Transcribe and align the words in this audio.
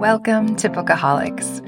Welcome 0.00 0.56
to 0.56 0.68
Bookaholics. 0.68 1.62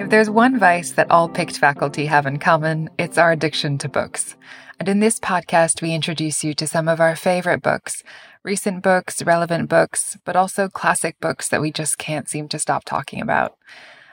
If 0.00 0.08
there's 0.08 0.30
one 0.30 0.58
vice 0.58 0.92
that 0.92 1.10
all 1.10 1.28
PICT 1.28 1.58
faculty 1.58 2.06
have 2.06 2.26
in 2.26 2.38
common, 2.38 2.88
it's 2.98 3.18
our 3.18 3.32
addiction 3.32 3.76
to 3.78 3.88
books. 3.88 4.36
And 4.78 4.88
in 4.88 5.00
this 5.00 5.18
podcast, 5.18 5.82
we 5.82 5.92
introduce 5.92 6.42
you 6.42 6.54
to 6.54 6.66
some 6.66 6.88
of 6.88 7.00
our 7.00 7.14
favorite 7.16 7.60
books 7.62 8.02
recent 8.44 8.82
books, 8.82 9.22
relevant 9.22 9.68
books, 9.68 10.16
but 10.24 10.36
also 10.36 10.68
classic 10.68 11.16
books 11.20 11.48
that 11.48 11.60
we 11.60 11.70
just 11.70 11.98
can't 11.98 12.28
seem 12.28 12.48
to 12.48 12.58
stop 12.58 12.84
talking 12.84 13.20
about. 13.20 13.56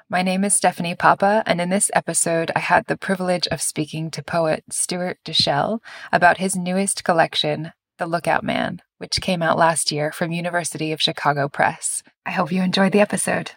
My 0.10 0.24
name 0.24 0.44
is 0.44 0.56
Stephanie 0.56 0.96
Papa, 0.96 1.44
and 1.46 1.62
in 1.62 1.70
this 1.70 1.92
episode, 1.94 2.52
I 2.56 2.60
had 2.60 2.88
the 2.88 2.98
privilege 2.98 3.48
of 3.48 3.62
speaking 3.62 4.10
to 4.12 4.24
poet 4.24 4.64
Stuart 4.72 5.20
Dischell 5.24 5.80
about 6.12 6.38
his 6.38 6.56
newest 6.56 7.04
collection, 7.04 7.72
The 8.00 8.08
Lookout 8.08 8.44
Man, 8.44 8.82
which 8.98 9.22
came 9.22 9.44
out 9.44 9.58
last 9.58 9.92
year 9.92 10.12
from 10.12 10.32
University 10.32 10.92
of 10.92 11.02
Chicago 11.02 11.48
Press. 11.48 12.02
I 12.26 12.32
hope 12.32 12.52
you 12.52 12.64
enjoyed 12.64 12.92
the 12.92 13.02
episode. 13.02 13.52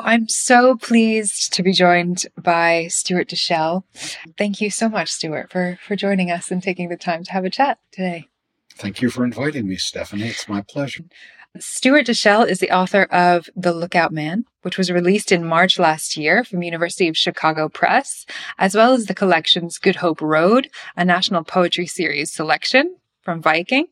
I'm 0.00 0.28
so 0.28 0.76
pleased 0.76 1.52
to 1.54 1.62
be 1.62 1.72
joined 1.72 2.24
by 2.40 2.86
Stuart 2.88 3.28
Dischell. 3.28 3.84
Thank 4.36 4.60
you 4.60 4.70
so 4.70 4.88
much, 4.88 5.10
Stuart, 5.10 5.50
for, 5.50 5.78
for 5.84 5.96
joining 5.96 6.30
us 6.30 6.52
and 6.52 6.62
taking 6.62 6.88
the 6.88 6.96
time 6.96 7.24
to 7.24 7.32
have 7.32 7.44
a 7.44 7.50
chat 7.50 7.78
today. 7.90 8.28
Thank 8.76 9.02
you 9.02 9.10
for 9.10 9.24
inviting 9.24 9.66
me, 9.66 9.74
Stephanie. 9.74 10.28
It's 10.28 10.48
my 10.48 10.62
pleasure. 10.62 11.04
Stuart 11.58 12.06
Dischell 12.06 12.44
is 12.44 12.60
the 12.60 12.70
author 12.70 13.04
of 13.04 13.50
The 13.56 13.72
Lookout 13.72 14.12
Man, 14.12 14.44
which 14.62 14.78
was 14.78 14.92
released 14.92 15.32
in 15.32 15.44
March 15.44 15.80
last 15.80 16.16
year 16.16 16.44
from 16.44 16.62
University 16.62 17.08
of 17.08 17.16
Chicago 17.16 17.68
Press, 17.68 18.24
as 18.58 18.76
well 18.76 18.92
as 18.92 19.06
the 19.06 19.14
collections 19.14 19.78
Good 19.78 19.96
Hope 19.96 20.20
Road, 20.20 20.70
a 20.96 21.04
national 21.04 21.42
poetry 21.42 21.86
series 21.86 22.32
selection 22.32 22.96
from 23.22 23.42
Viking, 23.42 23.86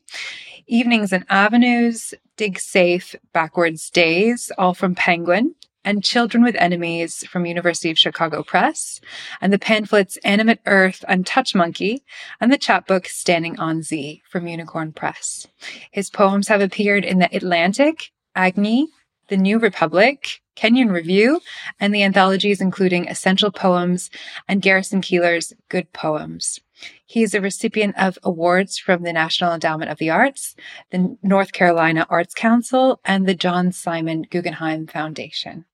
Evenings 0.68 1.12
and 1.12 1.24
Avenues, 1.28 2.14
Dig 2.36 2.60
Safe, 2.60 3.16
Backwards 3.32 3.90
Days, 3.90 4.52
all 4.56 4.74
from 4.74 4.94
Penguin, 4.94 5.54
and 5.86 6.04
Children 6.04 6.44
with 6.44 6.56
Enemies 6.56 7.24
from 7.26 7.46
University 7.46 7.90
of 7.90 7.98
Chicago 7.98 8.42
Press, 8.42 9.00
and 9.40 9.52
the 9.52 9.58
pamphlets 9.58 10.18
Animate 10.24 10.58
Earth 10.66 11.04
and 11.08 11.24
Touch 11.24 11.54
Monkey, 11.54 12.02
and 12.40 12.52
the 12.52 12.58
chapbook 12.58 13.06
Standing 13.06 13.58
on 13.58 13.82
Z 13.82 14.22
from 14.28 14.48
Unicorn 14.48 14.92
Press. 14.92 15.46
His 15.92 16.10
poems 16.10 16.48
have 16.48 16.60
appeared 16.60 17.04
in 17.04 17.20
The 17.20 17.34
Atlantic, 17.34 18.10
Agni, 18.34 18.88
The 19.28 19.36
New 19.36 19.60
Republic, 19.60 20.42
Kenyon 20.56 20.90
Review, 20.90 21.40
and 21.78 21.94
the 21.94 22.02
anthologies 22.02 22.60
including 22.60 23.06
Essential 23.06 23.52
Poems 23.52 24.10
and 24.48 24.60
Garrison 24.60 25.00
Keillor's 25.00 25.52
Good 25.68 25.92
Poems. 25.92 26.60
He 27.06 27.22
is 27.22 27.32
a 27.32 27.40
recipient 27.40 27.96
of 27.96 28.18
awards 28.24 28.76
from 28.76 29.02
the 29.02 29.12
National 29.12 29.52
Endowment 29.52 29.90
of 29.90 29.98
the 29.98 30.10
Arts, 30.10 30.56
the 30.90 31.16
North 31.22 31.52
Carolina 31.52 32.06
Arts 32.10 32.34
Council, 32.34 33.00
and 33.04 33.26
the 33.26 33.34
John 33.34 33.70
Simon 33.70 34.26
Guggenheim 34.28 34.86
Foundation. 34.86 35.64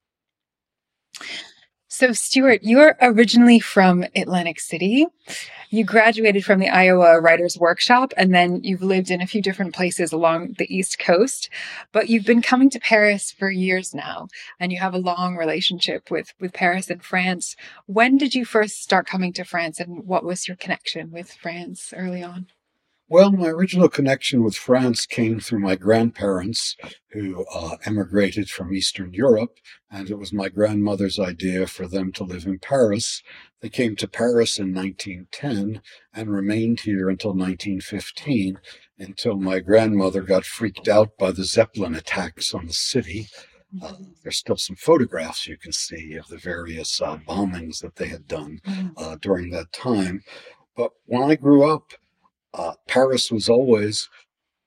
So, 1.95 2.15
Stuart, 2.15 2.61
you're 2.62 2.97
originally 3.03 3.61
from 3.61 4.06
Atlantic 4.17 4.61
City. 4.61 5.06
You 5.69 5.84
graduated 5.84 6.42
from 6.42 6.59
the 6.59 6.70
Iowa 6.70 7.20
Writers 7.20 7.59
Workshop, 7.59 8.15
and 8.17 8.34
then 8.34 8.65
you've 8.65 8.83
lived 8.83 9.11
in 9.11 9.20
a 9.20 9.27
few 9.27 9.43
different 9.43 9.75
places 9.75 10.11
along 10.11 10.55
the 10.56 10.75
East 10.75 10.98
Coast. 10.98 11.50
But 11.93 12.09
you've 12.09 12.25
been 12.25 12.41
coming 12.41 12.70
to 12.70 12.81
Paris 12.81 13.31
for 13.31 13.50
years 13.50 13.95
now, 13.95 14.28
and 14.59 14.73
you 14.73 14.78
have 14.78 14.95
a 14.95 14.98
long 14.98 15.37
relationship 15.37 16.11
with, 16.11 16.33
with 16.41 16.55
Paris 16.55 16.89
and 16.89 17.05
France. 17.05 17.56
When 17.84 18.17
did 18.17 18.34
you 18.34 18.47
first 18.47 18.83
start 18.83 19.06
coming 19.06 19.34
to 19.34 19.45
France, 19.45 19.78
and 19.78 20.06
what 20.06 20.25
was 20.25 20.48
your 20.48 20.56
connection 20.56 21.11
with 21.11 21.31
France 21.31 21.93
early 21.95 22.23
on? 22.23 22.47
Well, 23.13 23.31
my 23.31 23.49
original 23.49 23.91
connection 23.91 24.43
with 24.43 24.55
France 24.55 25.05
came 25.05 25.39
through 25.39 25.59
my 25.59 25.77
grandparents 25.77 26.79
who 27.11 27.45
uh, 27.53 27.77
emigrated 27.85 28.49
from 28.49 28.73
Eastern 28.73 29.13
Europe, 29.13 29.59
and 29.91 30.09
it 30.09 30.17
was 30.17 30.33
my 30.33 30.49
grandmother's 30.49 31.19
idea 31.19 31.67
for 31.67 31.87
them 31.87 32.11
to 32.13 32.25
live 32.25 32.47
in 32.47 32.59
Paris. 32.59 33.22
They 33.61 33.69
came 33.69 33.97
to 33.97 34.09
Paris 34.09 34.59
in 34.59 34.72
1910 34.72 35.83
and 36.15 36.31
remained 36.31 36.81
here 36.81 37.11
until 37.11 37.33
1915, 37.33 38.59
until 38.99 39.37
my 39.37 39.61
grandmother 39.61 40.22
got 40.22 40.47
freaked 40.47 40.89
out 40.89 41.19
by 41.19 41.33
the 41.33 41.45
Zeppelin 41.45 41.95
attacks 41.95 42.55
on 42.55 42.67
the 42.67 42.72
city. 42.72 43.28
Uh, 43.83 43.93
there's 44.22 44.39
still 44.39 44.56
some 44.56 44.77
photographs 44.77 45.47
you 45.47 45.59
can 45.59 45.72
see 45.72 46.15
of 46.15 46.28
the 46.28 46.39
various 46.39 46.99
uh, 47.03 47.19
bombings 47.19 47.81
that 47.83 47.97
they 47.97 48.09
had 48.09 48.27
done 48.27 48.61
mm. 48.67 48.93
uh, 48.97 49.17
during 49.21 49.51
that 49.51 49.71
time. 49.71 50.22
But 50.75 50.93
when 51.05 51.22
I 51.22 51.34
grew 51.34 51.71
up, 51.71 51.93
uh, 52.55 52.75
Paris 52.87 53.31
was 53.31 53.49
always, 53.49 54.09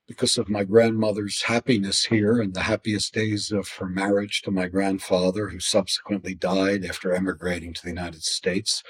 because 0.06 0.38
of 0.38 0.48
my 0.48 0.64
grandmother's 0.64 1.42
happiness 1.42 2.04
here 2.04 2.40
and 2.40 2.54
the 2.54 2.62
happiest 2.62 3.12
days 3.12 3.50
of 3.50 3.68
her 3.68 3.86
marriage 3.86 4.42
to 4.42 4.50
my 4.50 4.68
grandfather, 4.68 5.48
who 5.48 5.60
subsequently 5.60 6.34
died 6.34 6.84
after 6.84 7.12
emigrating 7.12 7.74
to 7.74 7.82
the 7.82 7.88
United 7.88 8.22
States, 8.22 8.82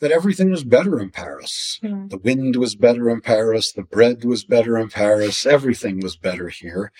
that 0.00 0.12
everything 0.12 0.50
was 0.50 0.64
better 0.64 1.00
in 1.00 1.10
Paris. 1.10 1.80
Mm-hmm. 1.82 2.08
The 2.08 2.18
wind 2.18 2.56
was 2.56 2.74
better 2.74 3.08
in 3.08 3.20
Paris, 3.20 3.72
the 3.72 3.82
bread 3.82 4.24
was 4.24 4.44
better 4.44 4.76
in 4.78 4.88
Paris, 4.88 5.46
everything 5.46 6.00
was 6.00 6.16
better 6.16 6.48
here. 6.48 6.92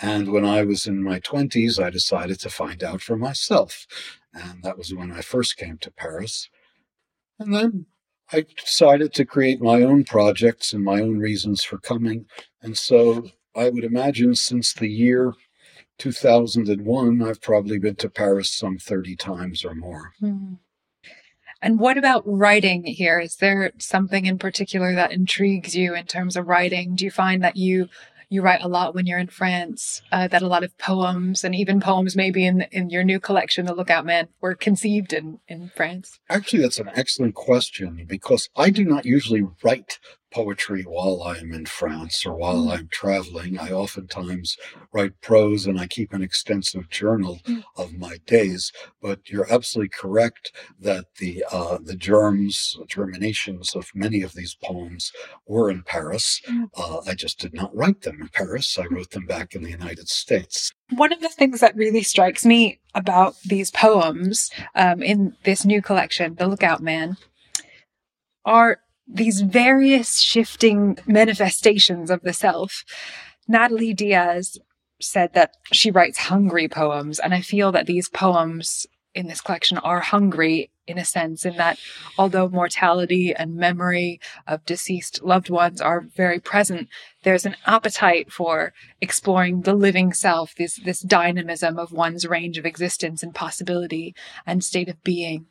And 0.00 0.30
when 0.30 0.44
I 0.44 0.62
was 0.62 0.86
in 0.86 1.02
my 1.02 1.20
20s, 1.20 1.82
I 1.82 1.90
decided 1.90 2.38
to 2.40 2.50
find 2.50 2.84
out 2.84 3.00
for 3.00 3.16
myself. 3.16 3.86
And 4.34 4.62
that 4.62 4.76
was 4.76 4.94
when 4.94 5.10
I 5.10 5.22
first 5.22 5.56
came 5.56 5.78
to 5.78 5.90
Paris. 5.90 6.50
And 7.38 7.54
then 7.54 7.86
I 8.32 8.44
decided 8.56 9.14
to 9.14 9.24
create 9.24 9.60
my 9.60 9.82
own 9.82 10.04
projects 10.04 10.72
and 10.72 10.82
my 10.84 11.00
own 11.00 11.18
reasons 11.18 11.62
for 11.62 11.78
coming. 11.78 12.26
And 12.60 12.76
so 12.76 13.28
I 13.54 13.68
would 13.68 13.84
imagine 13.84 14.34
since 14.34 14.72
the 14.72 14.88
year 14.88 15.34
2001, 15.98 17.22
I've 17.22 17.40
probably 17.40 17.78
been 17.78 17.96
to 17.96 18.10
Paris 18.10 18.50
some 18.50 18.78
30 18.78 19.16
times 19.16 19.64
or 19.64 19.74
more. 19.74 20.12
Mm-hmm. 20.22 20.54
And 21.62 21.80
what 21.80 21.96
about 21.96 22.22
writing 22.26 22.84
here? 22.84 23.18
Is 23.18 23.36
there 23.36 23.72
something 23.78 24.26
in 24.26 24.38
particular 24.38 24.94
that 24.94 25.12
intrigues 25.12 25.74
you 25.74 25.94
in 25.94 26.04
terms 26.04 26.36
of 26.36 26.48
writing? 26.48 26.94
Do 26.94 27.04
you 27.04 27.10
find 27.10 27.42
that 27.42 27.56
you 27.56 27.88
you 28.28 28.42
write 28.42 28.62
a 28.62 28.68
lot 28.68 28.94
when 28.94 29.06
you're 29.06 29.18
in 29.18 29.28
France, 29.28 30.02
uh, 30.10 30.28
that 30.28 30.42
a 30.42 30.48
lot 30.48 30.64
of 30.64 30.76
poems 30.78 31.44
and 31.44 31.54
even 31.54 31.80
poems 31.80 32.16
maybe 32.16 32.44
in 32.44 32.62
in 32.72 32.90
your 32.90 33.04
new 33.04 33.20
collection, 33.20 33.66
The 33.66 33.74
Lookout 33.74 34.04
Man, 34.04 34.28
were 34.40 34.54
conceived 34.54 35.12
in, 35.12 35.38
in 35.48 35.70
France? 35.74 36.18
Actually, 36.28 36.62
that's 36.62 36.80
an 36.80 36.90
excellent 36.94 37.34
question 37.34 38.04
because 38.08 38.48
I 38.56 38.70
do 38.70 38.84
not 38.84 39.04
usually 39.04 39.44
write 39.62 39.98
poetry 40.36 40.82
while 40.82 41.22
I'm 41.22 41.54
in 41.54 41.64
France 41.64 42.26
or 42.26 42.34
while 42.34 42.66
mm. 42.66 42.72
I'm 42.72 42.88
traveling. 42.88 43.58
I 43.58 43.70
oftentimes 43.70 44.58
write 44.92 45.18
prose 45.22 45.64
and 45.64 45.80
I 45.80 45.86
keep 45.86 46.12
an 46.12 46.22
extensive 46.22 46.90
journal 46.90 47.40
mm. 47.46 47.64
of 47.74 47.94
my 47.94 48.18
days. 48.26 48.70
But 49.00 49.30
you're 49.30 49.50
absolutely 49.50 49.88
correct 49.88 50.52
that 50.78 51.06
the 51.18 51.42
uh, 51.50 51.78
the 51.82 51.96
germs, 51.96 52.76
germinations 52.86 53.74
of 53.74 53.90
many 53.94 54.20
of 54.20 54.34
these 54.34 54.54
poems 54.62 55.10
were 55.46 55.70
in 55.70 55.82
Paris. 55.82 56.42
Mm. 56.46 56.68
Uh, 56.76 57.00
I 57.06 57.14
just 57.14 57.38
did 57.38 57.54
not 57.54 57.74
write 57.74 58.02
them 58.02 58.20
in 58.20 58.28
Paris. 58.28 58.78
I 58.78 58.84
wrote 58.90 59.12
them 59.12 59.24
back 59.24 59.54
in 59.54 59.62
the 59.62 59.70
United 59.70 60.10
States. 60.10 60.70
One 60.90 61.14
of 61.14 61.20
the 61.22 61.30
things 61.30 61.60
that 61.60 61.74
really 61.76 62.02
strikes 62.02 62.44
me 62.44 62.78
about 62.94 63.36
these 63.42 63.70
poems 63.70 64.50
um, 64.74 65.02
in 65.02 65.34
this 65.44 65.64
new 65.64 65.80
collection, 65.80 66.34
The 66.34 66.46
Lookout 66.46 66.82
Man, 66.82 67.16
are 68.44 68.80
these 69.06 69.40
various 69.40 70.20
shifting 70.20 70.98
manifestations 71.06 72.10
of 72.10 72.22
the 72.22 72.32
self. 72.32 72.84
Natalie 73.46 73.94
Diaz 73.94 74.58
said 75.00 75.34
that 75.34 75.52
she 75.72 75.90
writes 75.90 76.18
hungry 76.18 76.68
poems, 76.68 77.18
and 77.18 77.34
I 77.34 77.40
feel 77.40 77.70
that 77.72 77.86
these 77.86 78.08
poems 78.08 78.86
in 79.14 79.28
this 79.28 79.40
collection 79.40 79.78
are 79.78 80.00
hungry 80.00 80.70
in 80.86 80.98
a 80.98 81.04
sense, 81.04 81.44
in 81.44 81.56
that 81.56 81.78
although 82.16 82.48
mortality 82.48 83.34
and 83.34 83.56
memory 83.56 84.20
of 84.46 84.64
deceased 84.64 85.22
loved 85.22 85.50
ones 85.50 85.80
are 85.80 86.00
very 86.00 86.38
present, 86.38 86.88
there's 87.24 87.46
an 87.46 87.56
appetite 87.66 88.30
for 88.30 88.72
exploring 89.00 89.62
the 89.62 89.74
living 89.74 90.12
self, 90.12 90.54
this, 90.54 90.76
this 90.84 91.00
dynamism 91.00 91.78
of 91.78 91.92
one's 91.92 92.26
range 92.26 92.56
of 92.56 92.66
existence 92.66 93.22
and 93.22 93.34
possibility 93.34 94.14
and 94.46 94.62
state 94.62 94.88
of 94.88 95.02
being. 95.02 95.46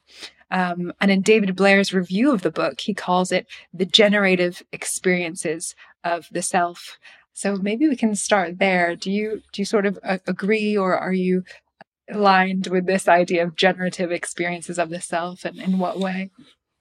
Um, 0.51 0.94
and 1.01 1.12
in 1.12 1.21
David 1.21 1.56
Blair's 1.56 1.94
review 1.94 2.31
of 2.31 2.42
the 2.42 2.51
book, 2.51 2.80
he 2.81 2.94
calls 2.94 3.31
it 3.31 3.47
the 3.74 3.86
generative 3.86 4.63
experiences 4.71 5.75
of 6.03 6.27
the 6.31 6.42
self. 6.42 6.97
So 7.33 7.57
maybe 7.57 7.88
we 7.89 7.95
can 7.95 8.15
start 8.15 8.59
there. 8.59 8.95
Do 8.95 9.12
you 9.12 9.42
do 9.51 9.62
you 9.62 9.65
sort 9.65 9.86
of 9.86 10.00
uh, 10.03 10.19
agree, 10.27 10.77
or 10.77 10.97
are 10.97 11.13
you 11.13 11.44
aligned 12.09 12.68
with 12.68 12.86
this 12.86 13.07
idea 13.07 13.44
of 13.44 13.56
generative 13.56 14.12
experiences 14.12 14.80
of 14.80 14.89
the 14.89 15.01
self, 15.01 15.44
and 15.44 15.59
in 15.59 15.80
what 15.80 16.00
way? 16.00 16.31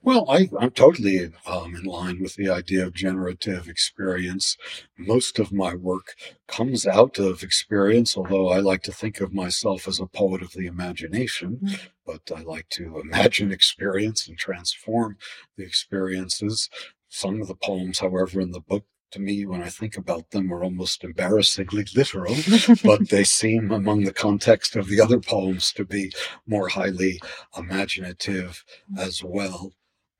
Well, 0.05 0.27
I, 0.29 0.51
am 0.61 0.73
totally 0.73 1.33
um, 1.47 1.75
in 1.75 1.85
line 1.85 2.21
with 2.21 2.35
the 2.35 2.51
idea 2.51 2.87
of 2.87 2.93
generative 2.93 3.71
experience. 3.71 4.59
Most 4.99 5.39
of 5.39 5.51
my 5.51 5.75
work 5.75 6.15
comes 6.47 6.87
out 6.87 7.19
of 7.19 7.43
experience, 7.43 8.15
although 8.15 8.51
I 8.51 8.59
like 8.59 8.83
to 8.83 8.93
think 8.93 9.23
of 9.23 9.33
myself 9.33 9.89
as 9.89 10.01
a 10.01 10.07
poet 10.07 10.43
of 10.43 10.53
the 10.53 10.67
imagination. 10.67 11.61
Mm-hmm. 11.65 11.75
But 12.05 12.31
I 12.37 12.43
like 12.43 12.69
to 12.73 13.01
imagine 13.01 13.51
experience 13.61 14.29
and 14.29 14.37
transform 14.37 15.17
the 15.57 15.65
experiences. 15.65 16.69
Some 17.09 17.41
of 17.41 17.49
the 17.49 17.55
poems, 17.55 18.01
however, 18.01 18.43
in 18.43 18.51
the 18.51 18.61
book 18.61 18.85
to 19.13 19.21
me, 19.21 19.47
when 19.47 19.63
I 19.63 19.71
think 19.71 19.97
about 19.97 20.33
them, 20.33 20.53
are 20.53 20.63
almost 20.63 21.03
embarrassingly 21.03 21.87
literal, 21.97 22.37
but 22.85 23.09
they 23.11 23.25
seem, 23.25 23.71
among 23.73 24.05
the 24.05 24.13
context 24.13 24.77
of 24.77 24.89
the 24.89 25.01
other 25.01 25.19
poems, 25.19 25.73
to 25.73 25.85
be 25.87 26.13
more 26.47 26.69
highly 26.69 27.23
imaginative 27.57 28.65
as 28.99 29.25
well. 29.25 29.73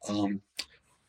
Um, 0.09 0.43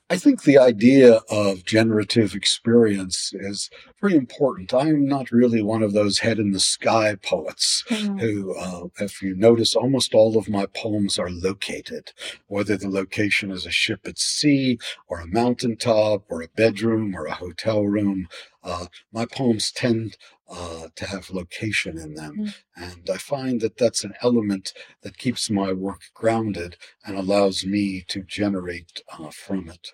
I 0.08 0.18
think 0.18 0.44
the 0.44 0.60
idea 0.60 1.22
of 1.32 1.66
generative 1.66 2.36
experience 2.36 3.34
is 3.34 3.72
very 4.00 4.16
important. 4.16 4.72
I'm 4.72 5.08
not 5.08 5.32
really 5.32 5.64
one 5.64 5.82
of 5.82 5.94
those 5.94 6.20
head 6.20 6.38
in 6.38 6.52
the 6.52 6.60
sky 6.60 7.16
poets 7.16 7.84
mm. 7.90 8.20
who, 8.20 8.56
uh, 8.56 8.90
if 9.00 9.24
you 9.24 9.36
notice, 9.36 9.76
almost 9.76 10.14
all 10.14 10.38
of 10.38 10.48
my 10.48 10.68
poems 10.68 11.18
are 11.18 11.32
located, 11.32 12.12
whether 12.46 12.78
the 12.78 12.90
location 12.90 13.50
is 13.50 13.66
a 13.66 13.72
ship 13.72 14.02
at 14.06 14.20
sea 14.20 14.78
or 15.08 15.22
a 15.22 15.28
mountaintop 15.28 16.26
or 16.30 16.44
a 16.44 16.50
bedroom 16.50 17.16
or 17.16 17.26
a 17.26 17.34
hotel 17.34 17.84
room. 17.84 18.28
Uh, 18.64 18.86
my 19.12 19.26
poems 19.26 19.72
tend 19.72 20.18
uh, 20.50 20.88
to 20.96 21.06
have 21.06 21.30
location 21.30 21.98
in 21.98 22.14
them. 22.14 22.38
Mm. 22.38 22.56
And 22.76 23.10
I 23.12 23.18
find 23.18 23.62
that 23.62 23.78
that's 23.78 24.04
an 24.04 24.14
element 24.22 24.74
that 25.02 25.18
keeps 25.18 25.50
my 25.50 25.74
work 25.74 26.02
grounded 26.14 26.78
and 27.06 27.18
allows 27.18 27.66
me 27.66 28.04
to 28.10 28.22
generate 28.22 29.02
uh, 29.18 29.30
from 29.32 29.70
it. 29.70 29.90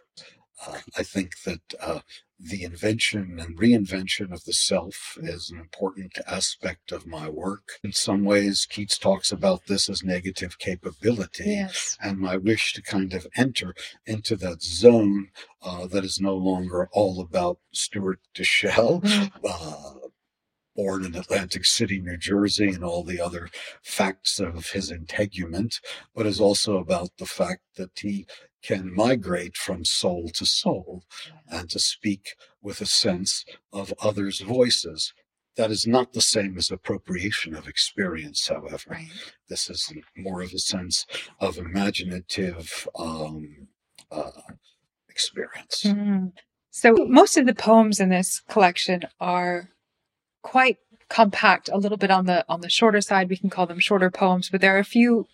Uh, 0.65 0.79
I 0.97 1.03
think 1.03 1.41
that 1.45 1.61
uh, 1.79 2.01
the 2.39 2.63
invention 2.63 3.39
and 3.39 3.57
reinvention 3.57 4.31
of 4.31 4.43
the 4.45 4.53
self 4.53 5.17
is 5.21 5.49
an 5.49 5.59
important 5.59 6.17
aspect 6.27 6.91
of 6.91 7.05
my 7.05 7.29
work. 7.29 7.73
In 7.83 7.93
some 7.93 8.23
ways, 8.23 8.67
Keats 8.69 8.97
talks 8.97 9.31
about 9.31 9.67
this 9.67 9.89
as 9.89 10.03
negative 10.03 10.57
capability, 10.57 11.45
yes. 11.45 11.97
and 12.01 12.17
my 12.17 12.37
wish 12.37 12.73
to 12.73 12.81
kind 12.81 13.13
of 13.13 13.27
enter 13.35 13.75
into 14.05 14.35
that 14.37 14.61
zone 14.61 15.29
uh, 15.61 15.87
that 15.87 16.03
is 16.03 16.19
no 16.19 16.35
longer 16.35 16.89
all 16.91 17.21
about 17.21 17.59
Stuart 17.71 18.19
Dischell. 18.33 19.01
Mm. 19.01 19.31
Uh, 19.47 20.07
born 20.75 21.05
in 21.05 21.15
Atlantic 21.15 21.65
City, 21.65 21.99
New 21.99 22.17
Jersey, 22.17 22.69
and 22.69 22.83
all 22.83 23.03
the 23.03 23.19
other 23.19 23.49
facts 23.83 24.39
of 24.39 24.71
his 24.71 24.91
integument, 24.91 25.79
but 26.15 26.25
is 26.25 26.39
also 26.39 26.77
about 26.77 27.09
the 27.17 27.25
fact 27.25 27.61
that 27.77 27.91
he 27.97 28.25
can 28.63 28.93
migrate 28.93 29.57
from 29.57 29.83
soul 29.83 30.29
to 30.29 30.45
soul 30.45 31.03
and 31.49 31.69
to 31.69 31.79
speak 31.79 32.35
with 32.61 32.79
a 32.81 32.85
sense 32.85 33.43
of 33.73 33.93
others' 34.01 34.41
voices. 34.41 35.13
That 35.57 35.71
is 35.71 35.85
not 35.85 36.13
the 36.13 36.21
same 36.21 36.57
as 36.57 36.71
appropriation 36.71 37.55
of 37.55 37.67
experience, 37.67 38.47
however. 38.47 38.99
This 39.49 39.69
is 39.69 39.91
more 40.15 40.41
of 40.41 40.53
a 40.53 40.59
sense 40.59 41.05
of 41.39 41.57
imaginative 41.57 42.87
um, 42.97 43.67
uh, 44.11 44.31
experience. 45.09 45.83
Mm-hmm. 45.85 46.27
So, 46.69 46.93
most 47.09 47.35
of 47.35 47.45
the 47.45 47.53
poems 47.53 47.99
in 47.99 48.09
this 48.09 48.39
collection 48.47 49.01
are 49.19 49.71
quite 50.41 50.77
compact, 51.09 51.69
a 51.71 51.77
little 51.77 51.97
bit 51.97 52.11
on 52.11 52.25
the 52.25 52.45
on 52.47 52.61
the 52.61 52.69
shorter 52.69 53.01
side. 53.01 53.29
We 53.29 53.37
can 53.37 53.49
call 53.49 53.67
them 53.67 53.79
shorter 53.79 54.09
poems, 54.09 54.49
but 54.49 54.61
there 54.61 54.75
are 54.75 54.79
a 54.79 54.85
few 54.85 55.27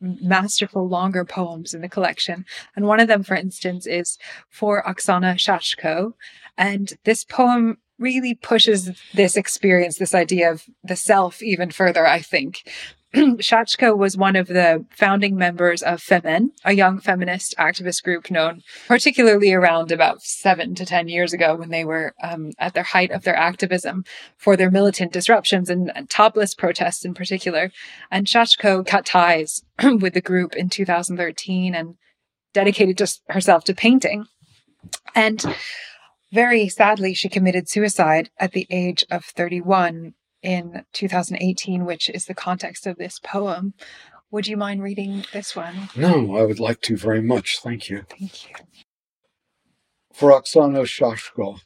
masterful 0.00 0.88
longer 0.88 1.24
poems 1.24 1.74
in 1.74 1.80
the 1.80 1.88
collection. 1.88 2.44
And 2.76 2.86
one 2.86 3.00
of 3.00 3.08
them, 3.08 3.22
for 3.22 3.34
instance, 3.34 3.86
is 3.86 4.18
for 4.48 4.82
Oksana 4.84 5.34
Shachko. 5.34 6.12
And 6.56 6.92
this 7.04 7.24
poem 7.24 7.78
really 7.98 8.34
pushes 8.34 8.90
this 9.14 9.36
experience, 9.36 9.98
this 9.98 10.14
idea 10.14 10.50
of 10.50 10.64
the 10.82 10.96
self 10.96 11.42
even 11.42 11.70
further, 11.70 12.06
I 12.06 12.20
think. 12.20 12.68
Shachko 13.38 13.96
was 13.96 14.16
one 14.16 14.34
of 14.34 14.48
the 14.48 14.84
founding 14.90 15.36
members 15.36 15.82
of 15.84 16.02
Femen, 16.02 16.48
a 16.64 16.72
young 16.72 16.98
feminist 16.98 17.54
activist 17.58 18.02
group 18.02 18.28
known 18.28 18.62
particularly 18.88 19.52
around 19.52 19.92
about 19.92 20.20
seven 20.22 20.74
to 20.74 20.84
10 20.84 21.06
years 21.06 21.32
ago 21.32 21.54
when 21.54 21.70
they 21.70 21.84
were 21.84 22.12
um, 22.24 22.50
at 22.58 22.74
their 22.74 22.82
height 22.82 23.12
of 23.12 23.22
their 23.22 23.36
activism 23.36 24.04
for 24.36 24.56
their 24.56 24.70
militant 24.70 25.12
disruptions 25.12 25.70
and, 25.70 25.92
and 25.94 26.10
topless 26.10 26.56
protests 26.56 27.04
in 27.04 27.14
particular. 27.14 27.70
And 28.10 28.26
Shachko 28.26 28.84
cut 28.84 29.06
ties 29.06 29.62
with 29.82 30.14
the 30.14 30.20
group 30.20 30.56
in 30.56 30.68
2013 30.68 31.72
and 31.72 31.94
dedicated 32.52 32.98
just 32.98 33.22
herself 33.28 33.62
to 33.64 33.74
painting. 33.74 34.26
And 35.14 35.44
very 36.32 36.68
sadly, 36.68 37.14
she 37.14 37.28
committed 37.28 37.68
suicide 37.68 38.30
at 38.40 38.52
the 38.52 38.66
age 38.70 39.04
of 39.08 39.24
31 39.24 40.14
in 40.44 40.84
2018, 40.92 41.84
which 41.84 42.08
is 42.10 42.26
the 42.26 42.34
context 42.34 42.86
of 42.86 42.96
this 42.96 43.18
poem. 43.18 43.74
Would 44.30 44.46
you 44.46 44.56
mind 44.56 44.82
reading 44.82 45.24
this 45.32 45.56
one? 45.56 45.88
No, 45.96 46.36
I 46.36 46.44
would 46.44 46.60
like 46.60 46.80
to 46.82 46.96
very 46.96 47.22
much. 47.22 47.58
Thank 47.60 47.88
you. 47.88 48.04
Thank 48.10 48.48
you. 48.48 48.54
For 50.12 50.30
Oksana 50.30 50.84
Shachko. 50.84 51.60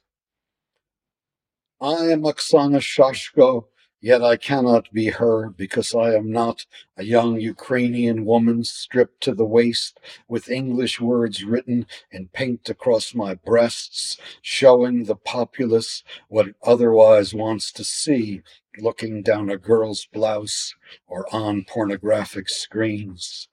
I 1.81 2.11
am 2.13 2.23
Oksana 2.23 2.79
Shachko, 2.79 3.65
Yet 4.01 4.23
I 4.23 4.37
cannot 4.37 4.93
be 4.93 5.07
her 5.07 5.51
because 5.51 5.93
I 5.93 6.15
am 6.15 6.31
not 6.31 6.67
a 6.97 7.03
young 7.03 7.41
Ukrainian 7.41 8.25
woman 8.25 8.63
stripped 8.63 9.21
to 9.23 9.35
the 9.35 9.45
waist 9.45 9.99
with 10.29 10.49
English 10.49 11.01
words 11.01 11.43
written 11.43 11.85
in 12.13 12.29
paint 12.29 12.69
across 12.69 13.13
my 13.13 13.35
breasts, 13.35 14.17
showing 14.41 15.05
the 15.05 15.17
populace 15.17 16.05
what 16.29 16.47
it 16.49 16.57
otherwise 16.63 17.35
wants 17.35 17.73
to 17.73 17.83
see 17.83 18.43
looking 18.79 19.23
down 19.23 19.51
a 19.51 19.57
girl's 19.57 20.07
blouse 20.07 20.77
or 21.09 21.27
on 21.35 21.65
pornographic 21.65 22.49
screens. 22.49 23.49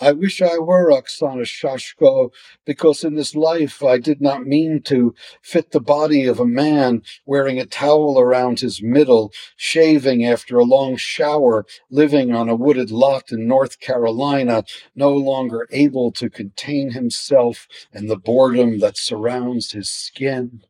I 0.00 0.12
wish 0.12 0.42
I 0.42 0.58
were 0.58 0.90
Oksana 0.90 1.42
Shachko, 1.42 2.32
because 2.64 3.04
in 3.04 3.14
this 3.14 3.36
life 3.36 3.84
I 3.84 3.98
did 3.98 4.20
not 4.20 4.46
mean 4.46 4.82
to 4.86 5.14
fit 5.42 5.70
the 5.70 5.80
body 5.80 6.26
of 6.26 6.40
a 6.40 6.46
man 6.46 7.02
wearing 7.24 7.60
a 7.60 7.66
towel 7.66 8.18
around 8.18 8.60
his 8.60 8.82
middle, 8.82 9.32
shaving 9.56 10.24
after 10.24 10.58
a 10.58 10.64
long 10.64 10.96
shower, 10.96 11.66
living 11.90 12.34
on 12.34 12.48
a 12.48 12.56
wooded 12.56 12.90
lot 12.90 13.30
in 13.30 13.46
North 13.46 13.78
Carolina, 13.80 14.64
no 14.96 15.12
longer 15.14 15.68
able 15.70 16.10
to 16.12 16.30
contain 16.30 16.90
himself 16.90 17.68
in 17.92 18.06
the 18.06 18.16
boredom 18.16 18.80
that 18.80 18.96
surrounds 18.96 19.72
his 19.72 19.88
skin. 19.88 20.64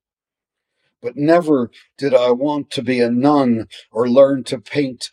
But 1.00 1.16
never 1.16 1.70
did 1.96 2.14
I 2.14 2.30
want 2.32 2.70
to 2.72 2.82
be 2.82 3.00
a 3.00 3.10
nun 3.10 3.66
or 3.90 4.08
learn 4.08 4.44
to 4.44 4.58
paint 4.58 5.10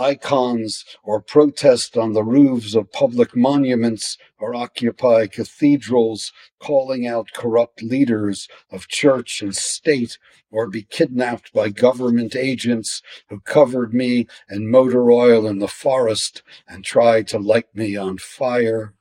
icons 0.00 0.84
or 1.04 1.20
protest 1.20 1.96
on 1.96 2.14
the 2.14 2.24
roofs 2.24 2.74
of 2.74 2.90
public 2.90 3.36
monuments 3.36 4.16
or 4.38 4.54
occupy 4.54 5.26
cathedrals, 5.26 6.32
calling 6.58 7.06
out 7.06 7.28
corrupt 7.34 7.82
leaders 7.82 8.48
of 8.70 8.88
church 8.88 9.42
and 9.42 9.54
state, 9.54 10.18
or 10.50 10.66
be 10.66 10.82
kidnapped 10.82 11.52
by 11.52 11.68
government 11.68 12.34
agents 12.34 13.02
who 13.28 13.38
covered 13.40 13.92
me 13.92 14.26
in 14.50 14.70
motor 14.70 15.12
oil 15.12 15.46
in 15.46 15.58
the 15.58 15.68
forest 15.68 16.42
and 16.66 16.84
tried 16.84 17.28
to 17.28 17.38
light 17.38 17.72
me 17.74 17.96
on 17.96 18.16
fire. 18.18 18.94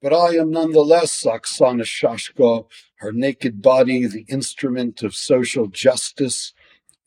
But 0.00 0.12
I 0.12 0.36
am 0.36 0.50
nonetheless 0.50 1.24
Oksana 1.24 1.82
Shachko, 1.82 2.66
her 2.96 3.12
naked 3.12 3.62
body 3.62 4.06
the 4.06 4.24
instrument 4.28 5.02
of 5.02 5.14
social 5.14 5.66
justice, 5.66 6.52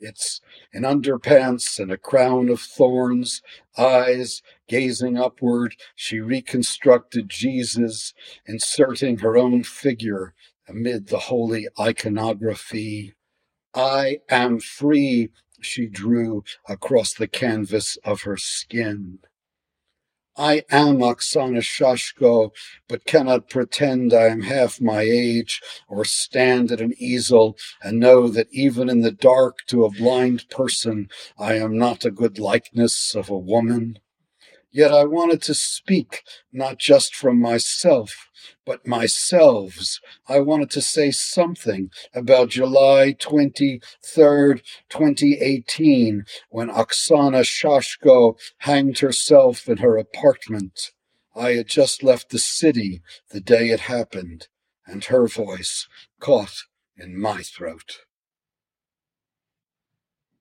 it's 0.01 0.41
an 0.73 0.83
underpants 0.83 1.79
and 1.79 1.91
a 1.91 1.97
crown 1.97 2.49
of 2.49 2.59
thorns, 2.59 3.41
eyes 3.77 4.41
gazing 4.67 5.17
upward. 5.17 5.75
She 5.95 6.19
reconstructed 6.19 7.29
Jesus, 7.29 8.13
inserting 8.45 9.19
her 9.19 9.37
own 9.37 9.63
figure 9.63 10.33
amid 10.67 11.07
the 11.07 11.19
holy 11.19 11.67
iconography. 11.79 13.13
I 13.73 14.19
am 14.29 14.59
free, 14.59 15.29
she 15.61 15.87
drew 15.87 16.43
across 16.67 17.13
the 17.13 17.27
canvas 17.27 17.97
of 18.03 18.23
her 18.23 18.37
skin. 18.37 19.19
I 20.37 20.63
am 20.71 20.99
Oksana 20.99 21.59
Shachko, 21.59 22.51
but 22.87 23.05
cannot 23.05 23.49
pretend 23.49 24.13
I 24.13 24.27
am 24.27 24.43
half 24.43 24.79
my 24.79 25.01
age 25.01 25.61
or 25.89 26.05
stand 26.05 26.71
at 26.71 26.79
an 26.79 26.93
easel 26.97 27.57
and 27.83 27.99
know 27.99 28.29
that 28.29 28.47
even 28.51 28.89
in 28.89 29.01
the 29.01 29.11
dark 29.11 29.57
to 29.67 29.83
a 29.83 29.91
blind 29.91 30.49
person 30.49 31.09
I 31.37 31.55
am 31.55 31.77
not 31.77 32.05
a 32.05 32.11
good 32.11 32.39
likeness 32.39 33.13
of 33.13 33.29
a 33.29 33.37
woman. 33.37 33.99
Yet 34.71 34.93
I 34.93 35.03
wanted 35.03 35.41
to 35.43 35.53
speak 35.53 36.23
not 36.51 36.77
just 36.77 37.13
from 37.13 37.41
myself, 37.41 38.29
but 38.65 38.87
myselves. 38.87 39.99
I 40.27 40.39
wanted 40.39 40.69
to 40.71 40.81
say 40.81 41.11
something 41.11 41.91
about 42.13 42.49
July 42.49 43.15
23rd, 43.19 44.61
2018, 44.89 46.23
when 46.49 46.69
Oksana 46.69 47.43
Shachko 47.43 48.37
hanged 48.59 48.99
herself 48.99 49.67
in 49.67 49.77
her 49.77 49.97
apartment. 49.97 50.91
I 51.35 51.51
had 51.51 51.67
just 51.67 52.01
left 52.01 52.29
the 52.29 52.39
city 52.39 53.01
the 53.29 53.41
day 53.41 53.69
it 53.69 53.81
happened, 53.81 54.47
and 54.85 55.03
her 55.05 55.27
voice 55.27 55.87
caught 56.19 56.63
in 56.97 57.19
my 57.19 57.41
throat. 57.41 57.99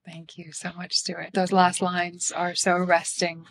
Thank 0.04 0.38
you 0.38 0.52
so 0.52 0.72
much, 0.76 0.94
Stuart. 0.94 1.30
Those 1.34 1.52
last 1.52 1.82
lines 1.82 2.32
are 2.32 2.54
so 2.54 2.72
arresting 2.72 3.44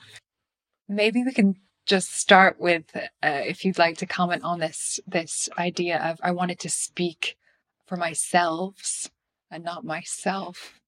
maybe 0.90 1.24
we 1.24 1.32
can 1.32 1.56
just 1.86 2.14
start 2.14 2.60
with 2.60 2.84
uh, 2.96 3.00
if 3.22 3.64
you'd 3.64 3.80
like 3.80 3.98
to 3.98 4.06
comment 4.06 4.44
on 4.44 4.60
this 4.60 5.00
this 5.08 5.50
idea 5.58 5.98
of 5.98 6.20
I 6.22 6.32
wanted 6.32 6.60
to 6.60 6.70
speak 6.70 7.38
for 7.88 7.96
myself 7.96 9.10
and 9.50 9.64
not 9.64 9.84
myself? 9.84 10.80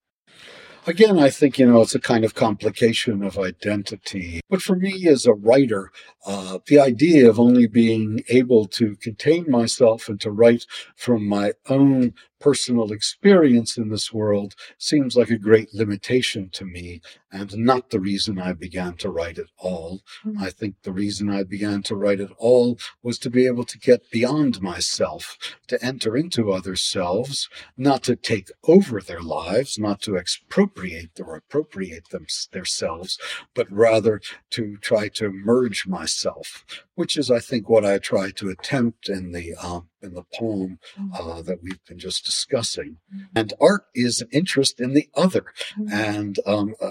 Again, 0.88 1.20
I 1.20 1.30
think, 1.30 1.60
you 1.60 1.68
know, 1.68 1.82
it's 1.82 1.94
a 1.94 2.00
kind 2.00 2.26
of 2.26 2.34
complication 2.34 3.24
of 3.24 3.38
identity. 3.38 4.42
But 4.50 4.64
for 4.64 4.76
me 4.76 5.08
as 5.08 5.28
a 5.28 5.34
writer, 5.34 5.92
uh, 6.26 6.58
the 6.66 6.80
idea 6.80 7.30
of 7.30 7.40
only 7.40 7.68
being 7.68 8.24
able 8.30 8.66
to 8.70 8.96
contain 8.96 9.46
myself 9.50 10.10
and 10.10 10.20
to 10.22 10.32
write 10.32 10.66
from 10.96 11.28
my 11.28 11.54
own 11.70 12.16
personal 12.42 12.92
experience 12.92 13.78
in 13.78 13.90
this 13.90 14.12
world 14.12 14.56
seems 14.78 15.16
like 15.16 15.30
a 15.30 15.38
great 15.38 15.74
limitation 15.74 16.50
to 16.52 16.66
me 16.66 17.02
and 17.32 17.56
not 17.56 17.90
the 17.90 18.00
reason 18.00 18.40
I 18.40 18.54
began 18.54 18.96
to 18.98 19.10
write 19.10 19.38
at 19.38 19.46
all. 19.58 20.02
Mm-hmm. 20.26 20.44
I 20.44 20.50
think 20.50 20.76
the 20.84 20.92
reason 20.92 21.30
I 21.30 21.44
began 21.44 21.82
to 21.84 21.96
write 21.96 22.20
at 22.20 22.32
all 22.38 22.78
was 23.04 23.18
to 23.20 23.30
be 23.30 23.46
able 23.46 23.64
to 23.66 23.80
get 23.80 24.12
beyond 24.12 24.62
myself, 24.62 25.38
to 25.68 25.84
enter 25.84 26.18
into 26.18 26.52
other 26.52 26.76
selves, 26.76 27.48
not 27.78 28.04
to 28.04 28.16
take 28.16 28.50
over 28.68 29.00
their 29.00 29.22
lives, 29.22 29.78
not 29.80 30.02
to 30.02 30.18
expropriate 30.18 31.20
or 31.24 31.36
appropriate 31.36 32.10
them 32.10 32.26
selves, 32.28 33.18
but 33.54 33.72
rather 33.72 34.20
to 34.50 34.78
try 34.78 35.08
to 35.08 35.32
merge 35.32 35.88
myself, 35.88 36.66
which 37.02 37.18
is, 37.18 37.32
I 37.32 37.40
think, 37.40 37.68
what 37.68 37.84
I 37.84 37.98
try 37.98 38.30
to 38.30 38.50
attempt 38.50 39.10
in 39.10 39.32
the 39.32 39.56
um, 39.56 39.88
in 40.04 40.14
the 40.14 40.22
poem 40.36 40.78
mm. 40.96 41.10
uh, 41.20 41.42
that 41.42 41.64
we've 41.64 41.84
been 41.88 41.98
just 41.98 42.24
discussing. 42.24 42.98
Mm. 43.12 43.28
And 43.36 43.54
art 43.60 43.86
is 43.96 44.22
an 44.22 44.28
interest 44.32 44.80
in 44.80 44.94
the 44.94 45.10
other. 45.16 45.46
Mm. 45.80 45.92
And 45.92 46.40
um, 46.46 46.76
uh, 46.80 46.90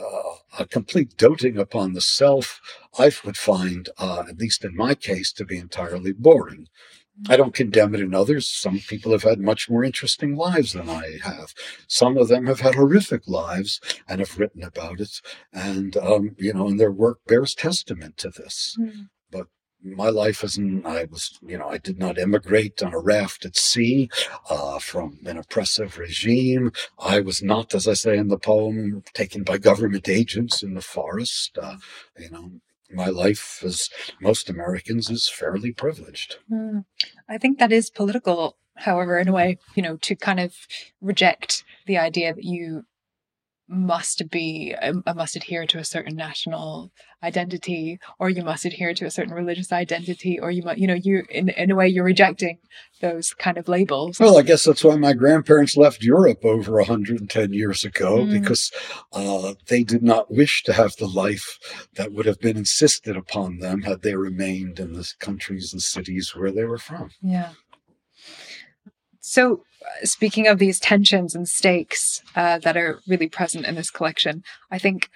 a 0.58 0.66
complete 0.66 1.16
doting 1.16 1.56
upon 1.58 1.92
the 1.92 2.00
self, 2.00 2.60
I 2.98 3.12
would 3.24 3.36
find, 3.36 3.88
uh, 3.98 4.24
at 4.28 4.38
least 4.38 4.64
in 4.64 4.74
my 4.74 4.96
case, 4.96 5.32
to 5.34 5.44
be 5.44 5.58
entirely 5.58 6.12
boring. 6.12 6.66
I 7.28 7.36
don't 7.36 7.54
condemn 7.54 7.94
it 7.94 8.00
in 8.00 8.12
others. 8.12 8.50
Some 8.50 8.80
people 8.80 9.12
have 9.12 9.22
had 9.22 9.38
much 9.38 9.70
more 9.70 9.84
interesting 9.84 10.34
lives 10.34 10.72
than 10.72 10.90
I 10.90 11.18
have. 11.22 11.54
Some 11.86 12.16
of 12.16 12.26
them 12.26 12.46
have 12.46 12.60
had 12.60 12.74
horrific 12.74 13.28
lives 13.28 13.80
and 14.08 14.18
have 14.18 14.40
written 14.40 14.64
about 14.64 14.98
it. 14.98 15.20
And, 15.52 15.96
um, 15.98 16.34
you 16.36 16.52
know, 16.52 16.66
and 16.66 16.80
their 16.80 16.90
work 16.90 17.18
bears 17.28 17.54
testament 17.54 18.16
to 18.18 18.30
this. 18.30 18.76
Mm 18.76 19.06
my 19.82 20.08
life 20.08 20.44
isn't 20.44 20.84
i 20.84 21.04
was 21.04 21.38
you 21.46 21.56
know 21.56 21.68
i 21.68 21.78
did 21.78 21.98
not 21.98 22.18
emigrate 22.18 22.82
on 22.82 22.92
a 22.92 22.98
raft 22.98 23.44
at 23.44 23.56
sea 23.56 24.08
uh, 24.48 24.78
from 24.78 25.18
an 25.24 25.36
oppressive 25.38 25.98
regime. 25.98 26.72
I 26.98 27.20
was 27.20 27.42
not 27.42 27.74
as 27.74 27.88
i 27.88 27.94
say 27.94 28.16
in 28.16 28.28
the 28.28 28.38
poem 28.38 29.02
taken 29.14 29.42
by 29.42 29.58
government 29.58 30.08
agents 30.08 30.62
in 30.62 30.74
the 30.74 30.82
forest. 30.82 31.58
Uh, 31.60 31.76
you 32.18 32.30
know 32.30 32.52
my 32.92 33.06
life 33.06 33.62
as 33.64 33.88
most 34.20 34.50
americans 34.50 35.10
is 35.10 35.28
fairly 35.28 35.72
privileged. 35.72 36.38
Mm. 36.50 36.84
i 37.28 37.38
think 37.38 37.58
that 37.58 37.72
is 37.72 37.90
political 37.90 38.56
however 38.76 39.18
in 39.18 39.28
a 39.28 39.32
way 39.32 39.58
you 39.74 39.82
know 39.82 39.96
to 39.98 40.14
kind 40.14 40.40
of 40.40 40.54
reject 41.00 41.64
the 41.86 41.98
idea 41.98 42.34
that 42.34 42.44
you 42.44 42.84
must 43.70 44.28
be 44.30 44.74
um, 44.82 45.02
must 45.14 45.36
adhere 45.36 45.64
to 45.64 45.78
a 45.78 45.84
certain 45.84 46.16
national 46.16 46.90
identity 47.22 47.98
or 48.18 48.30
you 48.30 48.42
must 48.42 48.64
adhere 48.64 48.94
to 48.94 49.04
a 49.04 49.10
certain 49.10 49.34
religious 49.34 49.72
identity 49.72 50.38
or 50.40 50.50
you 50.50 50.62
might 50.62 50.78
you 50.78 50.86
know 50.86 50.94
you 50.94 51.24
in, 51.30 51.50
in 51.50 51.70
a 51.70 51.76
way 51.76 51.86
you're 51.86 52.04
rejecting 52.04 52.58
those 53.00 53.34
kind 53.34 53.58
of 53.58 53.68
labels. 53.68 54.18
Well 54.18 54.38
i 54.38 54.42
guess 54.42 54.64
that's 54.64 54.84
why 54.84 54.96
my 54.96 55.12
grandparents 55.12 55.76
left 55.76 56.02
europe 56.02 56.44
over 56.44 56.72
110 56.76 57.52
years 57.52 57.84
ago 57.84 58.18
mm. 58.18 58.40
because 58.40 58.70
uh, 59.12 59.54
they 59.68 59.82
did 59.82 60.02
not 60.02 60.30
wish 60.30 60.62
to 60.64 60.72
have 60.72 60.96
the 60.96 61.06
life 61.06 61.58
that 61.94 62.12
would 62.12 62.26
have 62.26 62.40
been 62.40 62.56
insisted 62.56 63.16
upon 63.16 63.58
them 63.58 63.82
had 63.82 64.02
they 64.02 64.14
remained 64.14 64.78
in 64.78 64.92
the 64.92 65.12
countries 65.18 65.72
and 65.72 65.82
cities 65.82 66.34
where 66.34 66.50
they 66.50 66.64
were 66.64 66.78
from. 66.78 67.10
Yeah. 67.22 67.50
So 69.20 69.62
speaking 70.02 70.46
of 70.46 70.58
these 70.58 70.80
tensions 70.80 71.34
and 71.34 71.48
stakes 71.48 72.22
uh, 72.36 72.58
that 72.58 72.76
are 72.76 73.00
really 73.08 73.28
present 73.28 73.66
in 73.66 73.74
this 73.74 73.90
collection, 73.90 74.42
I 74.70 74.78
think 74.78 75.08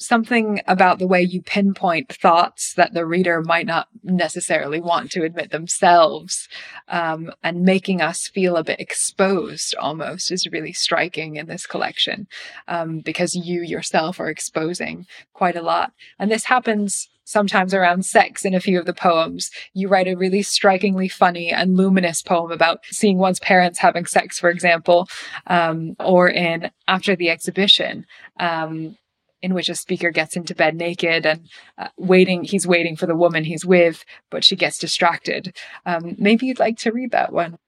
something 0.00 0.60
about 0.66 0.98
the 0.98 1.06
way 1.06 1.20
you 1.20 1.42
pinpoint 1.42 2.10
thoughts 2.10 2.74
that 2.74 2.94
the 2.94 3.04
reader 3.04 3.42
might 3.42 3.66
not 3.66 3.86
necessarily 4.02 4.80
want 4.80 5.10
to 5.10 5.22
admit 5.22 5.50
themselves 5.50 6.48
um, 6.88 7.30
and 7.42 7.62
making 7.62 8.00
us 8.00 8.26
feel 8.26 8.56
a 8.56 8.64
bit 8.64 8.80
exposed 8.80 9.74
almost 9.78 10.32
is 10.32 10.48
really 10.50 10.72
striking 10.72 11.36
in 11.36 11.46
this 11.46 11.66
collection 11.66 12.26
um, 12.66 13.00
because 13.00 13.34
you 13.34 13.62
yourself 13.62 14.18
are 14.18 14.30
exposing 14.30 15.06
quite 15.34 15.54
a 15.54 15.62
lot. 15.62 15.92
And 16.18 16.30
this 16.30 16.44
happens 16.44 17.08
sometimes 17.24 17.72
around 17.72 18.04
sex 18.04 18.44
in 18.44 18.54
a 18.54 18.60
few 18.60 18.78
of 18.78 18.86
the 18.86 18.94
poems. 18.94 19.50
You 19.72 19.88
write 19.88 20.08
a 20.08 20.16
really 20.16 20.42
strikingly 20.42 21.08
funny 21.08 21.52
and 21.52 21.76
luminous 21.76 22.22
poem 22.22 22.50
about 22.50 22.84
seeing 22.86 23.18
one's 23.18 23.38
parents 23.38 23.78
having 23.78 24.06
sex, 24.06 24.40
for 24.40 24.50
example, 24.50 25.08
um, 25.46 25.94
or 26.00 26.28
in 26.28 26.70
After 26.88 27.14
the 27.14 27.30
Exhibition. 27.30 28.04
Um, 28.40 28.96
in 29.42 29.54
which 29.54 29.68
a 29.68 29.74
speaker 29.74 30.10
gets 30.10 30.36
into 30.36 30.54
bed 30.54 30.74
naked 30.74 31.26
and 31.26 31.48
uh, 31.78 31.88
waiting 31.96 32.44
he's 32.44 32.66
waiting 32.66 32.96
for 32.96 33.06
the 33.06 33.16
woman 33.16 33.44
he's 33.44 33.64
with 33.64 34.04
but 34.30 34.44
she 34.44 34.56
gets 34.56 34.78
distracted 34.78 35.56
um, 35.86 36.14
maybe 36.18 36.46
you'd 36.46 36.58
like 36.58 36.78
to 36.78 36.92
read 36.92 37.10
that 37.10 37.32
one 37.32 37.58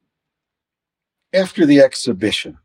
after 1.33 1.65
the 1.65 1.81
exhibition 1.81 2.59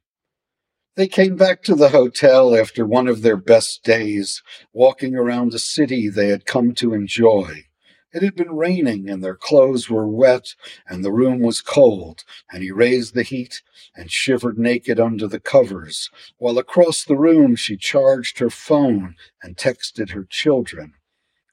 they 0.98 1.08
came 1.08 1.36
back 1.36 1.62
to 1.64 1.76
the 1.76 1.90
hotel 1.90 2.56
after 2.56 2.84
one 2.84 3.08
of 3.08 3.22
their 3.22 3.38
best 3.38 3.84
days, 3.84 4.42
walking 4.74 5.16
around 5.16 5.54
a 5.54 5.60
city 5.60 6.10
they 6.10 6.30
had 6.30 6.48
come 6.48 6.74
to 6.74 6.96
enjoy. 6.96 7.67
It 8.14 8.22
had 8.22 8.36
been 8.36 8.56
raining 8.56 9.10
and 9.10 9.22
their 9.22 9.36
clothes 9.36 9.90
were 9.90 10.08
wet 10.08 10.56
and 10.88 11.04
the 11.04 11.12
room 11.12 11.40
was 11.42 11.62
cold, 11.62 12.24
and 12.50 12.64
he 12.64 12.72
raised 12.72 13.14
the 13.14 13.24
heat 13.24 13.62
and 13.96 14.10
shivered 14.10 14.58
naked 14.58 15.00
under 15.00 15.28
the 15.28 15.42
covers, 15.42 16.10
while 16.38 16.58
across 16.58 17.04
the 17.04 17.18
room 17.18 17.56
she 17.56 17.76
charged 17.76 18.40
her 18.40 18.50
phone 18.50 19.16
and 19.44 19.58
texted 19.58 20.12
her 20.12 20.24
children. 20.24 20.94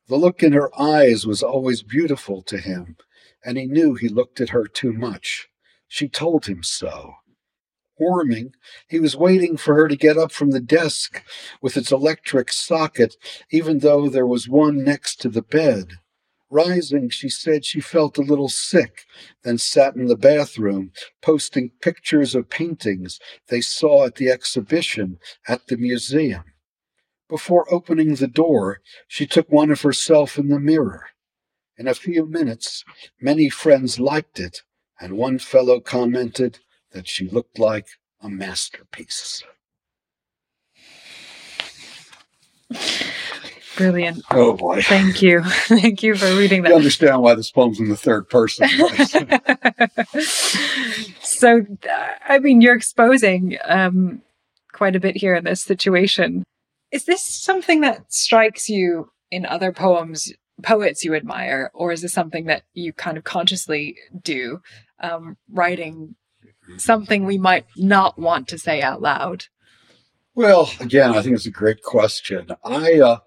The 0.06 0.16
look 0.16 0.42
in 0.42 0.52
her 0.52 0.70
eyes 0.78 1.26
was 1.26 1.42
always 1.42 1.82
beautiful 1.82 2.40
to 2.42 2.58
him, 2.58 2.96
and 3.44 3.58
he 3.58 3.66
knew 3.66 3.94
he 3.94 4.08
looked 4.08 4.40
at 4.40 4.50
her 4.50 4.66
too 4.66 4.92
much. 4.92 5.48
She 5.88 6.08
told 6.08 6.46
him 6.46 6.62
so 6.62 7.14
warming. 7.98 8.52
He 8.88 9.00
was 9.00 9.16
waiting 9.16 9.56
for 9.56 9.74
her 9.74 9.88
to 9.88 9.96
get 9.96 10.18
up 10.18 10.32
from 10.32 10.50
the 10.50 10.60
desk 10.60 11.22
with 11.60 11.76
its 11.76 11.92
electric 11.92 12.52
socket, 12.52 13.16
even 13.50 13.78
though 13.78 14.08
there 14.08 14.26
was 14.26 14.48
one 14.48 14.82
next 14.84 15.20
to 15.22 15.28
the 15.28 15.42
bed. 15.42 15.98
Rising, 16.54 17.10
she 17.10 17.28
said 17.28 17.64
she 17.64 17.80
felt 17.80 18.16
a 18.16 18.20
little 18.22 18.48
sick, 18.48 19.06
then 19.42 19.58
sat 19.58 19.96
in 19.96 20.06
the 20.06 20.16
bathroom, 20.16 20.92
posting 21.20 21.72
pictures 21.82 22.36
of 22.36 22.48
paintings 22.48 23.18
they 23.48 23.60
saw 23.60 24.06
at 24.06 24.14
the 24.14 24.28
exhibition 24.28 25.18
at 25.48 25.66
the 25.66 25.76
museum. 25.76 26.44
Before 27.28 27.66
opening 27.74 28.14
the 28.14 28.28
door, 28.28 28.82
she 29.08 29.26
took 29.26 29.50
one 29.50 29.72
of 29.72 29.80
herself 29.80 30.38
in 30.38 30.46
the 30.46 30.60
mirror. 30.60 31.06
In 31.76 31.88
a 31.88 31.94
few 31.94 32.24
minutes, 32.24 32.84
many 33.20 33.48
friends 33.48 33.98
liked 33.98 34.38
it, 34.38 34.62
and 35.00 35.18
one 35.18 35.40
fellow 35.40 35.80
commented, 35.80 36.60
that 36.92 37.08
she 37.08 37.28
looked 37.28 37.58
like 37.58 37.88
a 38.20 38.28
masterpiece. 38.28 39.42
Brilliant. 43.76 44.22
Oh 44.30 44.54
boy. 44.54 44.82
Thank 44.82 45.22
you. 45.22 45.42
Thank 45.44 46.02
you 46.02 46.14
for 46.14 46.26
reading 46.36 46.62
that. 46.62 46.70
You 46.70 46.76
understand 46.76 47.22
why 47.22 47.34
this 47.34 47.50
poem's 47.50 47.80
in 47.80 47.88
the 47.88 47.96
third 47.96 48.28
person. 48.28 48.68
so, 51.22 51.66
I 52.26 52.38
mean, 52.38 52.60
you're 52.60 52.76
exposing 52.76 53.58
um, 53.64 54.22
quite 54.72 54.96
a 54.96 55.00
bit 55.00 55.16
here 55.16 55.34
in 55.34 55.44
this 55.44 55.62
situation. 55.62 56.44
Is 56.92 57.04
this 57.04 57.22
something 57.22 57.80
that 57.80 58.12
strikes 58.12 58.68
you 58.68 59.10
in 59.30 59.46
other 59.46 59.72
poems, 59.72 60.32
poets 60.62 61.04
you 61.04 61.14
admire, 61.14 61.70
or 61.74 61.90
is 61.90 62.02
this 62.02 62.12
something 62.12 62.46
that 62.46 62.62
you 62.72 62.92
kind 62.92 63.18
of 63.18 63.24
consciously 63.24 63.96
do, 64.22 64.60
um, 65.00 65.36
writing 65.50 66.14
something 66.76 67.24
we 67.24 67.38
might 67.38 67.66
not 67.76 68.18
want 68.18 68.48
to 68.48 68.58
say 68.58 68.80
out 68.80 69.02
loud? 69.02 69.46
Well, 70.34 70.70
again, 70.80 71.10
I 71.10 71.22
think 71.22 71.36
it's 71.36 71.46
a 71.46 71.50
great 71.50 71.82
question. 71.82 72.48
I 72.64 73.00
uh, 73.00 73.18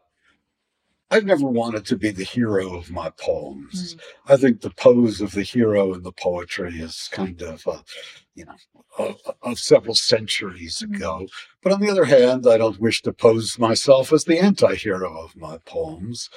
I've 1.10 1.26
never 1.26 1.48
wanted 1.48 1.86
to 1.86 1.98
be 1.98 2.12
the 2.12 2.24
hero 2.24 2.76
of 2.76 2.92
my 2.92 3.10
poems. 3.12 3.96
Mm. 3.96 4.00
I 4.28 4.38
think 4.38 4.62
the 4.62 4.70
pose 4.70 5.22
of 5.22 5.32
the 5.32 5.44
hero 5.44 5.94
in 5.94 6.04
the 6.04 6.12
poetry 6.12 6.80
is 6.80 7.10
kind 7.12 7.42
of, 7.42 7.66
uh, 7.66 7.82
you 8.36 8.46
know, 8.46 8.56
of, 8.98 9.16
of 9.42 9.60
several 9.60 9.96
centuries 9.96 10.84
mm. 10.86 10.96
ago. 10.96 11.28
But 11.62 11.72
on 11.72 11.80
the 11.80 11.90
other 11.90 12.06
hand, 12.06 12.46
I 12.46 12.58
don't 12.58 12.80
wish 12.80 13.02
to 13.04 13.14
pose 13.14 13.58
myself 13.58 14.12
as 14.12 14.26
the 14.26 14.40
anti-hero 14.40 15.22
of 15.22 15.36
my 15.38 15.60
poems. 15.60 16.30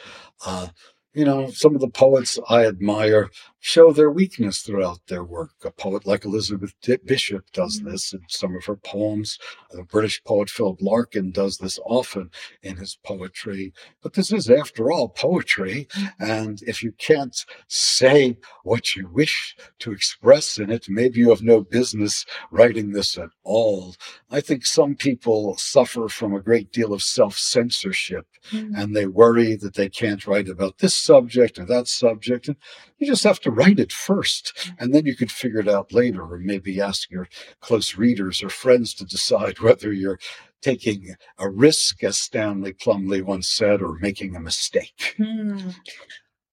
Uh, 0.46 0.68
you 1.14 1.24
know, 1.24 1.50
some 1.50 1.74
of 1.74 1.80
the 1.80 1.88
poets 1.90 2.38
I 2.48 2.66
admire 2.66 3.30
show 3.60 3.92
their 3.92 4.10
weakness 4.10 4.62
throughout 4.62 5.06
their 5.06 5.22
work. 5.22 5.50
A 5.64 5.70
poet 5.70 6.06
like 6.06 6.24
Elizabeth 6.24 6.74
Bishop 7.04 7.44
does 7.52 7.80
mm. 7.80 7.90
this 7.90 8.12
in 8.12 8.22
some 8.28 8.56
of 8.56 8.64
her 8.64 8.76
poems. 8.76 9.38
The 9.70 9.84
British 9.84 10.22
poet 10.24 10.48
Philip 10.48 10.78
Larkin 10.80 11.30
does 11.30 11.58
this 11.58 11.78
often 11.84 12.30
in 12.62 12.76
his 12.76 12.98
poetry. 13.04 13.72
But 14.02 14.14
this 14.14 14.32
is, 14.32 14.48
after 14.48 14.90
all, 14.90 15.10
poetry. 15.10 15.86
And 16.18 16.62
if 16.62 16.82
you 16.82 16.92
can't 16.92 17.36
say 17.68 18.38
what 18.64 18.96
you 18.96 19.08
wish 19.08 19.56
to 19.80 19.92
express 19.92 20.58
in 20.58 20.70
it, 20.70 20.88
maybe 20.88 21.20
you 21.20 21.28
have 21.28 21.42
no 21.42 21.60
business 21.60 22.24
writing 22.50 22.92
this 22.92 23.18
at 23.18 23.30
all. 23.44 23.94
I 24.30 24.40
think 24.40 24.64
some 24.64 24.94
people 24.94 25.56
suffer 25.58 26.08
from 26.08 26.34
a 26.34 26.40
great 26.40 26.72
deal 26.72 26.94
of 26.94 27.02
self 27.02 27.36
censorship 27.36 28.26
mm. 28.50 28.70
and 28.74 28.96
they 28.96 29.06
worry 29.06 29.54
that 29.56 29.74
they 29.74 29.88
can't 29.88 30.26
write 30.26 30.48
about 30.48 30.78
this 30.78 30.94
subject 30.94 31.58
or 31.58 31.66
that 31.66 31.88
subject. 31.88 32.48
And 32.48 32.56
you 33.00 33.06
just 33.06 33.24
have 33.24 33.40
to 33.40 33.50
write 33.50 33.80
it 33.80 33.92
first, 33.92 34.72
and 34.78 34.94
then 34.94 35.06
you 35.06 35.16
could 35.16 35.32
figure 35.32 35.60
it 35.60 35.68
out 35.68 35.92
later, 35.92 36.22
or 36.22 36.38
maybe 36.38 36.80
ask 36.80 37.10
your 37.10 37.28
close 37.60 37.96
readers 37.96 38.42
or 38.42 38.50
friends 38.50 38.94
to 38.94 39.04
decide 39.04 39.58
whether 39.60 39.92
you're 39.92 40.20
taking 40.60 41.14
a 41.38 41.48
risk, 41.48 42.04
as 42.04 42.18
Stanley 42.18 42.74
Plumly 42.74 43.22
once 43.22 43.48
said, 43.48 43.80
or 43.80 43.98
making 44.00 44.36
a 44.36 44.40
mistake. 44.40 45.14
Hmm. 45.16 45.70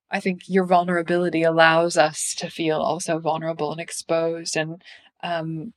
I 0.09 0.21
think 0.21 0.43
your 0.47 0.65
vulnerability 0.65 1.43
allows 1.43 1.97
us 1.97 2.33
to 2.37 2.49
feel 2.49 2.79
also 2.79 3.19
vulnerable 3.19 3.73
and 3.73 3.81
exposed 3.81 4.55
and 4.55 4.81
um, 5.21 5.73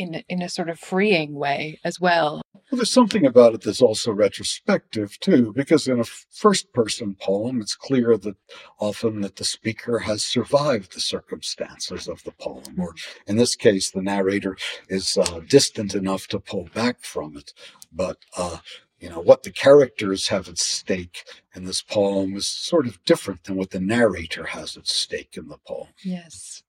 in 0.00 0.22
in 0.28 0.42
a 0.42 0.48
sort 0.48 0.70
of 0.70 0.78
freeing 0.78 1.34
way 1.34 1.78
as 1.84 2.00
well. 2.00 2.40
Well, 2.54 2.78
there's 2.78 2.90
something 2.90 3.26
about 3.26 3.54
it 3.54 3.62
that's 3.62 3.82
also 3.82 4.12
retrospective 4.12 5.18
too, 5.20 5.52
because 5.54 5.86
in 5.88 6.00
a 6.00 6.04
first 6.04 6.72
person 6.72 7.16
poem, 7.20 7.60
it's 7.60 7.74
clear 7.74 8.16
that 8.16 8.36
often 8.78 9.20
that 9.20 9.36
the 9.36 9.44
speaker 9.44 10.00
has 10.00 10.24
survived 10.24 10.94
the 10.94 11.00
circumstances 11.00 12.08
of 12.08 12.22
the 12.24 12.30
poem, 12.32 12.78
or 12.78 12.94
in 13.26 13.36
this 13.36 13.56
case, 13.56 13.90
the 13.90 14.02
narrator 14.02 14.56
is 14.88 15.18
uh, 15.18 15.40
distant 15.48 15.94
enough 15.94 16.26
to 16.28 16.40
pull 16.40 16.68
back 16.72 17.02
from 17.02 17.36
it. 17.36 17.52
But 17.92 18.18
uh, 18.36 18.58
you 19.00 19.10
know 19.10 19.20
what 19.20 19.42
the 19.42 19.50
characters 19.50 20.28
have 20.28 20.48
at 20.48 20.58
stake 20.58 21.24
in 21.54 21.64
this 21.64 21.82
poem 21.82 22.36
is 22.36 22.46
sort 22.46 22.86
of 22.86 23.02
different 23.04 23.44
than 23.44 23.56
what 23.56 23.70
the 23.70 23.80
narrator 23.80 24.44
has 24.44 24.76
at 24.76 24.86
stake 24.86 25.36
in 25.36 25.48
the 25.48 25.58
poem. 25.66 25.88
Yes. 26.04 26.62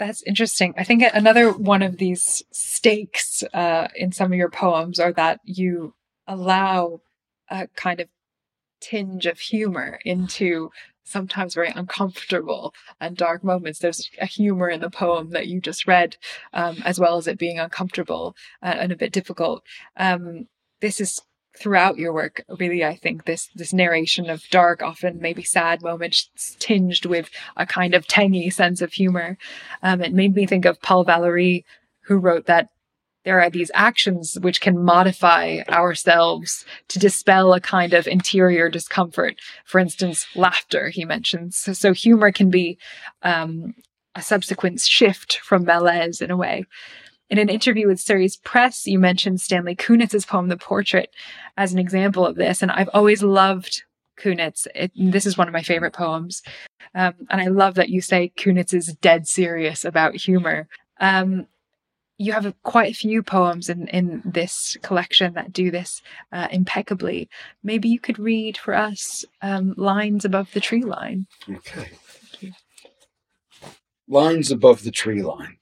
That's 0.00 0.22
interesting. 0.22 0.72
I 0.78 0.84
think 0.84 1.04
another 1.12 1.52
one 1.52 1.82
of 1.82 1.98
these 1.98 2.42
stakes 2.50 3.44
uh, 3.52 3.88
in 3.94 4.12
some 4.12 4.32
of 4.32 4.38
your 4.38 4.48
poems 4.48 4.98
are 4.98 5.12
that 5.12 5.40
you 5.44 5.94
allow 6.26 7.02
a 7.50 7.68
kind 7.76 8.00
of 8.00 8.08
tinge 8.80 9.26
of 9.26 9.38
humor 9.38 10.00
into 10.06 10.70
sometimes 11.04 11.52
very 11.52 11.68
uncomfortable 11.68 12.72
and 12.98 13.14
dark 13.14 13.44
moments. 13.44 13.78
There's 13.78 14.10
a 14.18 14.24
humor 14.24 14.70
in 14.70 14.80
the 14.80 14.88
poem 14.88 15.32
that 15.32 15.48
you 15.48 15.60
just 15.60 15.86
read, 15.86 16.16
um, 16.54 16.78
as 16.86 16.98
well 16.98 17.18
as 17.18 17.28
it 17.28 17.38
being 17.38 17.58
uncomfortable 17.58 18.34
uh, 18.62 18.74
and 18.78 18.92
a 18.92 18.96
bit 18.96 19.12
difficult. 19.12 19.62
Um, 19.98 20.48
this 20.80 20.98
is 20.98 21.20
throughout 21.58 21.98
your 21.98 22.12
work 22.12 22.44
really 22.58 22.84
i 22.84 22.94
think 22.94 23.24
this 23.24 23.48
this 23.54 23.72
narration 23.72 24.30
of 24.30 24.48
dark 24.50 24.82
often 24.82 25.20
maybe 25.20 25.42
sad 25.42 25.82
moments 25.82 26.30
tinged 26.58 27.04
with 27.04 27.28
a 27.56 27.66
kind 27.66 27.94
of 27.94 28.06
tangy 28.06 28.50
sense 28.50 28.80
of 28.80 28.92
humor. 28.92 29.36
Um, 29.82 30.00
it 30.00 30.12
made 30.12 30.34
me 30.34 30.46
think 30.46 30.64
of 30.64 30.80
paul 30.80 31.04
Valéry 31.04 31.64
who 32.02 32.18
wrote 32.18 32.46
that 32.46 32.68
there 33.24 33.40
are 33.40 33.50
these 33.50 33.70
actions 33.74 34.38
which 34.40 34.60
can 34.60 34.82
modify 34.82 35.58
ourselves 35.68 36.64
to 36.88 36.98
dispel 36.98 37.52
a 37.52 37.60
kind 37.60 37.92
of 37.92 38.06
interior 38.06 38.70
discomfort. 38.70 39.36
For 39.64 39.78
instance 39.78 40.26
laughter 40.34 40.88
he 40.88 41.04
mentions. 41.04 41.56
So, 41.56 41.72
so 41.72 41.92
humor 41.92 42.32
can 42.32 42.50
be 42.50 42.78
um, 43.22 43.74
a 44.14 44.22
subsequent 44.22 44.80
shift 44.80 45.38
from 45.38 45.64
malaise 45.64 46.20
in 46.20 46.30
a 46.30 46.36
way 46.36 46.64
in 47.30 47.38
an 47.38 47.48
interview 47.48 47.86
with 47.86 48.00
Surrey's 48.00 48.36
Press, 48.36 48.86
you 48.86 48.98
mentioned 48.98 49.40
Stanley 49.40 49.76
Kunitz's 49.76 50.26
poem, 50.26 50.48
The 50.48 50.56
Portrait, 50.56 51.10
as 51.56 51.72
an 51.72 51.78
example 51.78 52.26
of 52.26 52.36
this. 52.36 52.60
And 52.60 52.72
I've 52.72 52.90
always 52.92 53.22
loved 53.22 53.84
Kunitz. 54.18 54.66
It, 54.74 54.90
this 54.96 55.26
is 55.26 55.38
one 55.38 55.46
of 55.46 55.54
my 55.54 55.62
favorite 55.62 55.92
poems. 55.94 56.42
Um, 56.94 57.14
and 57.30 57.40
I 57.40 57.46
love 57.46 57.74
that 57.74 57.88
you 57.88 58.00
say 58.00 58.32
Kunitz 58.36 58.74
is 58.74 58.94
dead 59.00 59.28
serious 59.28 59.84
about 59.84 60.16
humor. 60.16 60.68
Um, 61.00 61.46
you 62.18 62.32
have 62.32 62.44
a, 62.44 62.54
quite 62.64 62.90
a 62.90 62.96
few 62.96 63.22
poems 63.22 63.70
in, 63.70 63.88
in 63.88 64.22
this 64.24 64.76
collection 64.82 65.32
that 65.34 65.52
do 65.54 65.70
this 65.70 66.02
uh, 66.32 66.48
impeccably. 66.50 67.30
Maybe 67.62 67.88
you 67.88 67.98
could 67.98 68.18
read 68.18 68.58
for 68.58 68.74
us 68.74 69.24
um, 69.40 69.72
Lines 69.78 70.24
Above 70.26 70.52
the 70.52 70.60
Tree 70.60 70.84
Line. 70.84 71.26
Okay. 71.48 71.92
Lines 74.06 74.50
Above 74.50 74.82
the 74.82 74.90
Tree 74.90 75.22
Line. 75.22 75.56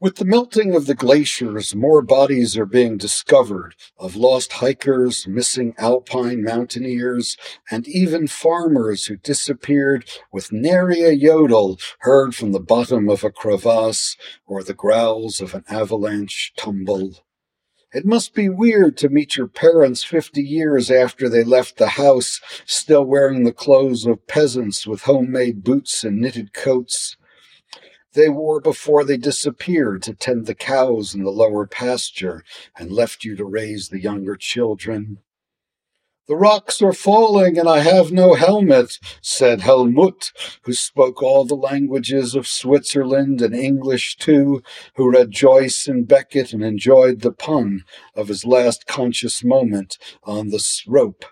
With 0.00 0.16
the 0.16 0.24
melting 0.24 0.74
of 0.74 0.86
the 0.86 0.96
glaciers, 0.96 1.72
more 1.72 2.02
bodies 2.02 2.56
are 2.58 2.66
being 2.66 2.96
discovered 2.96 3.76
of 3.96 4.16
lost 4.16 4.54
hikers, 4.54 5.28
missing 5.28 5.72
alpine 5.78 6.42
mountaineers, 6.42 7.36
and 7.70 7.86
even 7.86 8.26
farmers 8.26 9.06
who 9.06 9.16
disappeared 9.16 10.10
with 10.32 10.50
nary 10.50 11.02
a 11.02 11.12
yodel 11.12 11.78
heard 12.00 12.34
from 12.34 12.50
the 12.50 12.60
bottom 12.60 13.08
of 13.08 13.22
a 13.22 13.30
crevasse 13.30 14.16
or 14.46 14.64
the 14.64 14.74
growls 14.74 15.40
of 15.40 15.54
an 15.54 15.64
avalanche 15.68 16.52
tumble. 16.56 17.24
It 17.92 18.04
must 18.04 18.34
be 18.34 18.48
weird 18.48 18.96
to 18.98 19.08
meet 19.08 19.36
your 19.36 19.46
parents 19.46 20.02
50 20.02 20.42
years 20.42 20.90
after 20.90 21.28
they 21.28 21.44
left 21.44 21.76
the 21.76 21.90
house, 21.90 22.40
still 22.66 23.04
wearing 23.04 23.44
the 23.44 23.52
clothes 23.52 24.06
of 24.06 24.26
peasants 24.26 24.88
with 24.88 25.02
homemade 25.02 25.62
boots 25.62 26.02
and 26.02 26.20
knitted 26.20 26.52
coats 26.52 27.16
they 28.14 28.28
wore 28.28 28.60
before 28.60 29.04
they 29.04 29.16
disappeared 29.16 30.02
to 30.02 30.14
tend 30.14 30.46
the 30.46 30.54
cows 30.54 31.14
in 31.14 31.24
the 31.24 31.30
lower 31.30 31.66
pasture 31.66 32.44
and 32.78 32.90
left 32.90 33.24
you 33.24 33.36
to 33.36 33.44
raise 33.44 33.88
the 33.88 34.00
younger 34.00 34.36
children. 34.36 35.18
The 36.26 36.36
rocks 36.36 36.80
are 36.80 36.94
falling 36.94 37.58
and 37.58 37.68
I 37.68 37.80
have 37.80 38.10
no 38.10 38.32
helmet, 38.32 38.98
said 39.20 39.60
Helmut, 39.60 40.32
who 40.62 40.72
spoke 40.72 41.22
all 41.22 41.44
the 41.44 41.54
languages 41.54 42.34
of 42.34 42.46
Switzerland 42.46 43.42
and 43.42 43.54
English 43.54 44.16
too, 44.16 44.62
who 44.96 45.10
read 45.10 45.32
Joyce 45.32 45.86
and 45.86 46.08
Beckett 46.08 46.54
and 46.54 46.64
enjoyed 46.64 47.20
the 47.20 47.32
pun 47.32 47.84
of 48.14 48.28
his 48.28 48.46
last 48.46 48.86
conscious 48.86 49.44
moment 49.44 49.98
on 50.22 50.48
the 50.48 50.64
rope. 50.86 51.26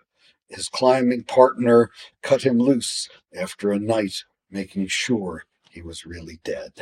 His 0.49 0.69
climbing 0.69 1.25
partner 1.25 1.91
cut 2.21 2.43
him 2.43 2.59
loose 2.59 3.09
after 3.35 3.71
a 3.73 3.79
night 3.79 4.25
making 4.51 4.89
sure 4.89 5.47
he 5.73 5.83
was 5.83 6.05
really 6.05 6.39
dead. 6.45 6.73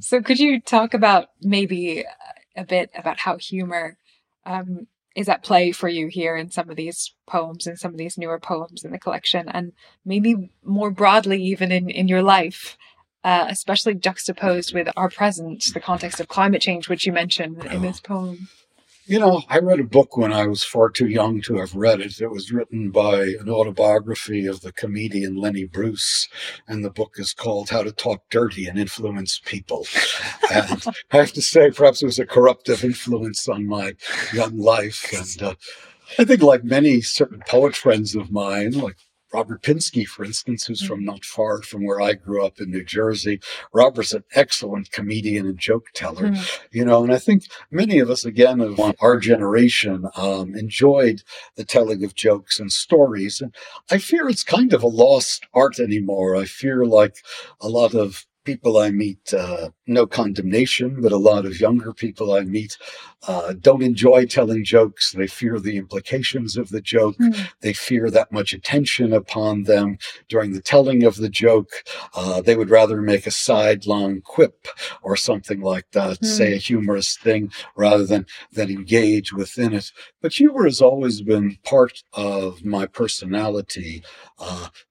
So, 0.00 0.22
could 0.22 0.38
you 0.38 0.60
talk 0.60 0.94
about 0.94 1.28
maybe 1.42 2.04
a 2.56 2.64
bit 2.64 2.90
about 2.96 3.18
how 3.18 3.36
humor 3.36 3.98
um, 4.46 4.86
is 5.14 5.28
at 5.28 5.44
play 5.44 5.72
for 5.72 5.88
you 5.88 6.06
here 6.06 6.36
in 6.36 6.50
some 6.50 6.70
of 6.70 6.76
these 6.76 7.14
poems 7.26 7.66
and 7.66 7.78
some 7.78 7.92
of 7.92 7.98
these 7.98 8.16
newer 8.16 8.40
poems 8.40 8.82
in 8.84 8.92
the 8.92 8.98
collection, 8.98 9.48
and 9.48 9.72
maybe 10.04 10.50
more 10.64 10.90
broadly, 10.90 11.42
even 11.42 11.70
in, 11.70 11.90
in 11.90 12.08
your 12.08 12.22
life? 12.22 12.78
Uh, 13.22 13.44
especially 13.50 13.94
juxtaposed 13.94 14.72
with 14.72 14.88
our 14.96 15.10
present, 15.10 15.62
the 15.74 15.80
context 15.80 16.20
of 16.20 16.28
climate 16.28 16.62
change, 16.62 16.88
which 16.88 17.06
you 17.06 17.12
mentioned 17.12 17.62
in 17.66 17.82
this 17.82 18.00
poem. 18.00 18.48
You 19.10 19.18
know, 19.18 19.42
I 19.48 19.58
read 19.58 19.80
a 19.80 19.84
book 19.84 20.16
when 20.16 20.32
I 20.32 20.46
was 20.46 20.62
far 20.62 20.88
too 20.88 21.08
young 21.08 21.40
to 21.40 21.56
have 21.56 21.74
read 21.74 22.00
it. 22.00 22.20
It 22.20 22.30
was 22.30 22.52
written 22.52 22.92
by 22.92 23.22
an 23.40 23.48
autobiography 23.48 24.46
of 24.46 24.60
the 24.60 24.70
comedian 24.70 25.34
Lenny 25.34 25.64
Bruce, 25.64 26.28
and 26.68 26.84
the 26.84 26.90
book 26.90 27.16
is 27.16 27.32
called 27.32 27.70
How 27.70 27.82
to 27.82 27.90
Talk 27.90 28.22
Dirty 28.30 28.66
and 28.66 28.78
Influence 28.78 29.40
People. 29.44 29.84
and 30.54 30.84
I 31.10 31.16
have 31.16 31.32
to 31.32 31.42
say, 31.42 31.72
perhaps 31.72 32.04
it 32.04 32.06
was 32.06 32.20
a 32.20 32.24
corruptive 32.24 32.84
influence 32.84 33.48
on 33.48 33.66
my 33.66 33.94
young 34.32 34.56
life. 34.56 35.12
And 35.12 35.42
uh, 35.42 35.54
I 36.16 36.24
think, 36.24 36.42
like 36.42 36.62
many 36.62 37.00
certain 37.00 37.42
poet 37.48 37.74
friends 37.74 38.14
of 38.14 38.30
mine, 38.30 38.74
like 38.74 38.98
Robert 39.32 39.62
Pinsky, 39.62 40.06
for 40.06 40.24
instance, 40.24 40.66
who's 40.66 40.84
from 40.84 41.04
not 41.04 41.24
far 41.24 41.62
from 41.62 41.84
where 41.84 42.00
I 42.00 42.14
grew 42.14 42.44
up 42.44 42.60
in 42.60 42.70
New 42.70 42.84
Jersey. 42.84 43.40
Robert's 43.72 44.12
an 44.12 44.24
excellent 44.34 44.90
comedian 44.90 45.46
and 45.46 45.58
joke 45.58 45.86
teller, 45.94 46.30
mm. 46.30 46.60
you 46.72 46.84
know, 46.84 47.04
and 47.04 47.12
I 47.12 47.18
think 47.18 47.44
many 47.70 47.98
of 47.98 48.10
us, 48.10 48.24
again, 48.24 48.60
of 48.60 48.80
our 49.00 49.18
generation, 49.18 50.06
um, 50.16 50.54
enjoyed 50.56 51.22
the 51.56 51.64
telling 51.64 52.04
of 52.04 52.14
jokes 52.14 52.58
and 52.58 52.72
stories. 52.72 53.40
And 53.40 53.54
I 53.90 53.98
fear 53.98 54.28
it's 54.28 54.44
kind 54.44 54.72
of 54.72 54.82
a 54.82 54.88
lost 54.88 55.46
art 55.54 55.78
anymore. 55.78 56.34
I 56.36 56.44
fear 56.44 56.84
like 56.84 57.16
a 57.60 57.68
lot 57.68 57.94
of 57.94 58.26
people 58.50 58.78
I 58.78 58.90
meet, 58.90 59.32
uh, 59.32 59.70
no 59.86 60.08
condemnation, 60.08 61.00
but 61.00 61.12
a 61.12 61.16
lot 61.30 61.46
of 61.46 61.60
younger 61.60 61.92
people 61.92 62.34
I 62.34 62.40
meet 62.40 62.76
uh, 63.28 63.52
don't 63.60 63.82
enjoy 63.82 64.26
telling 64.26 64.64
jokes. 64.64 65.12
They 65.12 65.28
fear 65.28 65.60
the 65.60 65.76
implications 65.76 66.56
of 66.56 66.70
the 66.70 66.80
joke. 66.80 67.16
Mm. 67.18 67.48
They 67.60 67.72
fear 67.72 68.10
that 68.10 68.32
much 68.32 68.52
attention 68.52 69.12
upon 69.12 69.64
them 69.64 69.98
during 70.28 70.52
the 70.52 70.60
telling 70.60 71.04
of 71.04 71.16
the 71.16 71.28
joke. 71.28 71.70
Uh, 72.12 72.40
they 72.40 72.56
would 72.56 72.70
rather 72.70 73.00
make 73.00 73.24
a 73.24 73.30
sidelong 73.30 74.20
quip 74.22 74.66
or 75.02 75.14
something 75.14 75.60
like 75.60 75.88
that, 75.92 76.18
mm. 76.18 76.26
say 76.26 76.54
a 76.54 76.56
humorous 76.56 77.16
thing 77.16 77.52
rather 77.76 78.04
than, 78.04 78.26
than 78.52 78.68
engage 78.68 79.32
within 79.32 79.72
it. 79.74 79.92
But 80.22 80.32
humor 80.32 80.64
has 80.64 80.80
always 80.80 81.22
been 81.22 81.56
part 81.64 82.02
of 82.14 82.64
my 82.64 82.86
personality. 82.86 84.02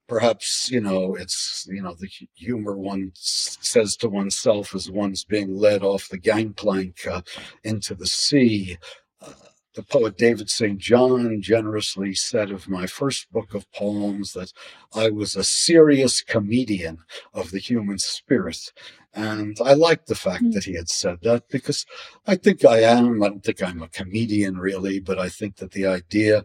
Perhaps 0.10 0.72
you 0.72 0.82
know 0.82 1.13
it's 1.13 1.67
you 1.69 1.84
know 1.84 1.93
the 1.93 2.10
humor 2.34 2.76
one 2.76 3.12
says 3.13 3.95
to 3.98 4.10
oneself 4.10 4.74
as 4.74 4.89
one's 4.89 5.24
being 5.24 5.56
led 5.56 5.84
off 5.84 6.10
the 6.10 6.17
gangplank 6.17 7.06
uh, 7.06 7.22
into 7.63 7.93
the 7.93 8.08
sea 8.08 8.78
uh, 9.22 9.34
the 9.76 9.84
poet 9.84 10.17
david 10.17 10.50
st 10.50 10.80
john 10.80 11.39
generously 11.41 12.15
said 12.15 12.50
of 12.50 12.67
my 12.67 12.88
first 12.88 13.32
book 13.32 13.54
of 13.54 13.72
poems 13.72 14.34
that 14.34 14.52
i 14.95 15.10
was 15.12 15.36
a 15.36 15.43
serious 15.43 16.22
comedian 16.24 16.98
of 17.34 17.52
the 17.52 17.60
human 17.60 18.00
spirit 18.00 18.74
and 19.13 19.58
I 19.65 19.74
liked 19.74 20.08
the 20.08 20.15
fact 20.15 20.43
mm. 20.43 20.54
that 20.54 20.65
he 20.65 20.76
had 20.76 20.89
said 20.89 21.19
that 21.24 21.50
because 21.50 21.86
I 22.28 22.36
think 22.36 22.63
I 22.63 22.82
am. 22.82 23.24
I 23.24 23.30
don't 23.30 23.43
think 23.43 23.63
I'm 23.63 23.82
a 23.82 23.88
comedian 23.88 24.58
really, 24.58 25.00
but 25.00 25.17
I 25.17 25.30
think 25.30 25.56
that 25.58 25.72
the 25.72 25.88
idea 25.88 26.43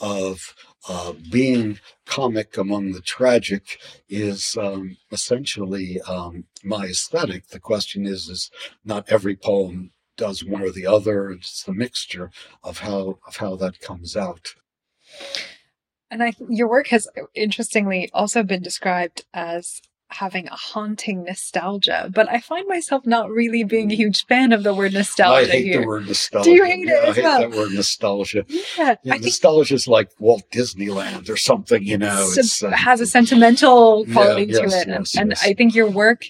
of 0.00 0.54
uh, 0.88 1.12
being 1.30 1.78
comic 2.04 2.56
among 2.56 2.92
the 2.92 3.00
tragic 3.00 3.78
is 4.08 4.56
um, 4.56 4.96
essentially 5.10 6.00
um, 6.02 6.44
my 6.62 6.86
aesthetic. 6.86 7.48
The 7.48 7.60
question 7.60 8.06
is, 8.06 8.28
is 8.28 8.50
not 8.84 9.10
every 9.10 9.36
poem 9.36 9.90
does 10.16 10.44
one 10.44 10.62
or 10.62 10.70
the 10.70 10.86
other. 10.86 11.30
It's 11.30 11.62
the 11.62 11.74
mixture 11.74 12.30
of 12.62 12.78
how 12.78 13.18
of 13.26 13.36
how 13.36 13.56
that 13.56 13.80
comes 13.80 14.16
out. 14.16 14.54
And 16.10 16.22
I, 16.22 16.32
your 16.48 16.68
work 16.68 16.88
has 16.88 17.08
interestingly 17.34 18.08
also 18.14 18.42
been 18.42 18.62
described 18.62 19.24
as 19.34 19.82
having 20.08 20.46
a 20.48 20.54
haunting 20.54 21.24
nostalgia, 21.24 22.10
but 22.14 22.28
I 22.28 22.40
find 22.40 22.66
myself 22.68 23.04
not 23.06 23.30
really 23.30 23.64
being 23.64 23.90
a 23.90 23.94
huge 23.94 24.24
fan 24.26 24.52
of 24.52 24.62
the 24.62 24.74
word 24.74 24.92
nostalgia. 24.92 25.48
I 25.48 25.50
hate 25.50 25.64
here. 25.64 25.80
the 25.80 25.86
word 25.86 26.06
nostalgia. 26.06 26.44
Do 26.44 26.54
you 26.54 26.64
hate 26.64 26.86
yeah, 26.86 26.94
it? 26.94 27.08
I 27.08 27.12
hate 27.12 27.24
well? 27.24 27.40
that 27.40 27.50
word 27.50 27.72
nostalgia. 27.72 28.44
Yeah, 28.48 28.94
yeah 29.02 29.16
nostalgia 29.16 29.74
is 29.74 29.88
like 29.88 30.10
Walt 30.18 30.44
Disneyland 30.50 31.28
or 31.28 31.36
something. 31.36 31.82
You 31.82 31.98
know, 31.98 32.30
it 32.36 32.62
uh, 32.62 32.70
has 32.70 33.00
a 33.00 33.06
sentimental 33.06 34.06
quality 34.06 34.44
yeah, 34.44 34.58
to 34.58 34.64
yes, 34.64 34.74
it, 34.74 34.88
yes, 34.88 35.16
and, 35.16 35.30
yes. 35.30 35.44
I 35.44 35.54
think 35.54 35.74
your 35.74 35.90
work. 35.90 36.24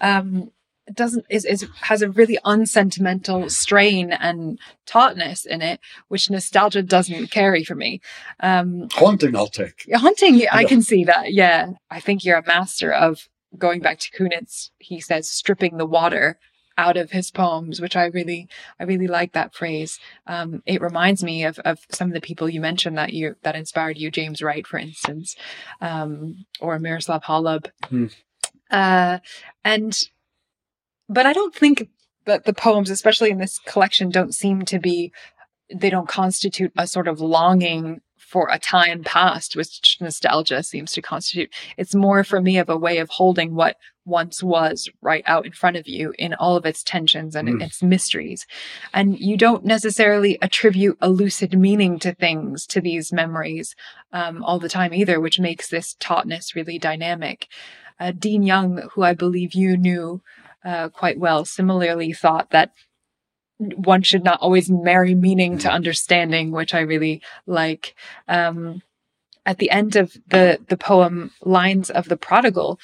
Um, 0.00 0.50
doesn't 0.94 1.26
is, 1.28 1.44
is 1.44 1.66
has 1.80 2.02
a 2.02 2.10
really 2.10 2.38
unsentimental 2.44 3.48
strain 3.50 4.12
and 4.12 4.58
tautness 4.86 5.44
in 5.44 5.62
it, 5.62 5.80
which 6.08 6.30
nostalgia 6.30 6.82
doesn't 6.82 7.30
carry 7.30 7.64
for 7.64 7.74
me. 7.74 8.00
Um, 8.40 8.88
haunting, 8.92 9.36
I'll 9.36 9.48
take. 9.48 9.86
Haunting, 9.92 10.36
yeah. 10.36 10.54
I 10.54 10.64
can 10.64 10.82
see 10.82 11.04
that. 11.04 11.32
Yeah, 11.32 11.72
I 11.90 12.00
think 12.00 12.24
you're 12.24 12.38
a 12.38 12.46
master 12.46 12.92
of 12.92 13.28
going 13.58 13.80
back 13.80 13.98
to 14.00 14.10
Kunitz. 14.10 14.70
He 14.78 15.00
says 15.00 15.30
stripping 15.30 15.76
the 15.76 15.86
water 15.86 16.38
out 16.78 16.96
of 16.96 17.10
his 17.10 17.30
poems, 17.30 17.80
which 17.80 17.96
I 17.96 18.06
really, 18.06 18.48
I 18.80 18.84
really 18.84 19.06
like 19.06 19.32
that 19.32 19.54
phrase. 19.54 19.98
Um, 20.26 20.62
it 20.66 20.80
reminds 20.80 21.22
me 21.22 21.44
of, 21.44 21.58
of 21.60 21.80
some 21.90 22.08
of 22.08 22.14
the 22.14 22.20
people 22.20 22.48
you 22.48 22.60
mentioned 22.60 22.96
that 22.98 23.12
you 23.12 23.36
that 23.42 23.56
inspired 23.56 23.98
you, 23.98 24.10
James 24.10 24.42
Wright, 24.42 24.66
for 24.66 24.78
instance, 24.78 25.36
um, 25.80 26.46
or 26.60 26.78
Miroslav 26.78 27.24
Holub. 27.24 27.70
Hmm. 27.88 28.06
Uh, 28.70 29.18
and 29.64 30.08
but 31.12 31.26
I 31.26 31.32
don't 31.32 31.54
think 31.54 31.88
that 32.24 32.44
the 32.44 32.52
poems, 32.52 32.90
especially 32.90 33.30
in 33.30 33.38
this 33.38 33.58
collection, 33.58 34.10
don't 34.10 34.34
seem 34.34 34.64
to 34.66 34.78
be, 34.78 35.12
they 35.74 35.90
don't 35.90 36.08
constitute 36.08 36.72
a 36.76 36.86
sort 36.86 37.08
of 37.08 37.20
longing 37.20 38.00
for 38.16 38.48
a 38.50 38.58
time 38.58 39.02
past, 39.04 39.56
which 39.56 39.98
nostalgia 40.00 40.62
seems 40.62 40.92
to 40.92 41.02
constitute. 41.02 41.52
It's 41.76 41.94
more 41.94 42.24
for 42.24 42.40
me 42.40 42.56
of 42.56 42.70
a 42.70 42.78
way 42.78 42.96
of 42.98 43.10
holding 43.10 43.54
what 43.54 43.76
once 44.04 44.42
was 44.42 44.88
right 45.02 45.22
out 45.26 45.44
in 45.44 45.52
front 45.52 45.76
of 45.76 45.86
you 45.86 46.14
in 46.18 46.32
all 46.34 46.56
of 46.56 46.64
its 46.64 46.82
tensions 46.82 47.36
and 47.36 47.48
mm. 47.48 47.62
its 47.62 47.82
mysteries. 47.82 48.46
And 48.94 49.18
you 49.18 49.36
don't 49.36 49.64
necessarily 49.64 50.38
attribute 50.40 50.96
a 51.00 51.10
lucid 51.10 51.58
meaning 51.58 51.98
to 51.98 52.14
things, 52.14 52.66
to 52.68 52.80
these 52.80 53.12
memories 53.12 53.76
um, 54.12 54.42
all 54.42 54.58
the 54.58 54.68
time 54.68 54.94
either, 54.94 55.20
which 55.20 55.38
makes 55.38 55.68
this 55.68 55.94
tautness 56.00 56.56
really 56.56 56.78
dynamic. 56.78 57.48
Uh, 58.00 58.12
Dean 58.12 58.42
Young, 58.42 58.88
who 58.94 59.02
I 59.02 59.12
believe 59.12 59.54
you 59.54 59.76
knew 59.76 60.22
uh, 60.64 60.88
quite 60.88 61.18
well, 61.18 61.44
similarly 61.44 62.12
thought 62.12 62.50
that 62.50 62.72
one 63.58 64.02
should 64.02 64.24
not 64.24 64.40
always 64.40 64.70
marry 64.70 65.14
meaning 65.14 65.58
to 65.58 65.70
understanding, 65.70 66.50
which 66.50 66.74
I 66.74 66.80
really 66.80 67.22
like. 67.46 67.94
Um, 68.28 68.82
at 69.44 69.58
the 69.58 69.70
end 69.70 69.96
of 69.96 70.16
the 70.28 70.58
the 70.68 70.76
poem 70.76 71.32
"Lines 71.42 71.90
of 71.90 72.08
the 72.08 72.16
Prodigal," 72.16 72.78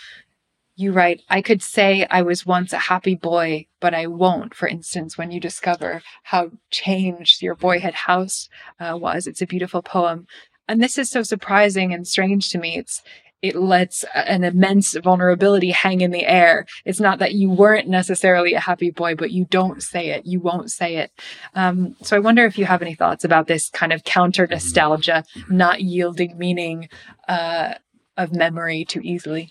you 0.77 0.93
write, 0.93 1.23
"I 1.29 1.43
could 1.43 1.63
say 1.63 2.07
I 2.11 2.23
was 2.23 2.47
once 2.47 2.73
a 2.73 2.79
happy 2.79 3.15
boy, 3.15 3.67
but 3.81 3.95
I 3.95 4.07
won't." 4.07 4.55
For 4.55 4.69
instance, 4.69 5.17
when 5.17 5.31
you 5.31 5.41
discover 5.41 6.03
how 6.25 6.53
changed 6.71 7.43
your 7.43 7.55
boyhood 7.55 7.95
house 7.95 8.49
uh, 8.81 8.97
was, 8.97 9.27
it's 9.27 9.43
a 9.43 9.47
beautiful 9.47 9.83
poem. 9.83 10.27
And 10.69 10.83
this 10.83 10.99
is 10.99 11.11
so 11.11 11.23
surprising 11.23 11.95
and 11.95 12.07
strange 12.07 12.51
to 12.51 12.59
me. 12.59 12.77
It's 12.77 13.03
it 13.41 13.55
lets 13.55 14.05
an 14.15 14.43
immense 14.43 14.95
vulnerability 14.97 15.71
hang 15.71 16.01
in 16.01 16.11
the 16.11 16.27
air. 16.27 16.67
It's 16.85 17.01
not 17.01 17.21
that 17.21 17.35
you 17.35 17.51
weren't 17.51 17.89
necessarily 17.89 18.55
a 18.55 18.61
happy 18.61 18.91
boy, 18.91 19.15
but 19.15 19.31
you 19.31 19.45
don't 19.45 19.83
say 19.83 20.11
it. 20.11 20.27
You 20.27 20.41
won't 20.41 20.71
say 20.71 20.97
it. 20.97 21.13
Um, 21.55 21.95
so 22.03 22.17
I 22.17 22.21
wonder 22.21 22.45
if 22.45 22.59
you 22.59 22.65
have 22.65 22.83
any 22.83 22.95
thoughts 22.95 23.25
about 23.25 23.47
this 23.47 23.71
kind 23.71 23.93
of 23.93 24.05
counter 24.05 24.47
nostalgia, 24.47 25.25
not 25.49 25.81
yielding 25.81 26.37
meaning 26.37 26.89
uh, 27.29 27.75
of 28.17 28.33
memory 28.33 28.85
too 28.85 29.01
easily. 29.03 29.51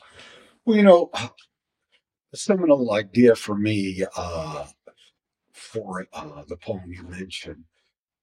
Well, 0.65 0.75
you 0.75 0.83
know, 0.83 1.09
a 2.33 2.37
seminal 2.37 2.91
idea 2.91 3.35
for 3.35 3.55
me 3.55 4.03
uh, 4.17 4.65
for 5.53 6.07
uh, 6.11 6.43
the 6.47 6.57
poem 6.57 6.91
you 6.91 7.03
mentioned 7.03 7.63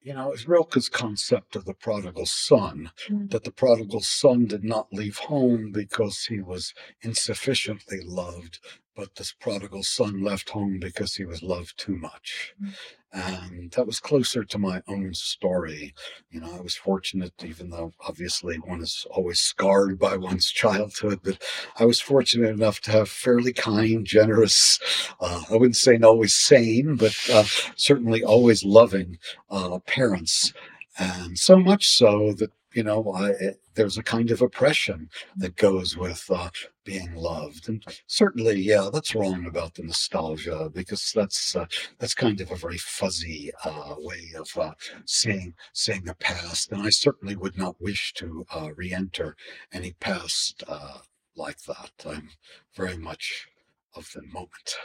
you 0.04 0.12
know, 0.12 0.32
is 0.32 0.44
Rilke's 0.46 0.90
concept 0.90 1.56
of 1.56 1.64
the 1.64 1.72
prodigal 1.72 2.26
son, 2.26 2.90
mm. 3.08 3.30
that 3.30 3.44
the 3.44 3.50
prodigal 3.50 4.02
son 4.02 4.44
did 4.44 4.62
not 4.62 4.92
leave 4.92 5.16
home 5.16 5.72
because 5.72 6.26
he 6.26 6.40
was 6.40 6.74
insufficiently 7.00 8.00
loved, 8.04 8.60
but 8.94 9.14
this 9.14 9.32
prodigal 9.32 9.82
son 9.82 10.22
left 10.22 10.50
home 10.50 10.78
because 10.78 11.14
he 11.14 11.24
was 11.24 11.42
loved 11.42 11.78
too 11.78 11.96
much. 11.96 12.54
Mm. 12.62 12.74
And 13.14 13.70
that 13.70 13.86
was 13.86 14.00
closer 14.00 14.42
to 14.44 14.58
my 14.58 14.82
own 14.88 15.14
story. 15.14 15.94
You 16.30 16.40
know, 16.40 16.52
I 16.52 16.60
was 16.60 16.74
fortunate, 16.74 17.32
even 17.44 17.70
though 17.70 17.92
obviously 18.06 18.56
one 18.56 18.82
is 18.82 19.06
always 19.10 19.40
scarred 19.40 19.98
by 19.98 20.16
one's 20.16 20.50
childhood, 20.50 21.20
but 21.22 21.40
I 21.78 21.84
was 21.84 22.00
fortunate 22.00 22.50
enough 22.50 22.80
to 22.82 22.90
have 22.90 23.08
fairly 23.08 23.52
kind, 23.52 24.04
generous, 24.04 24.80
uh, 25.20 25.42
I 25.48 25.54
wouldn't 25.54 25.76
say 25.76 25.96
always 25.98 26.34
sane, 26.34 26.96
but 26.96 27.16
uh, 27.32 27.44
certainly 27.76 28.24
always 28.24 28.64
loving 28.64 29.18
uh, 29.48 29.78
parents. 29.86 30.52
And 30.98 31.38
so 31.38 31.56
much 31.58 31.88
so 31.88 32.32
that 32.34 32.50
you 32.74 32.82
know, 32.82 33.12
I, 33.14 33.54
there's 33.74 33.98
a 33.98 34.02
kind 34.02 34.30
of 34.30 34.42
oppression 34.42 35.08
that 35.36 35.56
goes 35.56 35.96
with 35.96 36.24
uh, 36.30 36.50
being 36.84 37.14
loved, 37.14 37.68
and 37.68 37.84
certainly, 38.06 38.60
yeah, 38.60 38.88
that's 38.92 39.14
wrong 39.14 39.46
about 39.46 39.74
the 39.74 39.82
nostalgia 39.82 40.70
because 40.72 41.12
that's 41.14 41.56
uh, 41.56 41.66
that's 41.98 42.14
kind 42.14 42.40
of 42.40 42.50
a 42.50 42.56
very 42.56 42.78
fuzzy 42.78 43.50
uh, 43.64 43.94
way 43.98 44.32
of 44.36 44.48
uh, 44.58 44.72
seeing 45.04 45.54
seeing 45.72 46.04
the 46.04 46.14
past, 46.14 46.72
and 46.72 46.82
I 46.82 46.90
certainly 46.90 47.36
would 47.36 47.56
not 47.58 47.80
wish 47.80 48.12
to 48.14 48.46
uh, 48.54 48.70
re-enter 48.76 49.36
any 49.72 49.92
past 50.00 50.62
uh, 50.68 50.98
like 51.36 51.62
that. 51.62 51.92
I'm 52.06 52.30
very 52.74 52.96
much 52.96 53.48
of 53.94 54.10
the 54.14 54.22
moment. 54.22 54.76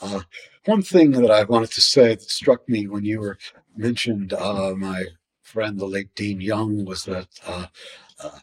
Uh, 0.00 0.20
one 0.66 0.82
thing 0.82 1.12
that 1.12 1.30
I 1.30 1.44
wanted 1.44 1.70
to 1.72 1.80
say 1.80 2.10
that 2.10 2.22
struck 2.22 2.68
me 2.68 2.86
when 2.86 3.04
you 3.04 3.20
were 3.20 3.38
mentioned 3.76 4.32
uh, 4.32 4.74
my 4.76 5.04
friend, 5.42 5.78
the 5.78 5.86
late 5.86 6.14
Dean 6.14 6.40
Young, 6.40 6.84
was 6.84 7.04
that 7.04 7.28
uh, 7.46 7.66
uh, 8.22 8.38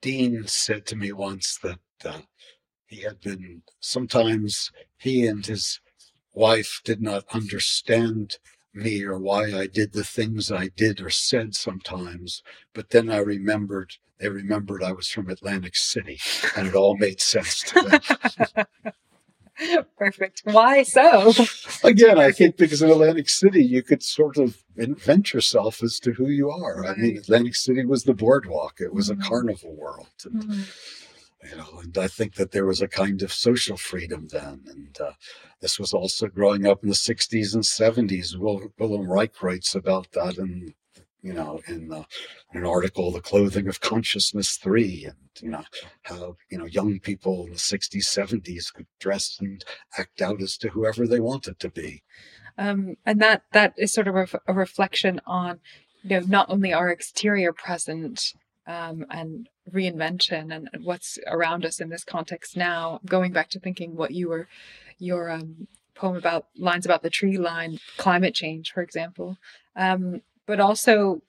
Dean 0.00 0.46
said 0.46 0.86
to 0.86 0.96
me 0.96 1.12
once 1.12 1.58
that 1.62 1.78
uh, 2.04 2.20
he 2.86 3.02
had 3.02 3.20
been 3.20 3.62
sometimes 3.80 4.70
he 4.98 5.26
and 5.26 5.46
his 5.46 5.80
wife 6.32 6.80
did 6.84 7.00
not 7.00 7.24
understand 7.32 8.38
me 8.72 9.02
or 9.02 9.18
why 9.18 9.52
I 9.52 9.66
did 9.66 9.92
the 9.92 10.04
things 10.04 10.52
I 10.52 10.68
did 10.68 11.00
or 11.00 11.10
said 11.10 11.54
sometimes. 11.54 12.42
But 12.74 12.90
then 12.90 13.10
I 13.10 13.18
remembered, 13.18 13.94
they 14.18 14.28
remembered 14.28 14.82
I 14.82 14.92
was 14.92 15.08
from 15.08 15.30
Atlantic 15.30 15.74
City 15.76 16.20
and 16.56 16.68
it 16.68 16.74
all 16.74 16.96
made 16.96 17.20
sense 17.20 17.62
to 17.62 18.00
them. 18.54 18.66
Perfect. 19.98 20.42
Why 20.44 20.82
so? 20.82 21.32
Again, 21.84 22.18
I 22.18 22.30
think 22.30 22.56
because 22.56 22.82
in 22.82 22.90
Atlantic 22.90 23.28
City, 23.28 23.64
you 23.64 23.82
could 23.82 24.02
sort 24.02 24.36
of 24.36 24.62
invent 24.76 25.32
yourself 25.32 25.82
as 25.82 25.98
to 26.00 26.12
who 26.12 26.28
you 26.28 26.50
are. 26.50 26.82
Right. 26.82 26.90
I 26.90 27.00
mean, 27.00 27.16
Atlantic 27.16 27.54
City 27.54 27.84
was 27.84 28.04
the 28.04 28.14
boardwalk, 28.14 28.80
it 28.80 28.92
was 28.92 29.10
mm-hmm. 29.10 29.20
a 29.20 29.24
carnival 29.24 29.74
world. 29.74 30.08
And, 30.24 30.42
mm-hmm. 30.42 31.48
you 31.48 31.56
know, 31.56 31.80
and 31.82 31.96
I 31.96 32.08
think 32.08 32.34
that 32.34 32.52
there 32.52 32.66
was 32.66 32.82
a 32.82 32.88
kind 32.88 33.22
of 33.22 33.32
social 33.32 33.76
freedom 33.76 34.28
then. 34.30 34.64
And 34.66 35.00
uh, 35.00 35.12
this 35.60 35.78
was 35.78 35.92
also 35.92 36.28
growing 36.28 36.66
up 36.66 36.82
in 36.82 36.90
the 36.90 36.94
60s 36.94 37.54
and 37.54 37.62
70s. 37.62 38.36
Will, 38.36 38.72
Wilhelm 38.78 39.10
Reich 39.10 39.42
writes 39.42 39.74
about 39.74 40.12
that 40.12 40.36
in, 40.36 40.74
you 41.26 41.32
know, 41.32 41.60
in, 41.66 41.92
uh, 41.92 42.04
in 42.54 42.60
an 42.60 42.66
article, 42.66 43.10
The 43.10 43.20
Clothing 43.20 43.66
of 43.66 43.80
Consciousness 43.80 44.56
3, 44.58 45.06
and, 45.06 45.16
you 45.42 45.50
know, 45.50 45.64
how, 46.02 46.36
you 46.48 46.56
know, 46.56 46.66
young 46.66 47.00
people 47.00 47.46
in 47.46 47.50
the 47.50 47.56
60s, 47.56 48.04
70s 48.04 48.72
could 48.72 48.86
dress 49.00 49.38
and 49.40 49.64
act 49.98 50.22
out 50.22 50.40
as 50.40 50.56
to 50.58 50.68
whoever 50.68 51.04
they 51.04 51.18
wanted 51.18 51.58
to 51.58 51.68
be. 51.68 52.04
Um, 52.56 52.96
and 53.04 53.20
that 53.20 53.42
that 53.52 53.74
is 53.76 53.92
sort 53.92 54.06
of 54.06 54.14
a, 54.14 54.28
a 54.46 54.54
reflection 54.54 55.20
on, 55.26 55.58
you 56.04 56.20
know, 56.20 56.26
not 56.26 56.48
only 56.48 56.72
our 56.72 56.88
exterior 56.88 57.52
present 57.52 58.32
um, 58.68 59.04
and 59.10 59.48
reinvention 59.72 60.54
and, 60.54 60.68
and, 60.72 60.84
what's 60.84 61.18
around 61.26 61.64
us 61.64 61.80
in 61.80 61.88
this 61.88 62.04
context 62.04 62.56
now. 62.56 63.00
Going 63.04 63.32
back 63.32 63.50
to 63.50 63.60
thinking 63.60 63.96
what 63.96 64.12
you 64.12 64.28
were, 64.28 64.48
your 64.98 65.28
um, 65.28 65.66
poem 65.96 66.16
about 66.16 66.46
lines 66.56 66.86
about 66.86 67.02
the 67.02 67.10
tree 67.10 67.36
line, 67.36 67.78
climate 67.96 68.34
change, 68.34 68.72
for 68.72 68.80
example, 68.80 69.36
um, 69.74 70.22
but 70.46 70.60
also 70.60 71.22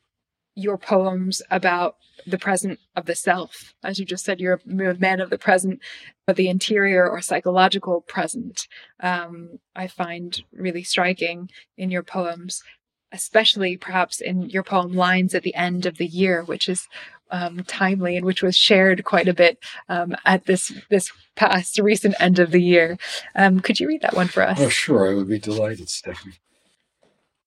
your 0.55 0.77
poems 0.77 1.41
about 1.51 1.97
the 2.25 2.37
present 2.37 2.79
of 2.95 3.05
the 3.05 3.15
self. 3.15 3.75
As 3.83 3.99
you 3.99 4.05
just 4.05 4.25
said, 4.25 4.39
you're 4.39 4.59
a 4.65 4.95
man 4.95 5.21
of 5.21 5.29
the 5.29 5.37
present, 5.37 5.79
but 6.25 6.35
the 6.35 6.49
interior 6.49 7.07
or 7.07 7.21
psychological 7.21 8.01
present, 8.01 8.67
um, 8.99 9.59
I 9.75 9.87
find 9.87 10.43
really 10.51 10.83
striking 10.83 11.51
in 11.77 11.91
your 11.91 12.01
poems, 12.01 12.63
especially 13.11 13.77
perhaps 13.77 14.19
in 14.19 14.49
your 14.49 14.63
poem 14.63 14.93
Lines 14.93 15.35
at 15.35 15.43
the 15.43 15.53
End 15.53 15.85
of 15.85 15.97
the 15.97 16.07
Year, 16.07 16.43
which 16.43 16.67
is 16.67 16.87
um, 17.29 17.63
timely 17.65 18.17
and 18.17 18.25
which 18.25 18.41
was 18.41 18.57
shared 18.57 19.03
quite 19.03 19.27
a 19.27 19.33
bit 19.33 19.59
um, 19.89 20.15
at 20.25 20.45
this 20.45 20.73
this 20.89 21.11
past 21.35 21.77
recent 21.77 22.15
end 22.19 22.39
of 22.39 22.51
the 22.51 22.61
year. 22.61 22.97
Um, 23.35 23.59
could 23.59 23.79
you 23.79 23.87
read 23.87 24.01
that 24.01 24.15
one 24.15 24.27
for 24.27 24.41
us? 24.41 24.59
Oh, 24.59 24.69
sure. 24.69 25.11
I 25.11 25.13
would 25.13 25.27
be 25.27 25.39
delighted, 25.39 25.89
Stephanie. 25.89 26.35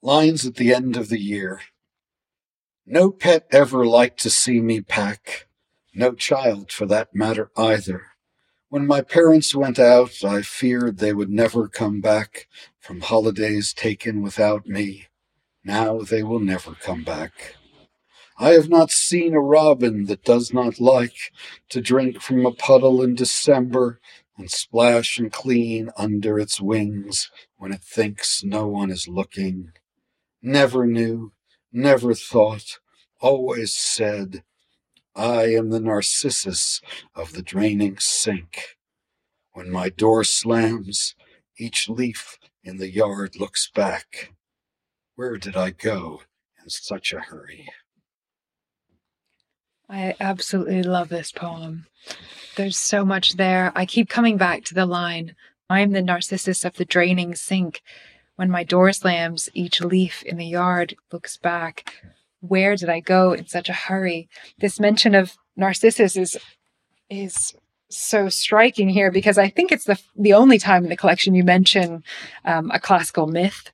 Lines 0.02 0.46
at 0.46 0.54
the 0.54 0.72
end 0.72 0.96
of 0.96 1.10
the 1.10 1.20
year. 1.20 1.60
No 2.86 3.10
pet 3.10 3.46
ever 3.52 3.84
liked 3.84 4.18
to 4.20 4.30
see 4.30 4.60
me 4.60 4.80
pack, 4.80 5.46
no 5.94 6.14
child 6.14 6.72
for 6.72 6.86
that 6.86 7.14
matter 7.14 7.50
either. 7.54 8.06
When 8.70 8.86
my 8.86 9.02
parents 9.02 9.54
went 9.54 9.78
out, 9.78 10.24
I 10.24 10.40
feared 10.40 10.98
they 10.98 11.12
would 11.12 11.28
never 11.28 11.68
come 11.68 12.00
back 12.00 12.48
from 12.78 13.02
holidays 13.02 13.74
taken 13.74 14.22
without 14.22 14.66
me. 14.66 15.08
Now 15.64 15.98
they 15.98 16.22
will 16.22 16.40
never 16.40 16.72
come 16.72 17.04
back. 17.04 17.56
I 18.38 18.52
have 18.52 18.70
not 18.70 18.90
seen 18.90 19.34
a 19.34 19.40
robin 19.40 20.06
that 20.06 20.24
does 20.24 20.50
not 20.50 20.80
like 20.80 21.30
to 21.68 21.82
drink 21.82 22.22
from 22.22 22.46
a 22.46 22.52
puddle 22.52 23.02
in 23.02 23.14
December 23.14 24.00
and 24.38 24.50
splash 24.50 25.18
and 25.18 25.30
clean 25.30 25.90
under 25.98 26.38
its 26.38 26.58
wings 26.58 27.30
when 27.58 27.70
it 27.70 27.82
thinks 27.82 28.42
no 28.42 28.66
one 28.66 28.90
is 28.90 29.06
looking. 29.06 29.72
Never 30.42 30.86
knew, 30.86 31.32
never 31.72 32.14
thought, 32.14 32.78
always 33.20 33.74
said, 33.74 34.42
I 35.14 35.44
am 35.54 35.70
the 35.70 35.80
Narcissus 35.80 36.80
of 37.14 37.32
the 37.32 37.42
draining 37.42 37.98
sink. 37.98 38.76
When 39.52 39.70
my 39.70 39.88
door 39.90 40.24
slams, 40.24 41.14
each 41.58 41.88
leaf 41.88 42.38
in 42.62 42.78
the 42.78 42.90
yard 42.90 43.36
looks 43.38 43.70
back. 43.74 44.32
Where 45.16 45.36
did 45.36 45.56
I 45.56 45.70
go 45.70 46.22
in 46.62 46.70
such 46.70 47.12
a 47.12 47.20
hurry? 47.20 47.68
I 49.88 50.14
absolutely 50.20 50.82
love 50.84 51.08
this 51.08 51.32
poem. 51.32 51.86
There's 52.56 52.78
so 52.78 53.04
much 53.04 53.34
there. 53.34 53.72
I 53.74 53.84
keep 53.84 54.08
coming 54.08 54.36
back 54.36 54.64
to 54.64 54.74
the 54.74 54.86
line 54.86 55.34
I'm 55.68 55.92
the 55.92 56.02
narcissus 56.02 56.64
of 56.64 56.74
the 56.74 56.84
draining 56.84 57.36
sink. 57.36 57.80
When 58.40 58.50
my 58.50 58.64
door 58.64 58.90
slams, 58.94 59.50
each 59.52 59.82
leaf 59.82 60.22
in 60.22 60.38
the 60.38 60.46
yard 60.46 60.96
looks 61.12 61.36
back. 61.36 61.96
Where 62.40 62.74
did 62.74 62.88
I 62.88 63.00
go 63.00 63.34
in 63.34 63.46
such 63.46 63.68
a 63.68 63.74
hurry? 63.74 64.30
This 64.60 64.80
mention 64.80 65.14
of 65.14 65.36
Narcissus 65.56 66.16
is 66.16 66.38
is 67.10 67.54
so 67.90 68.30
striking 68.30 68.88
here 68.88 69.10
because 69.10 69.36
I 69.36 69.50
think 69.50 69.70
it's 69.70 69.84
the 69.84 70.00
the 70.16 70.32
only 70.32 70.58
time 70.58 70.84
in 70.84 70.88
the 70.88 70.96
collection 70.96 71.34
you 71.34 71.44
mention 71.44 72.02
um, 72.46 72.70
a 72.70 72.80
classical 72.80 73.26
myth 73.26 73.72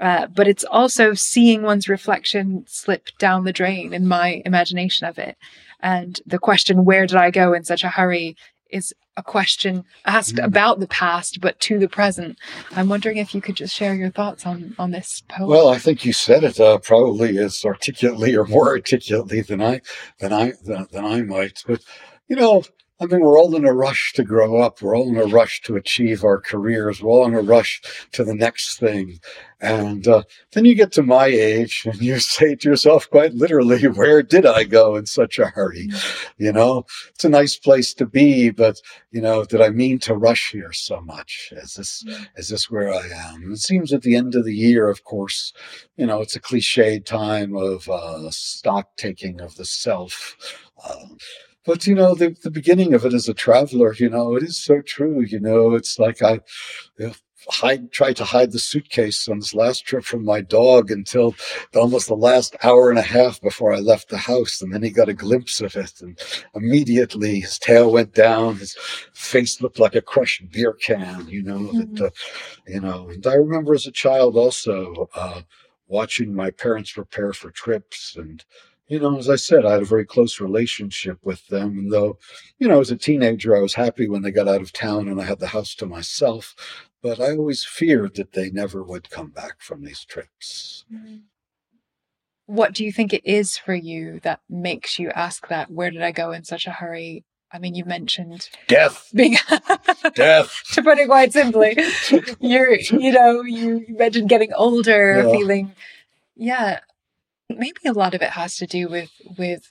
uh, 0.00 0.26
but 0.28 0.46
it's 0.46 0.64
also 0.64 1.12
seeing 1.14 1.62
one's 1.62 1.88
reflection 1.88 2.64
slip 2.68 3.08
down 3.18 3.44
the 3.44 3.52
drain 3.52 3.92
in 3.92 4.06
my 4.06 4.42
imagination 4.44 5.06
of 5.06 5.18
it. 5.18 5.36
And 5.80 6.20
the 6.24 6.38
question, 6.38 6.84
where 6.84 7.06
did 7.06 7.16
I 7.16 7.30
go 7.30 7.52
in 7.52 7.64
such 7.64 7.82
a 7.82 7.88
hurry, 7.88 8.36
is 8.70 8.94
a 9.16 9.22
question 9.22 9.84
asked 10.04 10.36
mm. 10.36 10.44
about 10.44 10.80
the 10.80 10.86
past, 10.86 11.40
but 11.40 11.58
to 11.60 11.78
the 11.78 11.88
present. 11.88 12.38
I'm 12.72 12.88
wondering 12.88 13.16
if 13.16 13.34
you 13.34 13.40
could 13.40 13.56
just 13.56 13.74
share 13.74 13.94
your 13.94 14.10
thoughts 14.10 14.46
on, 14.46 14.74
on 14.78 14.92
this 14.92 15.22
poem. 15.28 15.50
Well, 15.50 15.68
I 15.68 15.78
think 15.78 16.04
you 16.04 16.12
said 16.12 16.44
it 16.44 16.60
uh, 16.60 16.78
probably 16.78 17.36
as 17.38 17.64
articulately 17.64 18.36
or 18.36 18.46
more 18.46 18.68
articulately 18.68 19.40
than 19.40 19.60
I 19.60 19.80
than 20.20 20.32
I 20.32 20.52
than, 20.64 20.86
than 20.92 21.04
I 21.04 21.22
might. 21.22 21.62
But 21.66 21.82
you 22.28 22.36
know, 22.36 22.62
I 23.00 23.06
mean, 23.06 23.20
we're 23.20 23.38
all 23.38 23.54
in 23.54 23.64
a 23.64 23.72
rush 23.72 24.12
to 24.14 24.24
grow 24.24 24.60
up. 24.60 24.82
We're 24.82 24.96
all 24.96 25.08
in 25.08 25.16
a 25.18 25.32
rush 25.32 25.60
to 25.62 25.76
achieve 25.76 26.24
our 26.24 26.40
careers. 26.40 27.00
We're 27.00 27.10
all 27.10 27.26
in 27.26 27.34
a 27.34 27.42
rush 27.42 27.80
to 28.12 28.24
the 28.24 28.34
next 28.34 28.80
thing. 28.80 29.20
And 29.60 30.06
uh, 30.08 30.24
then 30.52 30.64
you 30.64 30.74
get 30.74 30.90
to 30.92 31.04
my 31.04 31.26
age 31.26 31.82
and 31.90 32.00
you 32.00 32.18
say 32.18 32.56
to 32.56 32.68
yourself, 32.68 33.08
quite 33.08 33.34
literally, 33.34 33.86
where 33.88 34.22
did 34.24 34.46
I 34.46 34.64
go 34.64 34.96
in 34.96 35.06
such 35.06 35.38
a 35.38 35.46
hurry? 35.46 35.86
Mm-hmm. 35.86 36.44
You 36.44 36.52
know, 36.52 36.86
it's 37.10 37.24
a 37.24 37.28
nice 37.28 37.56
place 37.56 37.94
to 37.94 38.06
be, 38.06 38.50
but, 38.50 38.80
you 39.12 39.20
know, 39.20 39.44
did 39.44 39.60
I 39.60 39.68
mean 39.68 40.00
to 40.00 40.16
rush 40.16 40.50
here 40.50 40.72
so 40.72 41.00
much? 41.00 41.52
Is 41.52 41.74
this, 41.74 42.02
mm-hmm. 42.02 42.24
is 42.36 42.48
this 42.48 42.68
where 42.68 42.92
I 42.92 43.06
am? 43.06 43.52
It 43.52 43.58
seems 43.58 43.92
at 43.92 44.02
the 44.02 44.16
end 44.16 44.34
of 44.34 44.44
the 44.44 44.54
year, 44.54 44.88
of 44.88 45.04
course, 45.04 45.52
you 45.96 46.06
know, 46.06 46.20
it's 46.20 46.34
a 46.34 46.40
cliched 46.40 47.04
time 47.04 47.54
of 47.54 47.88
uh, 47.88 48.28
stock 48.30 48.96
taking 48.96 49.40
of 49.40 49.54
the 49.54 49.64
self. 49.64 50.36
Uh, 50.84 51.06
but 51.68 51.86
you 51.86 51.94
know 51.94 52.14
the, 52.14 52.34
the 52.42 52.50
beginning 52.50 52.94
of 52.94 53.04
it 53.04 53.12
as 53.12 53.28
a 53.28 53.34
traveler 53.34 53.94
you 53.94 54.08
know 54.08 54.34
it 54.34 54.42
is 54.42 54.58
so 54.58 54.80
true 54.80 55.20
you 55.20 55.38
know 55.38 55.74
it's 55.74 55.98
like 55.98 56.22
i 56.22 56.40
you 56.98 57.08
know, 57.08 57.12
hide 57.50 57.92
tried 57.92 58.16
to 58.16 58.24
hide 58.24 58.52
the 58.52 58.58
suitcase 58.58 59.28
on 59.28 59.38
this 59.38 59.54
last 59.54 59.84
trip 59.84 60.04
from 60.04 60.24
my 60.24 60.40
dog 60.40 60.90
until 60.90 61.34
almost 61.74 62.08
the 62.08 62.14
last 62.14 62.56
hour 62.62 62.90
and 62.90 62.98
a 62.98 63.02
half 63.02 63.40
before 63.40 63.72
I 63.72 63.78
left 63.78 64.08
the 64.08 64.18
house, 64.18 64.60
and 64.60 64.72
then 64.72 64.82
he 64.82 64.90
got 64.90 65.08
a 65.08 65.14
glimpse 65.14 65.60
of 65.60 65.76
it, 65.76 66.00
and 66.00 66.18
immediately 66.54 67.40
his 67.40 67.58
tail 67.58 67.92
went 67.92 68.12
down, 68.12 68.56
his 68.56 68.76
face 69.14 69.62
looked 69.62 69.78
like 69.78 69.94
a 69.94 70.02
crushed 70.02 70.50
beer 70.50 70.74
can, 70.74 71.26
you 71.28 71.42
know. 71.42 71.58
Mm-hmm. 71.58 71.94
That, 71.94 72.06
uh, 72.06 72.10
you 72.66 72.80
know, 72.80 73.08
and 73.08 73.26
I 73.26 73.34
remember 73.34 73.74
as 73.74 73.86
a 73.86 73.92
child 73.92 74.36
also 74.36 75.08
uh, 75.14 75.42
watching 75.86 76.34
my 76.34 76.50
parents 76.50 76.92
prepare 76.92 77.32
for 77.32 77.50
trips 77.50 78.16
and 78.16 78.44
you 78.88 78.98
know, 78.98 79.18
as 79.18 79.28
I 79.28 79.36
said, 79.36 79.66
I 79.66 79.72
had 79.72 79.82
a 79.82 79.86
very 79.86 80.04
close 80.04 80.40
relationship 80.40 81.18
with 81.22 81.46
them. 81.48 81.78
And 81.78 81.92
though, 81.92 82.18
you 82.58 82.66
know, 82.66 82.80
as 82.80 82.90
a 82.90 82.96
teenager, 82.96 83.54
I 83.54 83.60
was 83.60 83.74
happy 83.74 84.08
when 84.08 84.22
they 84.22 84.30
got 84.30 84.48
out 84.48 84.62
of 84.62 84.72
town 84.72 85.08
and 85.08 85.20
I 85.20 85.24
had 85.24 85.40
the 85.40 85.48
house 85.48 85.74
to 85.76 85.86
myself. 85.86 86.54
But 87.02 87.20
I 87.20 87.32
always 87.32 87.64
feared 87.64 88.16
that 88.16 88.32
they 88.32 88.50
never 88.50 88.82
would 88.82 89.10
come 89.10 89.28
back 89.28 89.60
from 89.60 89.84
these 89.84 90.04
trips. 90.04 90.84
Mm-hmm. 90.92 91.16
What 92.46 92.72
do 92.72 92.82
you 92.82 92.90
think 92.90 93.12
it 93.12 93.26
is 93.26 93.58
for 93.58 93.74
you 93.74 94.20
that 94.20 94.40
makes 94.48 94.98
you 94.98 95.10
ask 95.10 95.48
that? 95.48 95.70
Where 95.70 95.90
did 95.90 96.02
I 96.02 96.12
go 96.12 96.32
in 96.32 96.44
such 96.44 96.66
a 96.66 96.70
hurry? 96.70 97.24
I 97.52 97.58
mean, 97.58 97.74
you 97.74 97.84
mentioned 97.84 98.48
death. 98.68 99.10
Being 99.14 99.36
death. 100.14 100.62
to 100.72 100.82
put 100.82 100.98
it 100.98 101.08
quite 101.08 101.32
simply, 101.32 101.76
you're, 102.40 102.74
you 102.74 103.12
know, 103.12 103.42
you 103.42 103.84
mentioned 103.90 104.30
getting 104.30 104.52
older, 104.54 105.22
yeah. 105.22 105.30
feeling, 105.30 105.72
yeah, 106.36 106.80
maybe 107.48 107.80
a 107.86 107.92
lot 107.92 108.14
of 108.14 108.22
it 108.22 108.30
has 108.30 108.56
to 108.56 108.66
do 108.66 108.88
with 108.88 109.10
with 109.38 109.70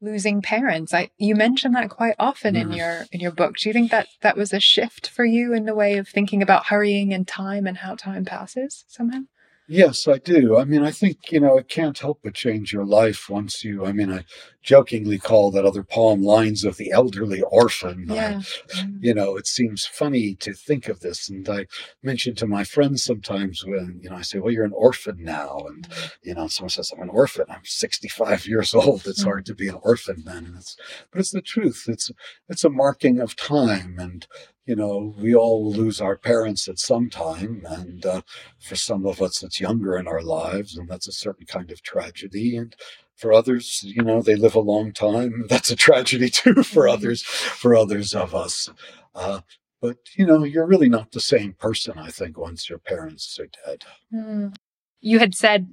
losing 0.00 0.42
parents. 0.42 0.92
I 0.92 1.10
you 1.16 1.34
mention 1.34 1.72
that 1.72 1.90
quite 1.90 2.16
often 2.18 2.54
mm. 2.54 2.60
in 2.60 2.72
your 2.72 3.06
in 3.12 3.20
your 3.20 3.32
book. 3.32 3.56
Do 3.56 3.68
you 3.68 3.72
think 3.72 3.90
that 3.90 4.08
that 4.22 4.36
was 4.36 4.52
a 4.52 4.60
shift 4.60 5.08
for 5.08 5.24
you 5.24 5.52
in 5.52 5.64
the 5.64 5.74
way 5.74 5.96
of 5.96 6.08
thinking 6.08 6.42
about 6.42 6.66
hurrying 6.66 7.12
and 7.12 7.26
time 7.26 7.66
and 7.66 7.78
how 7.78 7.94
time 7.94 8.24
passes 8.24 8.84
somehow? 8.88 9.20
Yes, 9.66 10.06
I 10.06 10.18
do. 10.18 10.58
I 10.58 10.64
mean, 10.64 10.82
I 10.82 10.90
think, 10.90 11.32
you 11.32 11.40
know, 11.40 11.56
it 11.56 11.68
can't 11.68 11.98
help 11.98 12.20
but 12.22 12.34
change 12.34 12.72
your 12.72 12.84
life 12.84 13.30
once 13.30 13.64
you, 13.64 13.86
I 13.86 13.92
mean, 13.92 14.12
I 14.12 14.24
jokingly 14.62 15.18
call 15.18 15.50
that 15.52 15.64
other 15.64 15.82
poem 15.82 16.22
Lines 16.22 16.64
of 16.64 16.76
the 16.76 16.90
Elderly 16.90 17.40
Orphan. 17.40 18.06
Yeah. 18.08 18.42
I, 18.74 18.88
you 19.00 19.14
know, 19.14 19.36
it 19.36 19.46
seems 19.46 19.86
funny 19.86 20.34
to 20.36 20.52
think 20.52 20.88
of 20.88 21.00
this. 21.00 21.30
And 21.30 21.48
I 21.48 21.66
mention 22.02 22.34
to 22.36 22.46
my 22.46 22.62
friends 22.62 23.02
sometimes 23.02 23.64
when, 23.64 24.00
you 24.02 24.10
know, 24.10 24.16
I 24.16 24.22
say, 24.22 24.38
well, 24.38 24.52
you're 24.52 24.66
an 24.66 24.72
orphan 24.74 25.24
now. 25.24 25.64
And, 25.66 25.88
mm. 25.88 26.12
you 26.22 26.34
know, 26.34 26.46
someone 26.48 26.68
says, 26.68 26.92
I'm 26.92 27.02
an 27.02 27.08
orphan. 27.08 27.46
I'm 27.48 27.64
65 27.64 28.46
years 28.46 28.74
old. 28.74 29.06
It's 29.06 29.22
mm. 29.22 29.26
hard 29.26 29.46
to 29.46 29.54
be 29.54 29.68
an 29.68 29.78
orphan 29.82 30.24
then. 30.26 30.44
And 30.44 30.56
it's, 30.56 30.76
but 31.10 31.20
it's 31.20 31.32
the 31.32 31.40
truth. 31.40 31.84
It's, 31.88 32.10
it's 32.50 32.64
a 32.64 32.70
marking 32.70 33.18
of 33.18 33.34
time. 33.34 33.96
And, 33.98 34.26
you 34.66 34.74
know, 34.74 35.14
we 35.18 35.34
all 35.34 35.70
lose 35.70 36.00
our 36.00 36.16
parents 36.16 36.68
at 36.68 36.78
some 36.78 37.10
time. 37.10 37.62
And 37.68 38.04
uh, 38.06 38.22
for 38.60 38.76
some 38.76 39.06
of 39.06 39.20
us, 39.20 39.42
it's 39.42 39.60
younger 39.60 39.96
in 39.96 40.08
our 40.08 40.22
lives, 40.22 40.76
and 40.76 40.88
that's 40.88 41.08
a 41.08 41.12
certain 41.12 41.46
kind 41.46 41.70
of 41.70 41.82
tragedy. 41.82 42.56
And 42.56 42.74
for 43.14 43.32
others, 43.32 43.82
you 43.84 44.02
know, 44.02 44.22
they 44.22 44.36
live 44.36 44.54
a 44.54 44.60
long 44.60 44.92
time. 44.92 45.44
That's 45.48 45.70
a 45.70 45.76
tragedy 45.76 46.28
too 46.30 46.64
for 46.64 46.88
others, 46.88 47.22
for 47.22 47.76
others 47.76 48.12
of 48.12 48.34
us. 48.34 48.68
Uh, 49.14 49.40
but 49.80 49.98
you 50.16 50.26
know, 50.26 50.42
you're 50.42 50.66
really 50.66 50.88
not 50.88 51.12
the 51.12 51.20
same 51.20 51.52
person. 51.52 51.96
I 51.96 52.10
think 52.10 52.36
once 52.36 52.68
your 52.68 52.80
parents 52.80 53.38
are 53.38 53.48
dead. 53.64 53.84
Mm. 54.12 54.56
You 55.00 55.20
had 55.20 55.34
said 55.34 55.68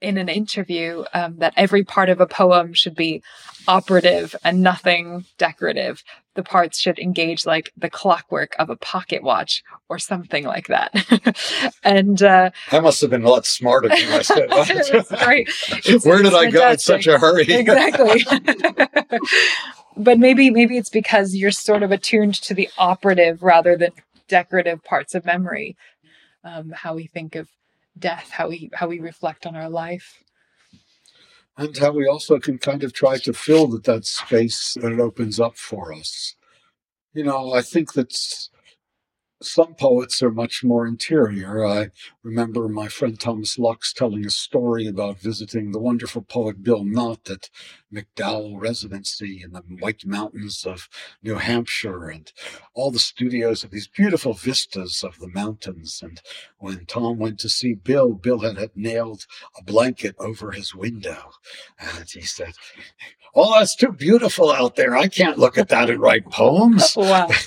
in 0.00 0.16
an 0.16 0.28
interview 0.28 1.04
um, 1.12 1.36
that 1.38 1.52
every 1.56 1.84
part 1.84 2.08
of 2.08 2.20
a 2.20 2.26
poem 2.26 2.72
should 2.72 2.94
be 2.94 3.22
operative 3.68 4.34
and 4.44 4.62
nothing 4.62 5.24
decorative. 5.38 6.02
The 6.34 6.42
parts 6.42 6.78
should 6.78 6.98
engage 6.98 7.44
like 7.44 7.72
the 7.76 7.90
clockwork 7.90 8.54
of 8.58 8.70
a 8.70 8.76
pocket 8.76 9.22
watch 9.22 9.62
or 9.88 9.98
something 9.98 10.44
like 10.44 10.68
that. 10.68 10.94
and 11.84 12.22
uh, 12.22 12.50
I 12.72 12.80
must 12.80 13.00
have 13.02 13.10
been 13.10 13.24
a 13.24 13.28
lot 13.28 13.46
smarter 13.46 13.88
than 13.88 13.98
I 13.98 14.22
said. 14.22 14.50
right. 15.10 15.48
Where 16.04 16.22
did 16.22 16.34
I 16.34 16.50
go 16.50 16.70
in 16.70 16.78
such 16.78 17.06
a 17.06 17.18
hurry? 17.18 17.44
exactly. 17.48 18.24
but 19.96 20.18
maybe 20.18 20.50
maybe 20.50 20.78
it's 20.78 20.88
because 20.88 21.34
you're 21.34 21.50
sort 21.50 21.82
of 21.82 21.90
attuned 21.90 22.34
to 22.34 22.54
the 22.54 22.70
operative 22.78 23.42
rather 23.42 23.76
than 23.76 23.90
decorative 24.28 24.82
parts 24.84 25.14
of 25.14 25.26
memory. 25.26 25.76
Um, 26.42 26.72
how 26.74 26.94
we 26.94 27.06
think 27.06 27.34
of 27.34 27.48
death, 27.98 28.30
how 28.30 28.48
we 28.48 28.70
how 28.74 28.88
we 28.88 29.00
reflect 29.00 29.46
on 29.46 29.56
our 29.56 29.68
life. 29.68 30.22
And 31.56 31.76
how 31.76 31.92
we 31.92 32.06
also 32.06 32.38
can 32.38 32.58
kind 32.58 32.82
of 32.84 32.92
try 32.92 33.18
to 33.18 33.32
fill 33.32 33.66
that, 33.68 33.84
that 33.84 34.06
space 34.06 34.74
that 34.80 34.92
it 34.92 35.00
opens 35.00 35.38
up 35.38 35.56
for 35.56 35.92
us. 35.92 36.36
You 37.12 37.24
know, 37.24 37.52
I 37.52 37.60
think 37.60 37.92
that's 37.92 38.50
some 39.42 39.74
poets 39.74 40.22
are 40.22 40.30
much 40.30 40.62
more 40.62 40.86
interior. 40.86 41.64
I 41.66 41.90
remember 42.22 42.68
my 42.68 42.88
friend 42.88 43.18
Thomas 43.18 43.58
Lux 43.58 43.92
telling 43.92 44.26
a 44.26 44.30
story 44.30 44.86
about 44.86 45.18
visiting 45.18 45.72
the 45.72 45.78
wonderful 45.78 46.22
poet 46.22 46.62
Bill 46.62 46.84
Knott 46.84 47.30
at 47.30 47.48
MacDowell 47.92 48.60
Residency 48.60 49.40
in 49.42 49.52
the 49.52 49.62
White 49.78 50.04
Mountains 50.04 50.66
of 50.66 50.88
New 51.22 51.36
Hampshire 51.36 52.08
and 52.10 52.30
all 52.74 52.90
the 52.90 52.98
studios 52.98 53.64
of 53.64 53.70
these 53.70 53.88
beautiful 53.88 54.34
vistas 54.34 55.02
of 55.02 55.18
the 55.18 55.28
mountains. 55.28 56.00
And 56.02 56.20
when 56.58 56.84
Tom 56.84 57.18
went 57.18 57.40
to 57.40 57.48
see 57.48 57.74
Bill, 57.74 58.12
Bill 58.12 58.40
had, 58.40 58.58
had 58.58 58.76
nailed 58.76 59.26
a 59.58 59.64
blanket 59.64 60.16
over 60.18 60.52
his 60.52 60.74
window. 60.74 61.30
And 61.78 62.08
he 62.10 62.22
said, 62.22 62.52
Oh, 63.34 63.58
that's 63.58 63.76
too 63.76 63.92
beautiful 63.92 64.50
out 64.50 64.76
there. 64.76 64.96
I 64.96 65.08
can't 65.08 65.38
look 65.38 65.56
at 65.56 65.68
that 65.68 65.88
and 65.88 66.00
write 66.00 66.30
poems. 66.30 66.96
Wow. 67.00 67.30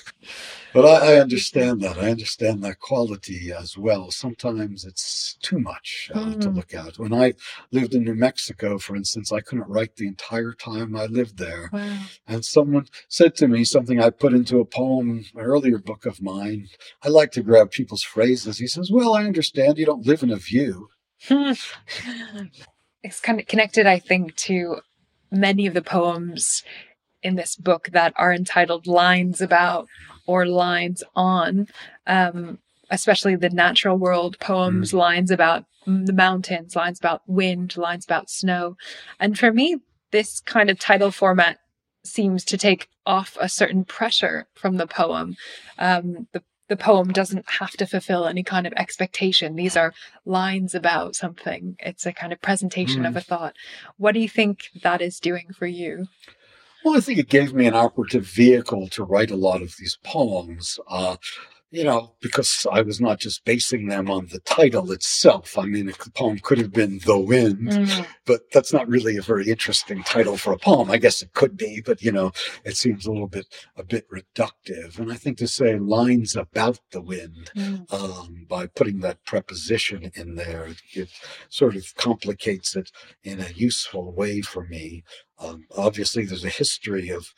But 0.73 0.85
I, 0.85 1.13
I, 1.13 1.19
understand 1.19 1.81
that. 1.81 1.97
I 1.97 2.09
understand 2.09 2.63
that 2.63 2.79
quality 2.79 3.51
as 3.51 3.77
well. 3.77 4.09
Sometimes 4.09 4.85
it's 4.85 5.37
too 5.41 5.59
much 5.59 6.09
uh, 6.13 6.19
mm. 6.19 6.41
to 6.41 6.49
look 6.49 6.73
at. 6.73 6.97
When 6.97 7.13
I 7.13 7.33
lived 7.71 7.93
in 7.93 8.03
New 8.03 8.15
Mexico, 8.15 8.79
for 8.79 8.95
instance, 8.95 9.31
I 9.31 9.41
couldn't 9.41 9.69
write 9.69 9.95
the 9.95 10.07
entire 10.07 10.53
time 10.53 10.95
I 10.95 11.05
lived 11.05 11.37
there. 11.37 11.69
Wow. 11.71 11.99
And 12.27 12.43
someone 12.43 12.87
said 13.07 13.35
to 13.35 13.47
me 13.47 13.63
something 13.63 14.01
I 14.01 14.09
put 14.09 14.33
into 14.33 14.59
a 14.59 14.65
poem, 14.65 15.25
an 15.35 15.41
earlier 15.41 15.77
book 15.77 16.05
of 16.05 16.21
mine. 16.21 16.67
I 17.03 17.09
like 17.09 17.31
to 17.33 17.43
grab 17.43 17.71
people's 17.71 18.03
phrases. 18.03 18.57
He 18.57 18.67
says, 18.67 18.89
Well, 18.91 19.13
I 19.13 19.25
understand 19.25 19.77
you 19.77 19.85
don't 19.85 20.07
live 20.07 20.23
in 20.23 20.31
a 20.31 20.37
view. 20.37 20.89
it's 21.29 23.19
kind 23.21 23.39
of 23.39 23.47
connected, 23.47 23.85
I 23.85 23.99
think, 23.99 24.35
to 24.37 24.77
many 25.31 25.67
of 25.67 25.73
the 25.73 25.81
poems 25.81 26.63
in 27.21 27.35
this 27.35 27.55
book 27.55 27.89
that 27.93 28.13
are 28.17 28.33
entitled 28.33 28.85
Lines 28.85 29.41
About 29.41 29.87
or 30.25 30.45
Lines 30.45 31.03
On, 31.15 31.67
um, 32.07 32.59
especially 32.89 33.35
the 33.35 33.49
natural 33.49 33.97
world 33.97 34.39
poems, 34.39 34.91
mm. 34.91 34.97
lines 34.97 35.31
about 35.31 35.65
the 35.85 36.13
mountains, 36.13 36.75
lines 36.75 36.99
about 36.99 37.21
wind, 37.27 37.75
lines 37.75 38.05
about 38.05 38.29
snow. 38.29 38.77
And 39.19 39.37
for 39.37 39.51
me, 39.51 39.77
this 40.11 40.39
kind 40.39 40.69
of 40.69 40.79
title 40.79 41.11
format 41.11 41.57
seems 42.03 42.45
to 42.45 42.57
take 42.57 42.87
off 43.05 43.37
a 43.39 43.49
certain 43.49 43.83
pressure 43.83 44.47
from 44.53 44.77
the 44.77 44.87
poem. 44.87 45.35
Um, 45.77 46.27
the 46.31 46.41
the 46.69 46.77
poem 46.77 47.09
doesn't 47.09 47.45
have 47.59 47.71
to 47.71 47.85
fulfill 47.85 48.25
any 48.25 48.41
kind 48.41 48.65
of 48.65 48.73
expectation. 48.73 49.55
These 49.55 49.75
are 49.75 49.93
lines 50.25 50.73
about 50.73 51.15
something. 51.15 51.75
It's 51.79 52.05
a 52.05 52.13
kind 52.13 52.31
of 52.31 52.41
presentation 52.41 53.03
mm. 53.03 53.07
of 53.07 53.17
a 53.17 53.21
thought. 53.21 53.55
What 53.97 54.13
do 54.13 54.19
you 54.19 54.29
think 54.29 54.69
that 54.81 55.01
is 55.01 55.19
doing 55.19 55.47
for 55.53 55.67
you? 55.67 56.07
Well, 56.83 56.97
I 56.97 56.99
think 56.99 57.17
it 57.19 57.29
gave 57.29 57.53
me 57.53 57.65
an 57.65 57.73
operative 57.75 58.25
vehicle 58.25 58.87
to 58.89 59.03
write 59.03 59.31
a 59.31 59.35
lot 59.35 59.61
of 59.61 59.75
these 59.77 59.97
poems. 60.03 60.79
Uh, 60.87 61.15
you 61.73 61.83
know, 61.83 62.13
because 62.21 62.67
I 62.71 62.83
was 62.83 63.01
not 63.01 63.19
just 63.19 63.43
basing 63.45 63.87
them 63.87 64.07
on 64.07 64.27
the 64.27 64.37
title 64.41 64.91
itself. 64.91 65.57
I 65.57 65.65
mean, 65.65 65.89
if 65.89 65.97
the 65.97 66.11
poem 66.11 66.37
could 66.37 66.59
have 66.59 66.71
been 66.71 66.99
The 67.03 67.17
Wind, 67.17 67.67
mm-hmm. 67.67 68.03
but 68.27 68.41
that's 68.53 68.71
not 68.71 68.87
really 68.87 69.17
a 69.17 69.23
very 69.23 69.49
interesting 69.49 70.03
title 70.03 70.37
for 70.37 70.53
a 70.53 70.57
poem. 70.59 70.91
I 70.91 70.97
guess 70.97 71.23
it 71.23 71.33
could 71.33 71.57
be, 71.57 71.81
but 71.83 72.03
you 72.03 72.11
know, 72.11 72.31
it 72.63 72.77
seems 72.77 73.07
a 73.07 73.11
little 73.11 73.27
bit 73.27 73.47
a 73.75 73.83
bit 73.83 74.05
reductive. 74.11 74.99
And 74.99 75.11
I 75.11 75.15
think 75.15 75.39
to 75.39 75.47
say 75.47 75.79
lines 75.79 76.35
about 76.35 76.79
the 76.91 77.01
wind 77.01 77.49
mm-hmm. 77.57 77.95
um, 77.95 78.45
by 78.47 78.67
putting 78.67 78.99
that 78.99 79.25
preposition 79.25 80.11
in 80.13 80.35
there, 80.35 80.67
it, 80.67 80.77
it, 80.93 81.09
sort 81.49 81.75
of 81.75 81.95
complicates 81.95 82.75
it 82.75 82.91
in 83.23 83.39
a 83.39 83.49
useful 83.49 84.13
way 84.13 84.41
for 84.41 84.63
me. 84.65 85.03
Um, 85.39 85.65
obviously, 85.75 86.25
there's 86.25 86.45
a 86.45 86.49
history 86.49 87.09
of 87.09 87.33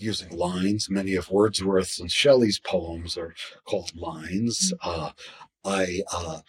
using 0.00 0.30
lines. 0.30 0.88
Many 0.90 1.14
of 1.14 1.30
Wordsworth's 1.30 2.00
and 2.00 2.10
Shelley's 2.10 2.58
poems 2.58 3.16
are 3.16 3.34
called 3.64 3.96
lines. 3.96 4.72
Mm. 4.72 4.78
Uh, 4.82 5.10
I 5.64 6.02
uh, 6.12 6.40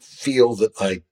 feel 0.00 0.54
that 0.56 0.72
I 0.80 1.02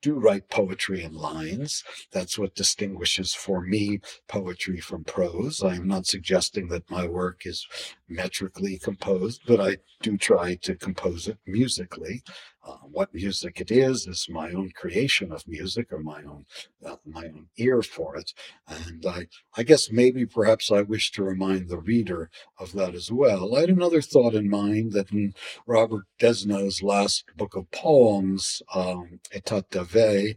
do 0.00 0.14
write 0.14 0.48
poetry 0.48 1.02
in 1.02 1.14
lines. 1.14 1.82
That's 2.12 2.38
what 2.38 2.54
distinguishes 2.54 3.34
for 3.34 3.60
me 3.60 4.00
poetry 4.28 4.80
from 4.80 5.04
prose. 5.04 5.62
I 5.62 5.74
am 5.74 5.88
not 5.88 6.06
suggesting 6.06 6.68
that 6.68 6.90
my 6.90 7.06
work 7.06 7.42
is 7.44 7.66
metrically 8.08 8.78
composed, 8.78 9.42
but 9.46 9.60
I 9.60 9.78
do 10.02 10.16
try 10.16 10.54
to 10.56 10.74
compose 10.74 11.28
it 11.28 11.38
musically. 11.46 12.22
Uh, 12.68 12.76
what 12.82 13.14
music 13.14 13.60
it 13.60 13.70
is 13.70 14.06
is 14.06 14.26
my 14.28 14.50
own 14.50 14.70
creation 14.74 15.32
of 15.32 15.46
music 15.46 15.90
or 15.90 16.00
my 16.00 16.22
own 16.24 16.44
uh, 16.84 16.96
my 17.06 17.24
own 17.24 17.46
ear 17.56 17.80
for 17.80 18.14
it 18.16 18.34
and 18.66 19.06
i 19.06 19.26
i 19.56 19.62
guess 19.62 19.90
maybe 19.90 20.26
perhaps 20.26 20.70
i 20.70 20.82
wish 20.82 21.10
to 21.10 21.22
remind 21.22 21.68
the 21.68 21.78
reader 21.78 22.28
of 22.58 22.72
that 22.72 22.94
as 22.94 23.10
well 23.10 23.56
i 23.56 23.60
had 23.60 23.70
another 23.70 24.02
thought 24.02 24.34
in 24.34 24.50
mind 24.50 24.92
that 24.92 25.10
in 25.12 25.32
robert 25.66 26.04
Desnos's 26.20 26.82
last 26.82 27.24
book 27.38 27.54
of 27.56 27.70
poems 27.70 28.60
um, 28.74 29.20
État 29.32 29.64
de 29.70 29.84
veille 29.84 30.34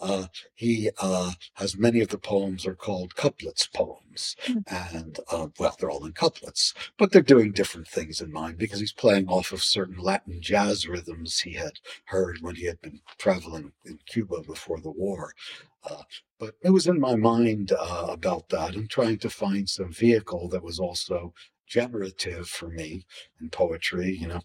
uh, 0.00 0.26
he 0.54 0.90
uh, 1.00 1.32
has 1.54 1.76
many 1.76 2.00
of 2.00 2.08
the 2.08 2.18
poems 2.18 2.66
are 2.66 2.74
called 2.74 3.14
couplets 3.14 3.66
poems, 3.66 4.36
mm. 4.46 4.62
and 4.70 5.20
uh, 5.30 5.48
well, 5.58 5.76
they're 5.78 5.90
all 5.90 6.04
in 6.04 6.12
couplets, 6.12 6.74
but 6.98 7.12
they're 7.12 7.22
doing 7.22 7.52
different 7.52 7.88
things 7.88 8.20
in 8.20 8.32
mind 8.32 8.58
because 8.58 8.80
he's 8.80 8.92
playing 8.92 9.28
off 9.28 9.52
of 9.52 9.62
certain 9.62 9.98
Latin 9.98 10.40
jazz 10.40 10.86
rhythms 10.86 11.40
he 11.40 11.54
had 11.54 11.78
heard 12.06 12.38
when 12.40 12.56
he 12.56 12.66
had 12.66 12.80
been 12.80 13.00
traveling 13.18 13.72
in 13.84 13.98
Cuba 14.06 14.42
before 14.42 14.80
the 14.80 14.90
war. 14.90 15.32
Uh, 15.88 16.02
but 16.38 16.54
it 16.62 16.70
was 16.70 16.86
in 16.86 16.98
my 16.98 17.14
mind 17.14 17.72
uh, 17.72 18.06
about 18.08 18.48
that 18.48 18.74
and 18.74 18.88
trying 18.88 19.18
to 19.18 19.30
find 19.30 19.68
some 19.68 19.92
vehicle 19.92 20.48
that 20.48 20.62
was 20.62 20.78
also 20.78 21.34
generative 21.66 22.48
for 22.48 22.68
me 22.68 23.06
in 23.40 23.50
poetry. 23.50 24.16
You 24.20 24.28
know, 24.28 24.40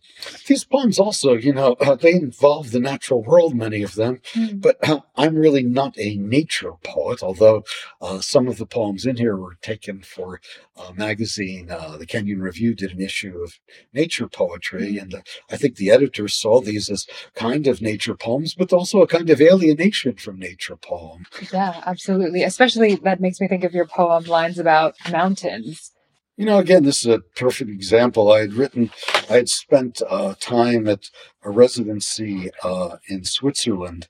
these 0.47 0.63
poems 0.63 0.99
also, 0.99 1.33
you 1.33 1.53
know, 1.53 1.73
uh, 1.79 1.95
they 1.95 2.13
involve 2.13 2.71
the 2.71 2.79
natural 2.79 3.23
world, 3.23 3.55
many 3.55 3.83
of 3.83 3.95
them, 3.95 4.21
mm. 4.33 4.59
but 4.59 4.77
uh, 4.87 5.01
I'm 5.15 5.35
really 5.35 5.63
not 5.63 5.97
a 5.97 6.15
nature 6.15 6.73
poet, 6.83 7.21
although 7.21 7.63
uh, 8.01 8.21
some 8.21 8.47
of 8.47 8.57
the 8.57 8.65
poems 8.65 9.05
in 9.05 9.17
here 9.17 9.35
were 9.35 9.57
taken 9.61 10.01
for 10.01 10.41
a 10.75 10.93
magazine. 10.93 11.69
Uh, 11.69 11.97
the 11.97 12.05
Kenyon 12.05 12.41
Review 12.41 12.73
did 12.73 12.91
an 12.91 13.01
issue 13.01 13.37
of 13.41 13.59
nature 13.93 14.27
poetry, 14.27 14.93
mm. 14.93 15.01
and 15.01 15.13
uh, 15.15 15.21
I 15.51 15.57
think 15.57 15.75
the 15.75 15.91
editors 15.91 16.33
saw 16.33 16.61
these 16.61 16.89
as 16.89 17.05
kind 17.35 17.67
of 17.67 17.81
nature 17.81 18.15
poems, 18.15 18.55
but 18.55 18.73
also 18.73 19.01
a 19.01 19.07
kind 19.07 19.29
of 19.29 19.41
alienation 19.41 20.15
from 20.15 20.39
nature 20.39 20.75
poem. 20.75 21.25
Yeah, 21.53 21.81
absolutely. 21.85 22.43
Especially 22.43 22.95
that 22.95 23.19
makes 23.19 23.39
me 23.39 23.47
think 23.47 23.63
of 23.63 23.73
your 23.73 23.85
poem, 23.85 24.23
Lines 24.25 24.59
About 24.59 24.95
Mountains 25.11 25.91
you 26.39 26.45
know, 26.45 26.57
again, 26.57 26.83
this 26.83 27.05
is 27.05 27.07
a 27.07 27.19
perfect 27.19 27.69
example. 27.69 28.31
I 28.31 28.39
had 28.39 28.53
written, 28.53 28.91
I 29.29 29.33
had 29.33 29.49
spent 29.49 30.01
uh, 30.09 30.35
time 30.39 30.87
at 30.87 31.09
a 31.43 31.49
residency 31.49 32.49
uh, 32.63 32.95
in 33.09 33.25
Switzerland, 33.25 34.07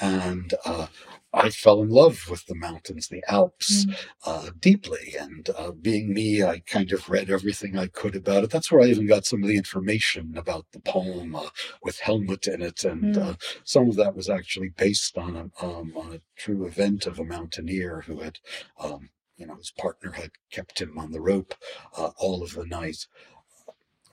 and 0.00 0.54
uh, 0.64 0.86
I 1.34 1.50
fell 1.50 1.82
in 1.82 1.88
love 1.88 2.28
with 2.30 2.46
the 2.46 2.54
mountains, 2.54 3.08
the 3.08 3.24
Alps, 3.26 3.84
mm. 3.84 3.96
Uh, 4.24 4.50
deeply. 4.60 5.16
And 5.18 5.50
uh, 5.58 5.72
being 5.72 6.14
me, 6.14 6.44
I 6.44 6.60
kind 6.60 6.92
of 6.92 7.10
read 7.10 7.28
everything 7.28 7.76
I 7.76 7.88
could 7.88 8.14
about 8.14 8.44
it. 8.44 8.50
That's 8.50 8.70
where 8.70 8.82
I 8.82 8.86
even 8.86 9.08
got 9.08 9.26
some 9.26 9.42
of 9.42 9.48
the 9.48 9.56
information 9.56 10.34
about 10.36 10.66
the 10.70 10.78
poem 10.78 11.34
uh, 11.34 11.48
with 11.82 11.98
Helmut 11.98 12.46
in 12.46 12.62
it. 12.62 12.84
And 12.84 13.16
mm. 13.16 13.42
some 13.64 13.88
of 13.88 13.96
that 13.96 14.14
was 14.14 14.30
actually 14.30 14.68
based 14.68 15.18
on 15.18 15.34
a, 15.34 15.64
um, 15.66 15.94
on 15.96 16.14
a 16.14 16.20
true 16.36 16.64
event 16.64 17.06
of 17.06 17.18
a 17.18 17.24
mountaineer 17.24 18.04
who 18.06 18.20
had 18.20 18.38
um, 18.78 19.08
you 19.42 19.48
know, 19.48 19.56
his 19.56 19.72
partner 19.72 20.12
had 20.12 20.30
kept 20.52 20.80
him 20.80 20.96
on 20.96 21.10
the 21.10 21.20
rope 21.20 21.52
uh, 21.98 22.10
all 22.16 22.44
of 22.44 22.52
the 22.54 22.64
night. 22.64 23.08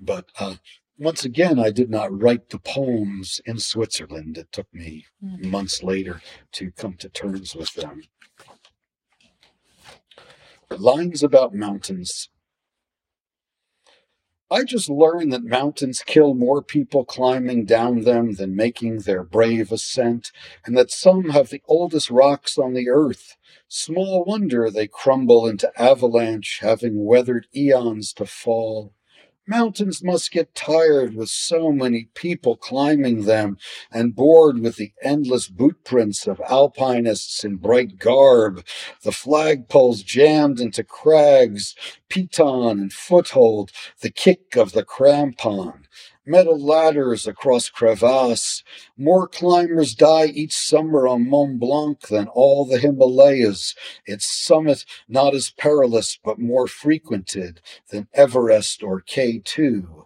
But 0.02 0.26
uh, 0.40 0.56
once 0.98 1.24
again, 1.24 1.60
I 1.60 1.70
did 1.70 1.92
not 1.92 2.20
write 2.20 2.50
the 2.50 2.58
poems 2.58 3.40
in 3.46 3.60
Switzerland. 3.60 4.40
It 4.40 4.52
took 4.52 4.74
me 4.74 5.06
Mm. 5.24 5.52
months 5.52 5.84
later 5.84 6.22
to 6.54 6.72
come 6.72 6.94
to 6.96 7.10
terms 7.10 7.56
with 7.56 7.74
them. 7.74 8.02
Lines 10.72 11.22
about 11.22 11.54
mountains. 11.54 12.30
I 14.52 14.64
just 14.64 14.90
learned 14.90 15.32
that 15.32 15.44
mountains 15.44 16.02
kill 16.04 16.34
more 16.34 16.64
people 16.64 17.06
climbing 17.06 17.66
down 17.66 18.02
them 18.02 18.34
than 18.34 18.56
making 18.56 19.00
their 19.00 19.24
brave 19.24 19.72
ascent, 19.72 20.32
and 20.66 20.76
that 20.76 20.90
some 20.90 21.30
have 21.30 21.50
the 21.50 21.62
oldest 21.68 22.10
rocks 22.10 22.58
on 22.58 22.74
the 22.74 22.90
earth. 22.90 23.38
Small 23.68 24.24
wonder 24.26 24.72
they 24.72 24.88
crumble 24.88 25.48
into 25.48 25.72
avalanche, 25.80 26.60
having 26.62 27.06
weathered 27.06 27.46
eons 27.56 28.12
to 28.14 28.26
fall. 28.26 28.96
Mountains 29.50 30.04
must 30.04 30.32
get 30.32 30.54
tired 30.54 31.16
with 31.16 31.30
so 31.30 31.72
many 31.72 32.08
people 32.14 32.56
climbing 32.56 33.26
them 33.26 33.58
and 33.92 34.16
bored 34.16 34.60
with 34.60 34.76
the 34.76 34.94
endless 35.02 35.48
boot 35.48 35.84
prints 35.84 36.28
of 36.28 36.40
alpinists 36.48 37.44
in 37.44 37.56
bright 37.56 37.98
garb, 37.98 38.64
the 39.02 39.10
flagpoles 39.10 40.06
jammed 40.06 40.60
into 40.60 40.84
crags, 40.84 41.74
piton 42.12 42.80
and 42.80 42.94
foothold, 42.94 43.72
the 44.02 44.12
kick 44.12 44.56
of 44.56 44.74
the 44.74 44.86
crampon, 44.86 45.86
metal 46.30 46.58
ladders 46.58 47.28
across 47.28 47.70
crevasses. 47.70 48.64
More 48.96 49.28
climbers 49.28 49.96
die 49.96 50.28
each 50.28 50.56
summer 50.56 51.08
on 51.08 51.30
Mont 51.30 51.60
Blanc 51.60 52.00
than 52.08 52.28
all 52.28 52.66
the 52.66 52.78
Himalayas, 52.78 53.76
its 54.06 54.32
summit 54.32 54.86
not 55.08 55.34
as 55.34 55.50
perilous 55.50 56.20
but 56.24 56.40
more 56.40 56.68
frequented 56.68 57.62
than 57.90 58.08
Everest 58.14 58.84
or 58.84 59.02
K2. 59.02 60.06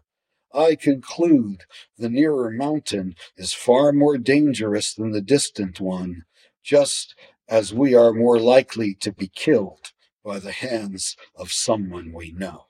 I 0.53 0.76
conclude 0.76 1.63
the 1.97 2.09
nearer 2.09 2.49
mountain 2.51 3.15
is 3.36 3.53
far 3.53 3.91
more 3.91 4.17
dangerous 4.17 4.93
than 4.93 5.11
the 5.11 5.21
distant 5.21 5.82
one, 5.82 6.24
just 6.63 7.15
as 7.49 7.74
we 7.74 7.95
are 7.95 8.13
more 8.13 8.39
likely 8.39 8.93
to 8.95 9.11
be 9.11 9.28
killed 9.28 9.91
by 10.24 10.39
the 10.39 10.51
hands 10.51 11.17
of 11.36 11.51
someone 11.51 12.13
we 12.13 12.32
know. 12.32 12.67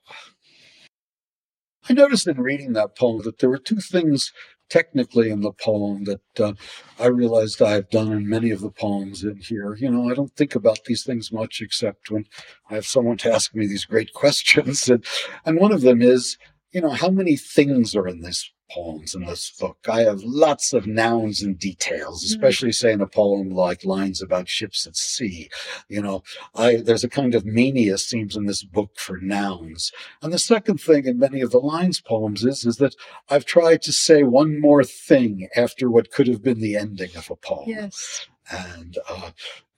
I 1.90 1.94
noticed 1.94 2.28
in 2.28 2.40
reading 2.40 2.74
that 2.74 2.98
poem 2.98 3.24
that 3.24 3.40
there 3.40 3.50
were 3.50 3.58
two 3.58 3.80
things 3.80 4.32
technically 4.70 5.30
in 5.30 5.42
the 5.42 5.52
poem 5.52 6.06
that 6.06 6.40
uh, 6.40 6.54
I 7.00 7.08
realized 7.08 7.62
I 7.62 7.74
have 7.74 7.90
done 7.90 8.12
in 8.12 8.28
many 8.28 8.52
of 8.52 8.62
the 8.62 8.72
poems 8.72 9.24
in 9.24 9.38
here. 9.38 9.76
You 9.76 9.92
know, 9.92 10.10
I 10.10 10.14
don't 10.14 10.36
think 10.36 10.56
about 10.56 10.86
these 10.86 11.04
things 11.04 11.32
much 11.32 11.62
except 11.62 12.10
when 12.10 12.26
I 12.70 12.76
have 12.76 12.86
someone 12.86 13.18
to 13.18 13.32
ask 13.32 13.54
me 13.54 13.68
these 13.68 13.86
great 13.86 14.14
questions. 14.16 14.90
And, 14.90 15.06
and 15.46 15.60
one 15.60 15.72
of 15.72 15.82
them 15.82 16.02
is, 16.02 16.38
you 16.72 16.82
know, 16.82 16.92
how 16.92 17.10
many 17.10 17.36
things 17.36 17.96
are 17.96 18.08
in 18.08 18.22
this 18.22 18.50
poems 18.74 19.14
in 19.14 19.26
this 19.26 19.52
book. 19.52 19.78
I 19.90 20.02
have 20.02 20.22
lots 20.24 20.74
of 20.74 20.88
nouns 20.88 21.42
and 21.42 21.58
details, 21.58 22.24
especially 22.24 22.72
say 22.72 22.92
in 22.92 23.02
a 23.02 23.08
poem 23.08 23.50
like 23.50 23.86
lines 23.86 24.22
about 24.22 24.50
ships 24.50 24.88
at 24.88 24.96
sea. 24.96 25.50
You 25.90 26.02
know, 26.02 26.24
I 26.56 26.78
there's 26.78 27.04
a 27.04 27.10
kind 27.10 27.36
of 27.36 27.46
mania 27.46 27.98
seems 27.98 28.36
in 28.36 28.46
this 28.46 28.64
book 28.64 28.98
for 28.98 29.18
nouns. 29.18 29.92
And 30.22 30.34
the 30.34 30.40
second 30.40 30.80
thing 30.80 31.06
in 31.06 31.20
many 31.20 31.42
of 31.42 31.52
the 31.52 31.60
lines 31.60 32.02
poems 32.02 32.44
is 32.44 32.66
is 32.66 32.78
that 32.78 32.96
I've 33.30 33.46
tried 33.46 33.82
to 33.84 33.92
say 33.92 34.24
one 34.24 34.60
more 34.60 34.84
thing 34.84 35.48
after 35.56 35.90
what 35.90 36.12
could 36.12 36.28
have 36.28 36.42
been 36.42 36.60
the 36.60 36.78
ending 36.78 37.16
of 37.16 37.30
a 37.30 37.36
poem. 37.36 37.66
Yes. 37.68 38.28
And 38.52 38.98
uh, 39.10 39.32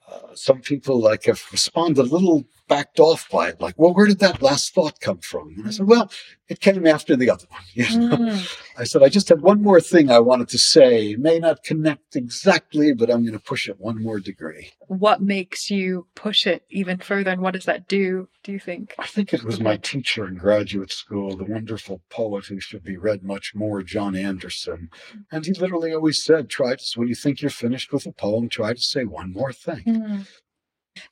uh, 0.07 0.35
some 0.35 0.61
people 0.61 0.99
like 0.99 1.25
have 1.25 1.41
responded 1.51 1.99
a 1.99 2.03
little 2.03 2.45
backed 2.68 2.99
off 2.99 3.30
by 3.30 3.49
it, 3.49 3.61
like, 3.61 3.76
well, 3.78 3.93
where 3.93 4.07
did 4.07 4.20
that 4.20 4.41
last 4.41 4.74
thought 4.74 4.99
come 4.99 5.20
from? 5.20 5.55
And 5.57 5.68
I 5.68 5.72
said, 5.72 5.88
well, 5.88 6.11
it 6.47 6.59
came 6.59 6.86
after 6.86 7.16
the 7.16 7.30
other 7.30 7.45
one. 7.49 7.61
You 7.76 7.99
know? 7.99 8.18
Mm. 8.18 8.59
I 8.78 8.84
said, 8.84 9.03
I 9.03 9.09
just 9.09 9.30
had 9.30 9.41
one 9.41 9.61
more 9.61 9.82
thing 9.82 10.09
I 10.09 10.20
wanted 10.20 10.47
to 10.49 10.57
say. 10.57 11.11
It 11.11 11.20
may 11.20 11.39
not 11.39 11.63
connect 11.63 12.16
exactly, 12.16 12.93
but 12.93 13.09
I'm 13.09 13.22
going 13.22 13.38
to 13.38 13.39
push 13.39 13.68
it 13.68 13.80
one 13.80 14.01
more 14.01 14.20
degree. 14.20 14.72
What 14.88 15.22
makes 15.22 15.70
you 15.70 16.07
push 16.16 16.47
it 16.47 16.63
even 16.70 16.97
further, 16.97 17.32
and 17.32 17.41
what 17.41 17.53
does 17.53 17.66
that 17.66 17.88
do? 17.88 18.28
Do 18.43 18.51
you 18.51 18.59
think? 18.59 18.93
I 18.99 19.07
think 19.07 19.34
it 19.34 19.43
was 19.43 19.59
my 19.59 19.78
teacher 19.78 20.28
in 20.28 20.36
graduate 20.36 20.91
school, 20.91 21.36
the 21.36 21.45
wonderful 21.45 22.01
poet 22.09 22.45
who 22.45 22.59
should 22.59 22.84
be 22.84 22.95
read 22.95 23.24
much 23.24 23.53
more, 23.55 23.82
Jon 23.82 24.16
Anderson. 24.16 24.89
And 25.32 25.45
he 25.45 25.53
literally 25.53 25.93
always 25.93 26.24
said, 26.24 26.49
try 26.49 26.76
to, 26.76 26.86
when 26.95 27.07
you 27.07 27.16
think 27.16 27.41
you're 27.41 27.49
finished 27.49 27.91
with 27.91 28.05
a 28.05 28.11
poem, 28.11 28.47
try 28.47 28.74
to 28.74 28.82
say 28.82 29.03
one 29.03 29.34
more 29.34 29.51
thing. 29.51 29.84
Mm. 29.86 30.28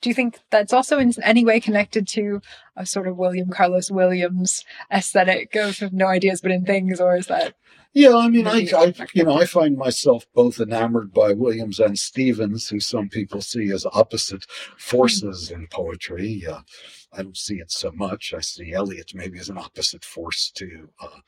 Do 0.00 0.08
you 0.08 0.14
think 0.14 0.40
that's 0.50 0.72
also 0.72 0.98
in 0.98 1.12
any 1.22 1.44
way 1.44 1.60
connected 1.60 2.08
to 2.08 2.40
a 2.76 2.86
sort 2.86 3.06
of 3.06 3.16
William 3.16 3.50
Carlos 3.50 3.90
Williams 3.90 4.64
aesthetic 4.92 5.54
of 5.54 5.92
no 5.92 6.06
ideas 6.06 6.40
but 6.40 6.50
in 6.50 6.64
things, 6.64 7.00
or 7.00 7.16
is 7.16 7.26
that? 7.26 7.54
Yeah, 7.94 8.16
I 8.16 8.28
mean, 8.28 8.48
I, 8.48 8.68
I, 8.76 8.92
you 9.12 9.22
know, 9.22 9.38
I 9.38 9.46
find 9.46 9.76
myself 9.76 10.26
both 10.34 10.58
enamored 10.58 11.12
by 11.12 11.32
Williams 11.32 11.78
and 11.78 11.96
Stevens, 11.96 12.68
who 12.68 12.80
some 12.80 13.08
people 13.08 13.40
see 13.40 13.70
as 13.70 13.86
opposite 13.86 14.46
forces 14.76 15.48
in 15.48 15.68
poetry. 15.68 16.44
Uh, 16.44 16.62
I 17.12 17.22
don't 17.22 17.36
see 17.36 17.60
it 17.60 17.70
so 17.70 17.92
much. 17.92 18.34
I 18.36 18.40
see 18.40 18.72
Eliot 18.72 19.12
maybe 19.14 19.38
as 19.38 19.48
an 19.48 19.58
opposite 19.58 20.04
force 20.04 20.50
to 20.56 20.88
uh, 21.00 21.20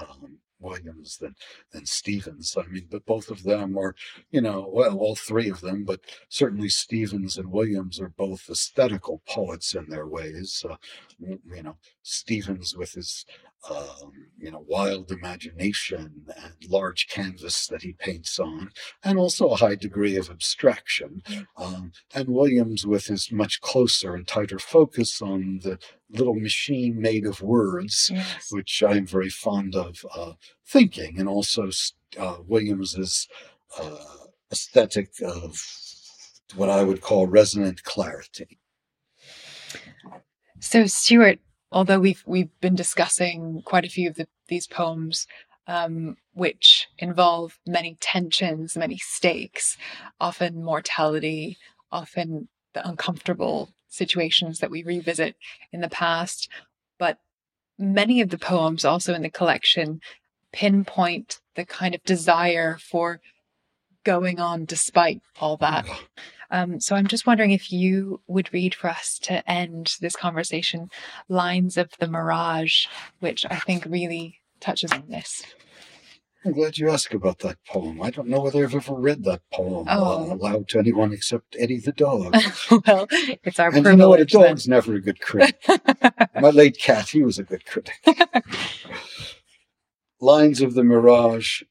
um, 0.00 0.38
Williams 0.60 1.18
than 1.18 1.34
than 1.72 1.86
Stevens. 1.86 2.56
I 2.56 2.66
mean, 2.66 2.86
but 2.90 3.06
both 3.06 3.30
of 3.30 3.42
them 3.42 3.76
are, 3.78 3.94
you 4.30 4.40
know, 4.40 4.68
well, 4.72 4.98
all 4.98 5.16
three 5.16 5.50
of 5.50 5.60
them, 5.60 5.84
but 5.84 6.00
certainly 6.28 6.68
Stevens 6.68 7.36
and 7.36 7.50
Williams 7.50 8.00
are 8.00 8.10
both 8.10 8.48
aesthetical 8.48 9.22
poets 9.28 9.74
in 9.74 9.88
their 9.88 10.06
ways. 10.06 10.64
Uh, 10.68 10.76
you 11.18 11.62
know, 11.62 11.76
Stevens 12.02 12.76
with 12.76 12.92
his 12.92 13.24
um, 13.70 14.12
you 14.38 14.50
know, 14.50 14.64
wild 14.68 15.10
imagination 15.10 16.26
and 16.36 16.54
large 16.70 17.08
canvas 17.08 17.66
that 17.68 17.82
he 17.82 17.92
paints 17.94 18.38
on, 18.38 18.70
and 19.02 19.18
also 19.18 19.48
a 19.48 19.56
high 19.56 19.74
degree 19.74 20.16
of 20.16 20.28
abstraction. 20.30 21.22
Um, 21.56 21.92
and 22.14 22.28
Williams 22.28 22.86
with 22.86 23.06
his 23.06 23.32
much 23.32 23.60
closer 23.60 24.14
and 24.14 24.26
tighter 24.26 24.58
focus 24.58 25.22
on 25.22 25.60
the 25.62 25.78
little 26.10 26.34
machine 26.34 27.00
made 27.00 27.24
of 27.26 27.40
words, 27.40 28.10
Yes. 28.12 28.48
which 28.50 28.82
I'm 28.82 29.06
very 29.06 29.30
fond 29.30 29.74
of 29.74 30.04
uh, 30.14 30.32
thinking, 30.66 31.18
and 31.18 31.28
also 31.28 31.70
uh, 32.18 32.36
Williams's 32.46 33.28
uh, 33.80 33.96
aesthetic 34.52 35.10
of 35.24 35.58
what 36.54 36.68
I 36.68 36.82
would 36.84 37.00
call 37.00 37.26
resonant 37.26 37.82
clarity. 37.84 38.58
So, 40.60 40.86
Stuart, 40.86 41.40
although 41.74 41.98
we've 41.98 42.22
we've 42.24 42.60
been 42.60 42.76
discussing 42.76 43.60
quite 43.66 43.84
a 43.84 43.90
few 43.90 44.08
of 44.08 44.14
the, 44.14 44.26
these 44.48 44.66
poems, 44.66 45.26
um, 45.66 46.16
which 46.32 46.86
involve 46.98 47.58
many 47.66 47.98
tensions, 48.00 48.76
many 48.76 48.96
stakes, 48.96 49.76
often 50.20 50.62
mortality, 50.62 51.58
often 51.92 52.48
the 52.72 52.88
uncomfortable 52.88 53.70
situations 53.88 54.60
that 54.60 54.70
we 54.70 54.82
revisit 54.82 55.36
in 55.72 55.80
the 55.80 55.88
past, 55.88 56.48
but 56.98 57.18
many 57.78 58.20
of 58.20 58.30
the 58.30 58.38
poems 58.38 58.84
also 58.84 59.12
in 59.12 59.22
the 59.22 59.30
collection 59.30 60.00
pinpoint 60.52 61.40
the 61.56 61.64
kind 61.64 61.94
of 61.94 62.02
desire 62.04 62.78
for 62.80 63.20
going 64.04 64.38
on 64.38 64.64
despite 64.64 65.20
all 65.40 65.56
that. 65.56 65.86
Um, 66.54 66.78
so 66.78 66.94
I'm 66.94 67.08
just 67.08 67.26
wondering 67.26 67.50
if 67.50 67.72
you 67.72 68.20
would 68.28 68.52
read 68.54 68.76
for 68.76 68.88
us 68.88 69.18
to 69.22 69.48
end 69.50 69.96
this 70.00 70.14
conversation 70.14 70.88
lines 71.28 71.76
of 71.76 71.90
the 71.98 72.06
mirage, 72.06 72.86
which 73.18 73.44
I 73.50 73.56
think 73.56 73.84
really 73.86 74.38
touches 74.60 74.92
on 74.92 75.08
this. 75.08 75.42
I'm 76.44 76.52
glad 76.52 76.78
you 76.78 76.90
asked 76.90 77.12
about 77.12 77.40
that 77.40 77.56
poem. 77.66 78.00
I 78.00 78.10
don't 78.10 78.28
know 78.28 78.40
whether 78.40 78.62
I've 78.62 78.74
ever 78.74 78.94
read 78.94 79.24
that 79.24 79.40
poem 79.52 79.88
Oh. 79.90 80.30
uh, 80.30 80.34
aloud 80.34 80.68
to 80.68 80.78
anyone 80.78 81.12
except 81.12 81.56
Eddie 81.58 81.80
the 81.80 81.90
dog. 81.90 82.36
well, 82.86 83.08
it's 83.10 83.58
our 83.58 83.74
and 83.74 83.84
you 83.84 83.96
know 83.96 84.10
what? 84.10 84.20
A 84.20 84.26
privilege. 84.26 84.64
then. 84.64 84.70
never 84.70 84.94
a 84.94 85.00
good 85.00 85.20
critic. 85.20 85.60
My 86.40 86.50
late 86.50 86.78
cat, 86.78 87.08
he 87.08 87.22
was 87.24 87.40
a 87.40 87.42
good 87.42 87.66
critic. 87.66 87.96
Lines 90.20 90.60
of 90.60 90.74
the 90.74 90.84
Mirage. 90.84 91.62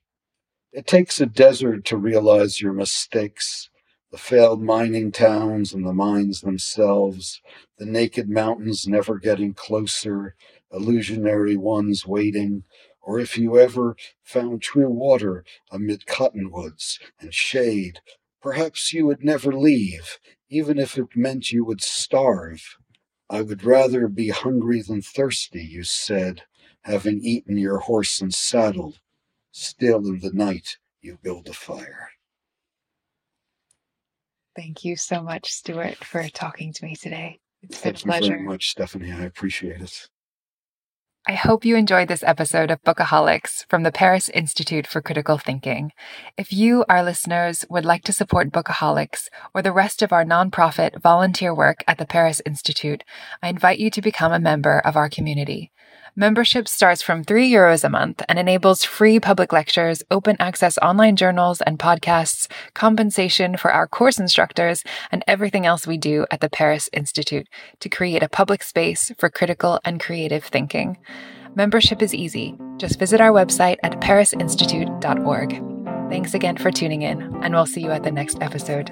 It 0.74 0.88
takes 0.88 1.22
a 1.22 1.26
desert 1.26 1.86
to 1.86 1.96
realize 1.96 2.60
your 2.60 2.74
mistakes. 2.74 3.70
The 4.14 4.20
failed 4.20 4.62
mining 4.62 5.12
towns 5.12 5.74
and 5.74 5.84
the 5.84 5.92
mines 5.92 6.42
themselves, 6.42 7.42
the 7.80 7.86
naked 7.88 8.30
mountains 8.30 8.88
never 8.88 9.18
getting 9.18 9.56
closer, 9.56 10.36
illusionary 10.72 11.58
ones 11.58 12.06
waiting, 12.06 12.64
or 13.02 13.20
if 13.20 13.40
you 13.40 13.58
ever 13.58 13.98
found 14.22 14.62
true 14.62 14.92
water 14.92 15.44
amid 15.72 16.06
cottonwoods 16.06 17.00
and 17.20 17.34
shade, 17.34 18.02
perhaps 18.40 18.94
you 18.94 19.08
would 19.08 19.24
never 19.24 19.52
leave, 19.52 20.20
even 20.48 20.78
if 20.78 20.96
it 20.96 21.16
meant 21.16 21.52
you 21.52 21.66
would 21.66 21.82
starve. 21.82 22.78
I 23.32 23.42
would 23.42 23.64
rather 23.64 24.08
be 24.08 24.30
hungry 24.30 24.84
than 24.84 25.02
thirsty, 25.02 25.66
you 25.66 25.84
said, 25.84 26.44
having 26.82 27.20
eaten 27.24 27.58
your 27.58 27.80
horse 27.80 28.22
and 28.22 28.32
saddle. 28.32 28.94
Still 29.52 30.08
in 30.08 30.20
the 30.20 30.34
night, 30.34 30.78
you 31.02 31.18
build 31.24 31.50
a 31.50 31.54
fire. 31.54 32.13
Thank 34.56 34.86
you 34.86 34.96
so 34.96 35.22
much, 35.22 35.52
Stuart, 35.52 35.96
for 36.04 36.28
talking 36.30 36.74
to 36.74 36.86
me 36.86 36.96
today. 36.96 37.40
It's 37.62 37.82
been 37.82 37.96
a 37.96 37.98
pleasure. 37.98 38.10
Thank 38.10 38.24
you 38.24 38.30
very 38.30 38.44
much, 38.44 38.70
Stephanie. 38.70 39.12
I 39.12 39.24
appreciate 39.24 39.82
it. 39.82 40.10
I 41.26 41.36
hope 41.36 41.64
you 41.64 41.78
enjoyed 41.78 42.10
this 42.10 42.24
episode 42.24 42.70
of 42.70 42.84
Bookaholics 42.84 43.66
from 43.70 43.84
the 43.84 43.94
Paris 43.94 44.28
Institute 44.28 44.86
for 44.86 45.02
Critical 45.02 45.38
Thinking. 45.38 45.94
If 46.38 46.52
you, 46.52 46.84
our 46.90 47.02
listeners, 47.02 47.64
would 47.70 47.86
like 47.86 48.04
to 48.04 48.12
support 48.12 48.52
Bookaholics 48.52 49.30
or 49.54 49.62
the 49.62 49.72
rest 49.72 50.02
of 50.02 50.12
our 50.12 50.26
nonprofit 50.26 51.02
volunteer 51.02 51.56
work 51.56 51.82
at 51.88 51.98
the 51.98 52.06
Paris 52.06 52.42
Institute, 52.46 53.06
I 53.42 53.48
invite 53.48 53.80
you 53.80 53.90
to 53.92 54.02
become 54.02 54.34
a 54.34 54.40
member 54.40 54.80
of 54.80 54.98
our 54.98 55.10
community. 55.10 55.72
Membership 56.16 56.68
starts 56.68 57.02
from 57.02 57.24
3 57.24 57.50
euros 57.50 57.84
a 57.84 57.90
month 57.90 58.22
and 58.30 58.38
enables 58.38 58.84
free 58.84 59.20
public 59.20 59.52
lectures, 59.52 60.04
open 60.12 60.36
access 60.40 60.78
online 60.78 61.16
journals 61.16 61.60
and 61.62 61.80
podcasts, 61.80 62.48
compensation 62.76 63.58
for 63.58 63.72
our 63.72 63.88
course 63.88 64.20
instructors, 64.20 64.84
and 65.12 65.24
everything 65.28 65.66
else 65.66 65.88
we 65.88 65.98
do 65.98 66.28
at 66.30 66.40
the 66.40 66.52
Paris 66.52 66.88
Institute 66.94 67.48
to 67.80 67.90
create 67.90 68.22
a 68.22 68.30
public 68.30 68.62
space 68.62 69.12
for 69.18 69.28
critical 69.28 69.80
and 69.84 70.00
creative 70.00 70.44
thinking. 70.44 71.00
Membership 71.56 72.04
is 72.04 72.14
easy. 72.14 72.56
Just 72.78 73.00
visit 73.00 73.20
our 73.20 73.32
website 73.32 73.78
at 73.82 74.00
parisinstitute.org. 74.00 76.10
Thanks 76.12 76.36
again 76.36 76.58
for 76.58 76.70
tuning 76.70 77.02
in, 77.02 77.24
and 77.42 77.56
we'll 77.56 77.66
see 77.66 77.82
you 77.82 77.90
at 77.90 78.04
the 78.04 78.12
next 78.12 78.40
episode. 78.40 78.92